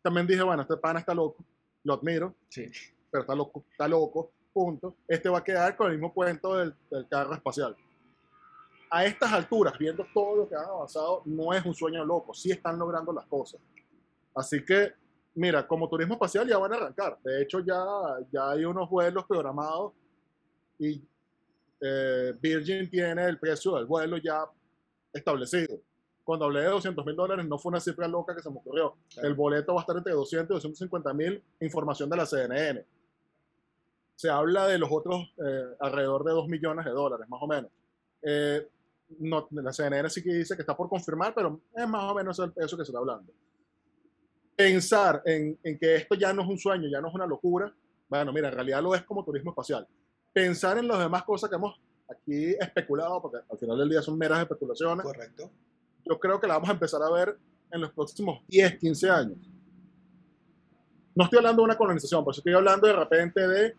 También 0.02 0.26
dije, 0.26 0.42
bueno, 0.42 0.62
este 0.62 0.76
pana 0.76 1.00
está 1.00 1.14
loco, 1.14 1.44
lo 1.85 1.94
admiro, 1.94 2.35
sí. 2.48 2.66
pero 3.11 3.22
está 3.22 3.35
loco, 3.35 3.64
está 3.70 3.87
loco, 3.87 4.33
punto. 4.52 4.96
Este 5.07 5.28
va 5.28 5.38
a 5.38 5.44
quedar 5.44 5.76
con 5.76 5.88
el 5.88 5.92
mismo 5.94 6.12
cuento 6.12 6.57
del, 6.57 6.74
del 6.90 7.07
carro 7.09 7.35
espacial 7.35 7.76
a 8.90 9.05
estas 9.05 9.33
alturas, 9.33 9.77
viendo 9.79 10.07
todo 10.12 10.37
lo 10.37 10.48
que 10.48 10.55
han 10.55 10.64
avanzado, 10.64 11.22
no 11.24 11.53
es 11.53 11.64
un 11.64 11.74
sueño 11.74 12.05
loco, 12.05 12.35
sí 12.35 12.51
están 12.51 12.79
logrando 12.79 13.12
las 13.12 13.27
cosas. 13.27 13.61
Así 14.35 14.64
que, 14.64 14.92
mira, 15.35 15.66
como 15.66 15.88
turismo 15.88 16.14
espacial 16.14 16.48
ya 16.48 16.59
van 16.59 16.72
a 16.72 16.77
arrancar. 16.77 17.18
De 17.22 17.42
hecho, 17.42 17.61
ya, 17.61 17.85
ya 18.33 18.51
hay 18.51 18.64
unos 18.64 18.88
vuelos 18.88 19.24
programados 19.27 19.92
y 20.79 21.03
eh, 21.81 22.35
Virgin 22.40 22.88
tiene 22.90 23.24
el 23.24 23.38
precio 23.38 23.77
del 23.77 23.87
vuelo 23.87 24.16
ya 24.18 24.44
establecido. 25.12 25.81
Cuando 26.24 26.44
hablé 26.44 26.61
de 26.61 26.66
200 26.66 27.07
mil 27.07 27.16
dólares, 27.16 27.46
no 27.46 27.59
fue 27.59 27.70
una 27.70 27.81
cifra 27.81 28.07
loca 28.07 28.35
que 28.35 28.42
se 28.42 28.51
me 28.51 28.59
ocurrió. 28.59 28.96
El 29.22 29.35
boleto 29.35 29.74
va 29.74 29.81
a 29.81 29.83
estar 29.83 29.96
entre 29.96 30.12
200 30.12 30.51
y 30.51 30.55
250 30.55 31.14
mil, 31.14 31.42
información 31.61 32.11
de 32.11 32.16
la 32.16 32.27
CNN. 32.27 32.85
Se 34.14 34.29
habla 34.29 34.66
de 34.66 34.79
los 34.79 34.90
otros 34.92 35.33
eh, 35.38 35.64
alrededor 35.81 36.24
de 36.24 36.33
2 36.33 36.48
millones 36.48 36.85
de 36.85 36.90
dólares, 36.90 37.27
más 37.29 37.40
o 37.42 37.46
menos. 37.46 37.70
Eh, 38.22 38.68
no, 39.18 39.49
la 39.51 39.73
CNN 39.73 40.09
sí 40.11 40.23
que 40.23 40.33
dice 40.33 40.55
que 40.55 40.62
está 40.62 40.77
por 40.77 40.88
confirmar, 40.88 41.35
pero 41.35 41.61
es 41.75 41.88
más 41.88 42.05
o 42.05 42.14
menos 42.14 42.38
el 42.38 42.53
peso 42.53 42.77
que 42.77 42.85
se 42.85 42.90
está 42.90 42.99
hablando. 42.99 43.33
Pensar 44.55 45.23
en, 45.25 45.59
en, 45.62 45.79
que 45.79 45.97
esto 45.97 46.14
ya 46.14 46.33
no 46.33 46.42
es 46.42 46.49
un 46.49 46.59
sueño, 46.59 46.88
ya 46.88 47.01
no 47.01 47.09
es 47.09 47.14
una 47.14 47.27
locura, 47.27 47.73
bueno, 48.09 48.33
mira, 48.33 48.49
en 48.49 48.55
realidad 48.55 48.83
lo 48.83 48.94
es 48.94 49.03
como 49.03 49.25
turismo 49.25 49.51
espacial. 49.51 49.87
Pensar 50.33 50.79
en 50.79 50.88
las 50.88 50.99
demás 50.99 51.25
cosas 51.25 51.51
que 51.51 51.57
hemos 51.57 51.79
aquí 52.09 52.55
especulado, 52.59 53.21
porque 53.21 53.38
al 53.49 53.59
final 53.59 53.79
del 53.79 53.88
día 53.88 54.03
son 54.03 54.16
meras 54.16 54.40
especulaciones. 54.40 55.05
Correcto. 55.05 55.51
Yo 56.05 56.18
creo 56.18 56.40
que 56.40 56.47
la 56.47 56.55
vamos 56.55 56.71
a 56.71 56.73
empezar 56.73 57.03
a 57.03 57.11
ver 57.11 57.37
en 57.71 57.81
los 57.81 57.92
próximos 57.92 58.40
10, 58.49 58.79
15 58.79 59.11
años. 59.11 59.38
No 61.14 61.25
estoy 61.25 61.38
hablando 61.38 61.62
de 61.62 61.66
una 61.66 61.77
colonización, 61.77 62.25
pero 62.25 62.33
estoy 62.33 62.55
hablando 62.55 62.87
de 62.87 62.92
repente 62.94 63.47
de 63.47 63.77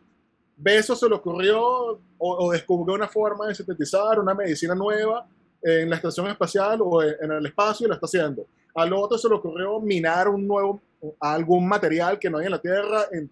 Beso 0.62 0.93
se 0.93 1.08
le 1.08 1.15
ocurrió 1.15 2.02
o, 2.17 2.52
descubrió 2.52 2.95
una 2.95 3.08
forma 3.08 3.48
de 3.48 3.56
sintetizar 3.56 4.19
una 4.19 4.34
medicina 4.34 4.76
nueva 4.76 5.26
en 5.62 5.89
la 5.89 5.95
estación 5.95 6.28
espacial 6.28 6.82
o 6.84 7.02
en 7.02 7.32
el 7.32 7.45
espacio 7.45 7.86
y 7.86 7.88
lo 7.88 7.93
está 7.93 8.06
haciendo. 8.06 8.45
Al 8.76 8.91
otro 8.91 9.17
se 9.17 9.30
le 9.30 9.36
ocurrió 9.36 9.80
minar 9.80 10.28
un 10.28 10.45
nuevo, 10.45 10.82
algún 11.22 11.65
material 11.65 12.19
que 12.19 12.30
no 12.30 12.39
hay 12.39 12.48
en 12.48 12.52
la 12.52 12.62
Tierra, 12.62 13.06
en, 13.12 13.32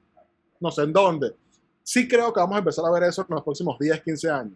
no 0.61 0.71
sé 0.71 0.83
en 0.83 0.93
dónde. 0.93 1.35
Sí 1.83 2.07
creo 2.07 2.31
que 2.31 2.39
vamos 2.39 2.55
a 2.55 2.59
empezar 2.59 2.85
a 2.85 2.91
ver 2.91 3.03
eso 3.03 3.25
en 3.27 3.35
los 3.35 3.43
próximos 3.43 3.77
10, 3.77 4.01
15 4.01 4.29
años. 4.29 4.53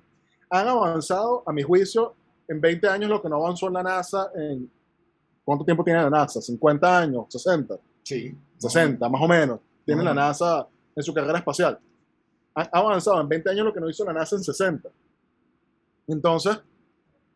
Han 0.50 0.68
avanzado, 0.70 1.44
a 1.46 1.52
mi 1.52 1.64
juicio, 1.64 2.16
en 2.48 2.62
20 2.62 2.88
años 2.88 3.10
lo 3.10 3.22
que 3.22 3.28
no 3.28 3.36
avanzó 3.36 3.68
en 3.68 3.74
la 3.74 3.84
NASA 3.84 4.32
en... 4.34 4.72
¿Cuánto 5.44 5.66
tiempo 5.66 5.84
tiene 5.84 6.02
la 6.04 6.10
NASA? 6.10 6.40
¿50 6.40 6.84
años? 6.86 7.26
¿60? 7.30 7.78
Sí. 8.04 8.34
60, 8.58 9.10
más 9.10 9.22
o 9.22 9.28
menos. 9.28 9.60
Tiene 9.86 10.04
la 10.04 10.14
NASA 10.14 10.68
en 10.96 11.04
su 11.04 11.14
carrera 11.14 11.40
espacial 11.40 11.78
ha 12.54 12.70
avanzado 12.72 13.22
en 13.22 13.30
20 13.30 13.50
años 13.50 13.66
lo 13.66 13.74
que 13.74 13.80
no 13.80 13.90
hizo 13.90 14.06
la 14.06 14.14
NASA 14.14 14.36
en 14.36 14.44
60. 14.44 14.90
Entonces, 16.08 16.58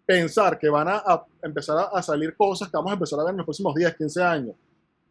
pensar 0.05 0.59
que 0.59 0.69
van 0.69 0.87
a, 0.89 1.25
empezar 1.41 1.89
a, 1.91 2.01
salir 2.01 2.35
cosas 2.35 2.69
que 2.69 2.77
vamos 2.77 2.91
a 2.91 2.93
empezar 2.93 3.19
a 3.19 3.23
ver 3.23 3.31
en 3.31 3.37
los 3.37 3.45
próximos 3.45 3.73
10, 3.73 3.95
15 3.95 4.23
años, 4.23 4.55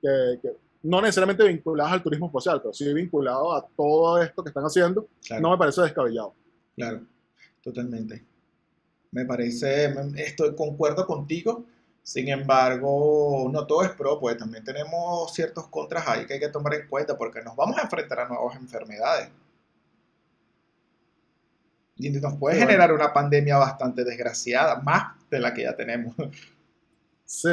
que, 0.01 0.57
no 0.83 1.01
necesariamente 1.01 1.45
vinculadas 1.45 1.95
al 1.95 2.03
turismo 2.03 2.27
espacial, 2.27 2.61
pero 2.61 2.75
sí 2.75 2.93
vinculados 2.93 3.57
a 3.57 3.67
todo 3.75 4.23
esto 4.23 4.43
que 4.43 4.51
están 4.51 4.65
haciendo, 4.65 5.09
no 5.41 5.51
me 5.51 5.57
parece 5.57 5.81
descabellado. 5.81 6.35
Claro, 6.77 7.03
totalmente. 7.63 8.23
Me 9.11 9.25
parece, 9.25 9.95
estoy, 10.17 10.55
concuerdo 10.55 11.07
contigo, 11.07 11.65
sin 12.03 12.29
embargo, 12.29 13.49
no 13.51 13.67
todo 13.67 13.83
es 13.83 13.91
pro, 13.93 14.21
pues 14.21 14.37
también 14.37 14.63
tenemos 14.63 15.33
ciertos 15.33 15.69
contras 15.69 16.07
ahí 16.07 16.27
que 16.27 16.35
hay 16.35 16.41
que 16.41 16.49
tomar 16.49 16.75
en 16.75 16.87
cuenta 16.89 17.17
porque 17.17 17.41
nos 17.41 17.57
vamos 17.57 17.79
a 17.79 17.83
enfrentar 17.83 18.21
a 18.21 18.29
nuevas 18.29 18.57
enfermedades. 18.57 19.31
Y 21.97 22.11
nos 22.11 22.35
puede 22.37 22.59
generar 22.59 22.93
una 22.93 23.13
pandemia 23.13 23.57
bastante 23.57 24.05
desgraciada, 24.05 24.81
más 24.81 25.15
de 25.31 25.39
la 25.39 25.55
que 25.55 25.63
ya 25.63 25.77
tenemos. 25.77 26.15
Sí. 27.27 27.49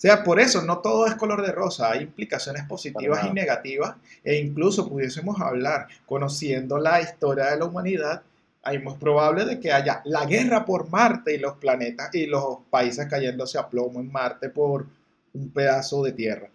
sea, 0.00 0.22
por 0.22 0.38
eso 0.38 0.62
no 0.62 0.78
todo 0.78 1.06
es 1.06 1.14
color 1.14 1.44
de 1.44 1.52
rosa, 1.52 1.90
hay 1.90 2.02
implicaciones 2.02 2.64
positivas 2.64 3.24
y 3.24 3.32
negativas, 3.32 3.96
e 4.22 4.36
incluso 4.36 4.88
pudiésemos 4.88 5.40
hablar, 5.40 5.88
conociendo 6.06 6.78
la 6.78 7.00
historia 7.00 7.46
de 7.46 7.58
la 7.58 7.64
humanidad, 7.64 8.22
hay 8.62 8.78
más 8.78 8.94
probable 8.96 9.44
de 9.46 9.58
que 9.58 9.72
haya 9.72 10.02
la 10.04 10.26
guerra 10.26 10.64
por 10.64 10.88
Marte 10.90 11.34
y 11.34 11.38
los 11.38 11.56
planetas 11.56 12.14
y 12.14 12.26
los 12.26 12.58
países 12.70 13.06
cayéndose 13.08 13.58
a 13.58 13.68
plomo 13.68 14.00
en 14.00 14.12
Marte 14.12 14.50
por 14.50 14.86
un 15.32 15.50
pedazo 15.50 16.02
de 16.02 16.12
tierra. 16.12 16.48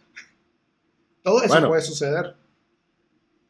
Todo 1.24 1.44
eso 1.44 1.68
puede 1.68 1.82
suceder 1.82 2.36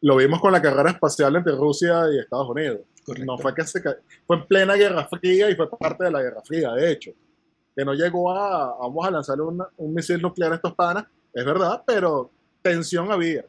lo 0.06 0.18
vimos 0.18 0.39
con 0.39 0.51
la 0.51 0.62
carrera 0.62 0.91
espacial 0.91 1.36
entre 1.36 1.56
Rusia 1.56 2.03
y 2.14 2.20
Estados 2.20 2.47
Unidos. 2.47 2.82
No 3.26 3.39
fue 3.39 3.56
que 3.56 3.66
se 3.66 3.82
fue 4.28 4.36
en 4.36 4.45
plena 4.45 4.76
Guerra 4.76 5.08
Fría 5.08 5.49
y 5.49 5.56
fue 5.56 5.68
parte 5.68 6.03
de 6.03 6.12
la 6.12 6.22
Guerra 6.22 6.43
Fría, 6.43 6.74
de 6.74 6.91
hecho. 6.91 7.12
Que 7.76 7.84
no 7.84 7.91
llegó 7.95 8.32
a, 8.32 8.78
vamos 8.78 9.08
a 9.08 9.10
lanzar 9.10 9.41
un 9.41 9.66
misil 9.95 10.22
nuclear 10.22 10.51
a 10.51 10.56
estos 10.58 10.76
panas, 10.76 11.06
es 11.34 11.43
verdad, 11.43 11.82
pero 11.88 12.30
tensión 12.62 13.12
había. 13.12 13.45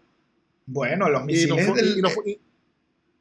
Bueno, 0.64 1.10
los 1.10 1.24
misiles 1.24 1.48
y 1.48 2.00
no 2.00 2.08
fue, 2.08 2.40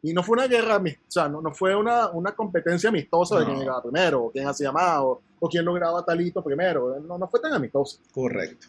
y 0.02 0.14
no 0.14 0.24
fue, 0.24 0.38
una 0.38 0.48
guerra, 0.48 0.78
o 0.78 1.12
sea, 1.12 1.28
no, 1.28 1.42
no 1.42 1.54
fue 1.54 1.76
una, 1.76 2.08
una, 2.12 2.34
competencia 2.34 2.88
amistosa 2.88 3.40
de 3.40 3.46
quién 3.46 3.60
llegaba 3.60 3.84
primero, 3.84 4.24
o 4.24 4.32
quién 4.32 4.48
hacía 4.48 4.72
más, 4.72 5.00
o, 5.00 5.22
o 5.42 5.50
quién 5.50 5.66
lograba 5.66 6.06
talito 6.06 6.42
primero. 6.42 7.02
No, 7.02 7.18
no 7.18 7.28
fue 7.28 7.42
tan 7.42 7.52
amistoso. 7.52 8.00
Correcto. 8.14 8.68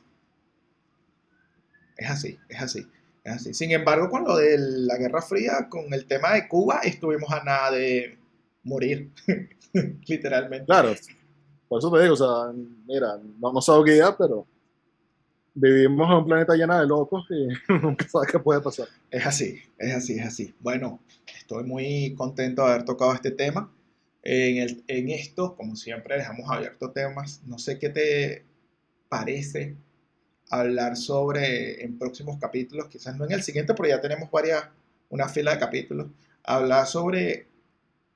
Es 1.96 2.10
así, 2.10 2.36
es 2.48 2.60
así. 2.60 2.86
Así. 3.26 3.52
Sin 3.54 3.72
embargo, 3.72 4.08
con 4.08 4.24
lo 4.24 4.36
de 4.36 4.56
la 4.58 4.96
Guerra 4.96 5.20
Fría, 5.20 5.68
con 5.68 5.92
el 5.92 6.06
tema 6.06 6.34
de 6.34 6.46
Cuba, 6.46 6.80
estuvimos 6.84 7.30
a 7.32 7.42
nada 7.42 7.72
de 7.72 8.18
morir, 8.62 9.10
literalmente. 10.06 10.66
Claro, 10.66 10.94
por 11.68 11.80
eso 11.80 11.92
te 11.92 12.02
digo, 12.02 12.14
o 12.14 12.16
sea, 12.16 12.52
mira, 12.86 13.18
no, 13.40 13.52
no 13.52 13.84
guía, 13.84 14.14
pero 14.16 14.46
vivimos 15.54 16.08
en 16.08 16.16
un 16.18 16.26
planeta 16.26 16.54
lleno 16.54 16.78
de 16.78 16.86
locos 16.86 17.24
y 17.30 17.48
nunca 17.82 18.06
sabes 18.08 18.30
qué 18.30 18.38
puede 18.38 18.60
pasar. 18.60 18.88
Es 19.10 19.26
así, 19.26 19.58
es 19.78 19.94
así, 19.94 20.18
es 20.18 20.26
así. 20.26 20.54
Bueno, 20.60 21.00
estoy 21.38 21.64
muy 21.64 22.14
contento 22.14 22.64
de 22.64 22.72
haber 22.72 22.84
tocado 22.84 23.14
este 23.14 23.30
tema. 23.32 23.72
En, 24.22 24.58
el, 24.58 24.84
en 24.88 25.08
esto, 25.10 25.56
como 25.56 25.76
siempre, 25.76 26.16
dejamos 26.16 26.50
abiertos 26.50 26.92
temas. 26.92 27.42
No 27.46 27.58
sé 27.58 27.78
qué 27.78 27.88
te 27.88 28.44
parece 29.08 29.76
hablar 30.50 30.96
sobre 30.96 31.82
en 31.84 31.98
próximos 31.98 32.38
capítulos, 32.38 32.88
quizás 32.88 33.16
no 33.16 33.24
en 33.24 33.32
el 33.32 33.42
siguiente, 33.42 33.74
pero 33.74 33.88
ya 33.88 34.00
tenemos 34.00 34.30
varias, 34.30 34.64
una 35.10 35.28
fila 35.28 35.52
de 35.52 35.58
capítulos, 35.58 36.08
hablar 36.44 36.86
sobre 36.86 37.46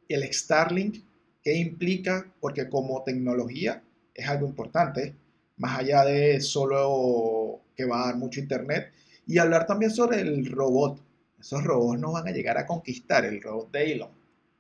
el 0.09 0.33
Starlink, 0.33 1.03
qué 1.43 1.55
implica, 1.55 2.27
porque 2.41 2.69
como 2.69 3.03
tecnología 3.03 3.83
es 4.15 4.29
algo 4.29 4.47
importante, 4.47 5.15
más 5.57 5.79
allá 5.79 6.05
de 6.05 6.41
solo 6.41 7.61
que 7.77 7.85
va 7.85 8.03
a 8.03 8.07
dar 8.07 8.17
mucho 8.17 8.41
internet, 8.41 8.93
y 9.27 9.39
hablar 9.39 9.67
también 9.67 9.91
sobre 9.91 10.21
el 10.21 10.51
robot. 10.51 11.01
Esos 11.39 11.65
robots 11.65 12.01
no 12.01 12.13
van 12.13 12.29
a 12.29 12.33
llegar 12.33 12.59
a 12.59 12.67
conquistar 12.67 13.25
el 13.25 13.41
robot 13.41 13.71
de 13.71 13.93
Elon. 13.93 14.11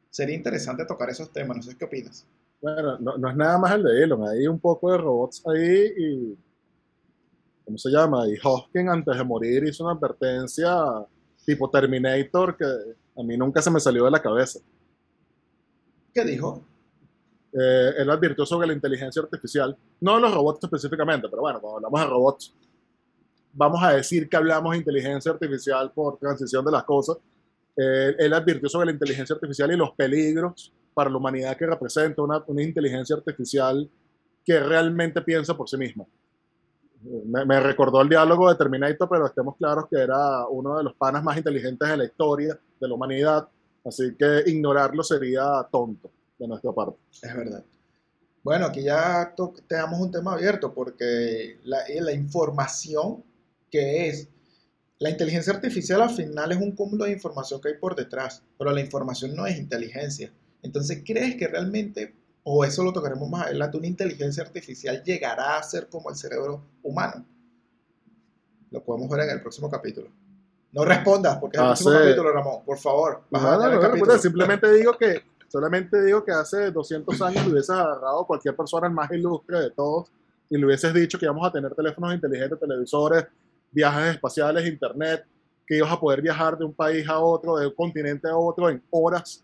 Sería 0.09 0.35
interesante 0.35 0.85
tocar 0.87 1.11
esos 1.11 1.33
temas, 1.33 1.57
no 1.57 1.62
sé 1.62 1.77
qué 1.77 1.85
opinas. 1.85 2.27
Bueno, 2.61 2.99
no, 2.99 3.16
no 3.18 3.31
es 3.31 3.37
nada 3.37 3.59
más 3.59 3.73
el 3.75 3.85
de 3.85 4.03
Elon, 4.03 4.29
hay 4.29 4.47
un 4.47 4.59
poco 4.59 4.91
de 4.93 4.99
robots 4.99 5.43
ahí 5.47 5.93
y 5.99 6.39
¿cómo 7.71 7.79
se 7.79 7.91
llama? 7.91 8.29
Y 8.29 8.37
Hoskin 8.43 8.89
antes 8.89 9.16
de 9.16 9.23
morir 9.23 9.62
hizo 9.62 9.85
una 9.85 9.93
advertencia 9.93 10.77
tipo 11.47 11.71
Terminator 11.71 12.57
que 12.57 12.64
a 12.64 13.23
mí 13.23 13.37
nunca 13.37 13.62
se 13.62 13.71
me 13.71 13.79
salió 13.79 14.05
de 14.07 14.11
la 14.11 14.21
cabeza. 14.21 14.59
¿Qué 16.12 16.25
dijo? 16.25 16.64
Eh, 17.53 17.93
él 17.99 18.11
advirtió 18.11 18.45
sobre 18.45 18.66
la 18.66 18.73
inteligencia 18.73 19.23
artificial, 19.23 19.77
no 20.01 20.16
de 20.16 20.21
los 20.21 20.35
robots 20.35 20.64
específicamente, 20.64 21.29
pero 21.29 21.43
bueno, 21.43 21.61
cuando 21.61 21.77
hablamos 21.77 22.01
de 22.01 22.07
robots, 22.07 22.55
vamos 23.53 23.81
a 23.85 23.93
decir 23.93 24.29
que 24.29 24.37
hablamos 24.37 24.73
de 24.73 24.79
inteligencia 24.79 25.31
artificial 25.31 25.93
por 25.93 26.18
transición 26.18 26.64
de 26.64 26.73
las 26.73 26.83
cosas. 26.83 27.18
Eh, 27.77 28.16
él 28.18 28.33
advirtió 28.33 28.68
sobre 28.68 28.87
la 28.87 28.93
inteligencia 28.93 29.35
artificial 29.35 29.71
y 29.71 29.77
los 29.77 29.93
peligros 29.93 30.73
para 30.93 31.09
la 31.09 31.16
humanidad 31.16 31.57
que 31.57 31.66
representa 31.66 32.21
una, 32.21 32.43
una 32.49 32.62
inteligencia 32.64 33.14
artificial 33.14 33.89
que 34.45 34.59
realmente 34.59 35.23
piensa 35.23 35.57
por 35.57 35.68
sí 35.68 35.77
misma. 35.77 36.05
Me, 37.03 37.61
recordó 37.61 38.03
el 38.03 38.09
diálogo 38.09 38.48
de 38.51 38.57
Terminator, 38.57 39.09
pero 39.09 39.26
estemos 39.26 39.57
claros 39.57 39.86
que 39.90 39.98
era 39.98 40.46
uno 40.48 40.76
de 40.76 40.84
los 40.84 40.94
panas 40.94 41.22
más 41.24 41.36
inteligentes 41.36 41.88
de 41.88 41.96
la 41.96 42.05
historia 42.05 42.59
de 42.80 42.88
la 42.88 42.94
humanidad, 42.94 43.48
así 43.84 44.14
que 44.18 44.42
ignorarlo 44.46 45.03
sería 45.03 45.66
tonto 45.70 46.11
de 46.38 46.48
nuestra 46.48 46.72
parte. 46.72 46.98
Es 47.22 47.34
verdad. 47.34 47.64
Bueno, 48.42 48.66
aquí 48.66 48.82
ya 48.82 49.34
tenemos 49.68 50.01
un 50.01 50.11
tema 50.11 50.32
abierto 50.32 50.72
porque 50.72 51.05
eh, 51.05 51.59
la, 51.64 52.12
información 52.12 53.22
que 53.70 54.09
es, 54.09 54.28
la 54.98 55.11
inteligencia 55.11 55.53
artificial 55.53 56.01
al 56.01 56.11
final 56.11 56.53
es 56.53 56.59
un 56.59 56.72
cúmulo 56.72 57.05
de 57.05 57.12
información 57.12 57.61
que 57.61 57.68
hay 57.68 57.74
por 57.74 57.94
detrás, 57.94 58.42
pero 58.59 58.72
la 58.72 58.80
información 58.80 59.34
no 59.34 59.46
es 59.46 59.59
inteligencia. 59.59 60.32
Entonces, 60.62 61.03
¿crees 61.05 61.36
que 61.36 61.48
realmente, 61.48 62.14
o 62.43 62.64
eso 62.64 62.82
lo 62.82 62.93
tocaremos 62.93 63.28
más 63.28 63.47
adelante, 63.47 63.76
una 63.76 63.86
inteligencia 63.86 64.43
artificial 64.43 65.03
llegará 65.03 65.59
a 65.59 65.62
ser 65.62 65.88
como 65.88 66.11
el 66.11 66.16
cerebro 66.16 66.62
humano? 66.82 67.24
Lo 68.70 68.82
podemos 68.82 69.09
ver 69.09 69.20
en 69.28 69.30
el 69.30 69.43
próximo 69.43 69.70
capítulo. 69.70 70.09
No 70.72 70.84
respondas, 70.84 71.38
porque 71.38 71.57
es 71.57 71.62
el 71.62 71.68
próximo 71.68 71.93
capítulo, 71.93 72.32
Ramón, 72.32 72.64
por 72.64 72.78
favor. 72.78 73.22
No, 73.30 73.41
no, 73.41 73.97
no, 73.97 74.18
simplemente 74.18 74.72
digo 74.72 74.97
que 74.97 75.24
Solamente 75.51 76.01
digo 76.05 76.24
que 76.24 76.30
hace 76.30 76.70
200 76.70 77.20
años 77.22 77.45
le 77.45 77.51
hubieses 77.51 77.70
agarrado 77.70 78.20
a 78.20 78.26
cualquier 78.26 78.55
persona 78.55 78.88
más 78.88 79.11
ilustre 79.11 79.59
de 79.59 79.70
todos 79.70 80.09
y 80.49 80.57
le 80.57 80.64
hubieses 80.64 80.95
dicho 80.95 81.18
que 81.18 81.24
íbamos 81.24 81.45
a 81.45 81.51
tener 81.51 81.74
teléfonos 81.74 82.14
inteligentes, 82.14 82.57
televisores, 82.61 83.26
viajes 83.72 84.14
espaciales, 84.14 84.64
internet, 84.68 85.26
que 85.66 85.76
ibas 85.76 85.91
a 85.91 85.99
poder 85.99 86.22
viajar 86.22 86.57
de 86.57 86.64
un 86.64 86.72
país 86.72 87.09
a 87.09 87.18
otro, 87.18 87.57
de 87.57 87.66
un 87.66 87.74
continente 87.74 88.28
a 88.28 88.36
otro 88.36 88.70
en 88.70 88.80
horas. 88.91 89.43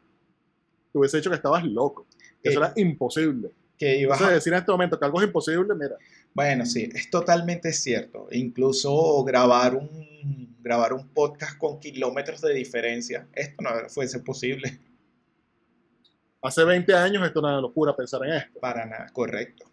Te 0.92 0.99
hubiese 0.99 1.16
dicho 1.16 1.28
que 1.28 1.36
estabas 1.36 1.64
loco. 1.64 2.07
Que 2.47 2.55
eso 2.55 2.64
era 2.64 2.72
imposible. 2.76 3.51
Que 3.78 3.99
ibas 3.99 4.20
a 4.22 4.30
decir 4.30 4.53
en 4.53 4.61
este 4.61 4.72
momento 4.72 4.99
que 4.99 5.05
algo 5.05 5.20
es 5.20 5.26
imposible, 5.26 5.74
mira. 5.74 5.97
Bueno, 6.32 6.64
sí, 6.64 6.88
es 6.94 7.11
totalmente 7.11 7.72
cierto. 7.72 8.28
Incluso 8.30 9.24
grabar 9.24 9.74
un, 9.74 10.57
grabar 10.61 10.92
un 10.92 11.09
podcast 11.09 11.59
con 11.59 11.78
kilómetros 11.78 12.40
de 12.40 12.55
diferencia, 12.55 13.28
esto 13.32 13.62
no 13.62 13.70
fuese 13.88 14.20
posible. 14.20 14.80
Hace 16.42 16.64
20 16.64 16.94
años 16.94 17.26
esto 17.26 17.40
era 17.40 17.49
una 17.49 17.61
locura 17.61 17.97
pensar 17.97 18.20
en 18.24 18.34
esto. 18.34 18.61
Para 18.61 18.86
nada, 18.86 19.07
correcto. 19.12 19.70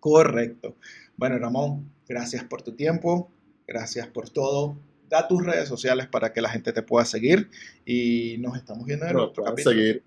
Correcto. 0.00 0.76
Bueno, 1.16 1.38
Ramón, 1.38 1.92
gracias 2.08 2.44
por 2.44 2.62
tu 2.62 2.74
tiempo, 2.74 3.30
gracias 3.66 4.06
por 4.06 4.30
todo. 4.30 4.78
Da 5.08 5.26
tus 5.26 5.44
redes 5.44 5.68
sociales 5.68 6.06
para 6.06 6.32
que 6.32 6.40
la 6.40 6.50
gente 6.50 6.72
te 6.72 6.82
pueda 6.82 7.04
seguir 7.04 7.50
y 7.84 8.36
nos 8.38 8.56
estamos 8.56 8.86
viendo 8.86 9.06
en 9.06 9.16
otro 9.16 9.44
capítulo. 9.44 9.76
Seguir. 9.76 10.04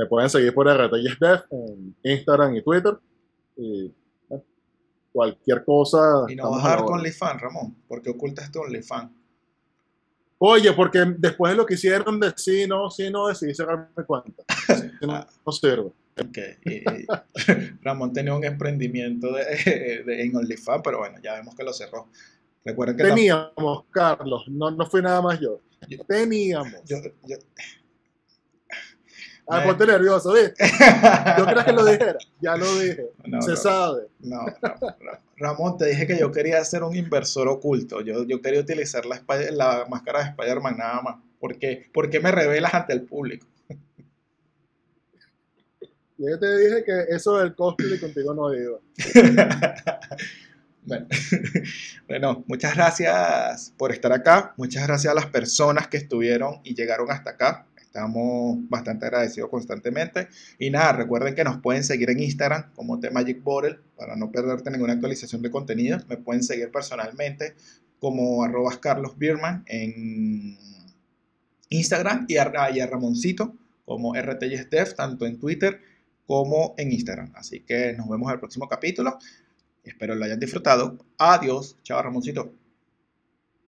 Me 0.00 0.06
pueden 0.06 0.30
seguir 0.30 0.54
por 0.54 0.66
RTYSDEF 0.66 1.42
en 1.50 1.94
Instagram 2.02 2.56
y 2.56 2.62
Twitter. 2.62 2.94
Y 3.54 3.92
cualquier 5.12 5.62
cosa. 5.62 6.24
Y 6.26 6.36
no 6.36 6.52
bajar 6.52 6.84
con 6.86 6.94
OnlyFans, 6.94 7.42
Ramón, 7.42 7.76
porque 7.86 8.08
ocultas 8.08 8.50
tu 8.50 8.60
OnlyFans. 8.60 9.10
Oye, 10.38 10.72
porque 10.72 11.04
después 11.18 11.52
de 11.52 11.56
lo 11.58 11.66
que 11.66 11.74
hicieron 11.74 12.18
de 12.18 12.32
sí, 12.34 12.66
no, 12.66 12.90
sí, 12.90 13.10
no, 13.10 13.28
decidí 13.28 13.54
cerrarme 13.54 13.88
cuenta. 14.06 14.42
no, 15.02 15.26
no 15.46 15.52
sirve. 15.52 15.92
Okay. 16.18 16.56
Ramón 17.82 18.14
tenía 18.14 18.34
un 18.34 18.44
emprendimiento 18.44 19.34
de, 19.34 19.44
de, 20.06 20.22
en 20.22 20.34
OnlyFans, 20.34 20.80
pero 20.82 21.00
bueno, 21.00 21.18
ya 21.22 21.34
vemos 21.34 21.54
que 21.54 21.62
lo 21.62 21.74
cerró. 21.74 22.08
Recuerden 22.64 22.96
que 22.96 23.02
Teníamos, 23.02 23.84
Carlos, 23.90 24.44
no, 24.48 24.70
no 24.70 24.86
fui 24.86 25.02
nada 25.02 25.20
más 25.20 25.38
yo. 25.38 25.60
Teníamos. 26.08 26.72
Yo, 26.86 26.96
yo, 27.26 27.36
Ah, 29.50 29.62
ponte 29.64 29.86
nervioso, 29.86 30.32
¿viste? 30.32 30.64
¿Yo 31.38 31.44
crees 31.44 31.64
que 31.64 31.72
lo 31.72 31.84
dijera? 31.84 32.18
Ya 32.40 32.56
lo 32.56 32.78
dije. 32.78 33.10
Se 33.40 33.56
sabe. 33.56 34.02
No, 34.20 34.44
Ramón, 35.36 35.76
te 35.76 35.86
dije 35.86 36.06
que 36.06 36.18
yo 36.18 36.30
quería 36.30 36.64
ser 36.64 36.82
un 36.82 36.94
inversor 36.94 37.48
oculto. 37.48 38.00
Yo, 38.00 38.24
yo 38.24 38.40
quería 38.40 38.60
utilizar 38.60 39.04
la, 39.06 39.22
la 39.52 39.86
máscara 39.88 40.20
de 40.20 40.30
Spider-Man 40.30 40.76
nada 40.76 41.02
más. 41.02 41.16
¿Por 41.40 41.58
qué? 41.58 41.90
¿Por 41.92 42.10
qué 42.10 42.20
me 42.20 42.30
revelas 42.30 42.74
ante 42.74 42.92
el 42.92 43.02
público? 43.02 43.46
Yo 46.18 46.38
te 46.38 46.58
dije 46.58 46.84
que 46.84 47.04
eso 47.08 47.38
del 47.38 47.54
cosplay 47.54 47.98
contigo 47.98 48.34
no 48.34 48.52
iba. 48.54 48.78
Bueno. 50.82 51.06
bueno, 52.08 52.44
muchas 52.46 52.74
gracias 52.74 53.74
por 53.76 53.92
estar 53.92 54.12
acá. 54.12 54.54
Muchas 54.56 54.86
gracias 54.86 55.10
a 55.10 55.14
las 55.14 55.26
personas 55.26 55.88
que 55.88 55.98
estuvieron 55.98 56.60
y 56.64 56.74
llegaron 56.74 57.10
hasta 57.10 57.30
acá. 57.30 57.66
Estamos 57.90 58.56
bastante 58.68 59.06
agradecidos 59.06 59.50
constantemente. 59.50 60.28
Y 60.60 60.70
nada, 60.70 60.92
recuerden 60.92 61.34
que 61.34 61.42
nos 61.42 61.60
pueden 61.60 61.82
seguir 61.82 62.08
en 62.10 62.20
Instagram 62.20 62.72
como 62.72 63.00
The 63.00 63.10
Magic 63.10 63.42
Bottle 63.42 63.80
para 63.96 64.14
no 64.14 64.30
perderte 64.30 64.70
ninguna 64.70 64.92
actualización 64.92 65.42
de 65.42 65.50
contenido. 65.50 65.98
Me 66.08 66.16
pueden 66.16 66.44
seguir 66.44 66.70
personalmente 66.70 67.56
como 67.98 68.44
arrobas 68.44 68.78
Carlos 68.78 69.18
Bierman 69.18 69.64
en 69.66 70.56
Instagram 71.68 72.26
y 72.28 72.36
a, 72.36 72.70
y 72.72 72.80
Ramoncito 72.80 73.56
como 73.84 74.14
RTYSDEF 74.14 74.94
tanto 74.94 75.26
en 75.26 75.40
Twitter 75.40 75.80
como 76.28 76.76
en 76.78 76.92
Instagram. 76.92 77.32
Así 77.34 77.58
que 77.58 77.94
nos 77.94 78.08
vemos 78.08 78.28
en 78.28 78.34
el 78.34 78.38
próximo 78.38 78.68
capítulo. 78.68 79.18
Espero 79.82 80.14
lo 80.14 80.24
hayan 80.24 80.38
disfrutado. 80.38 80.96
Adiós. 81.18 81.76
Chao, 81.82 82.00
Ramoncito. 82.00 82.59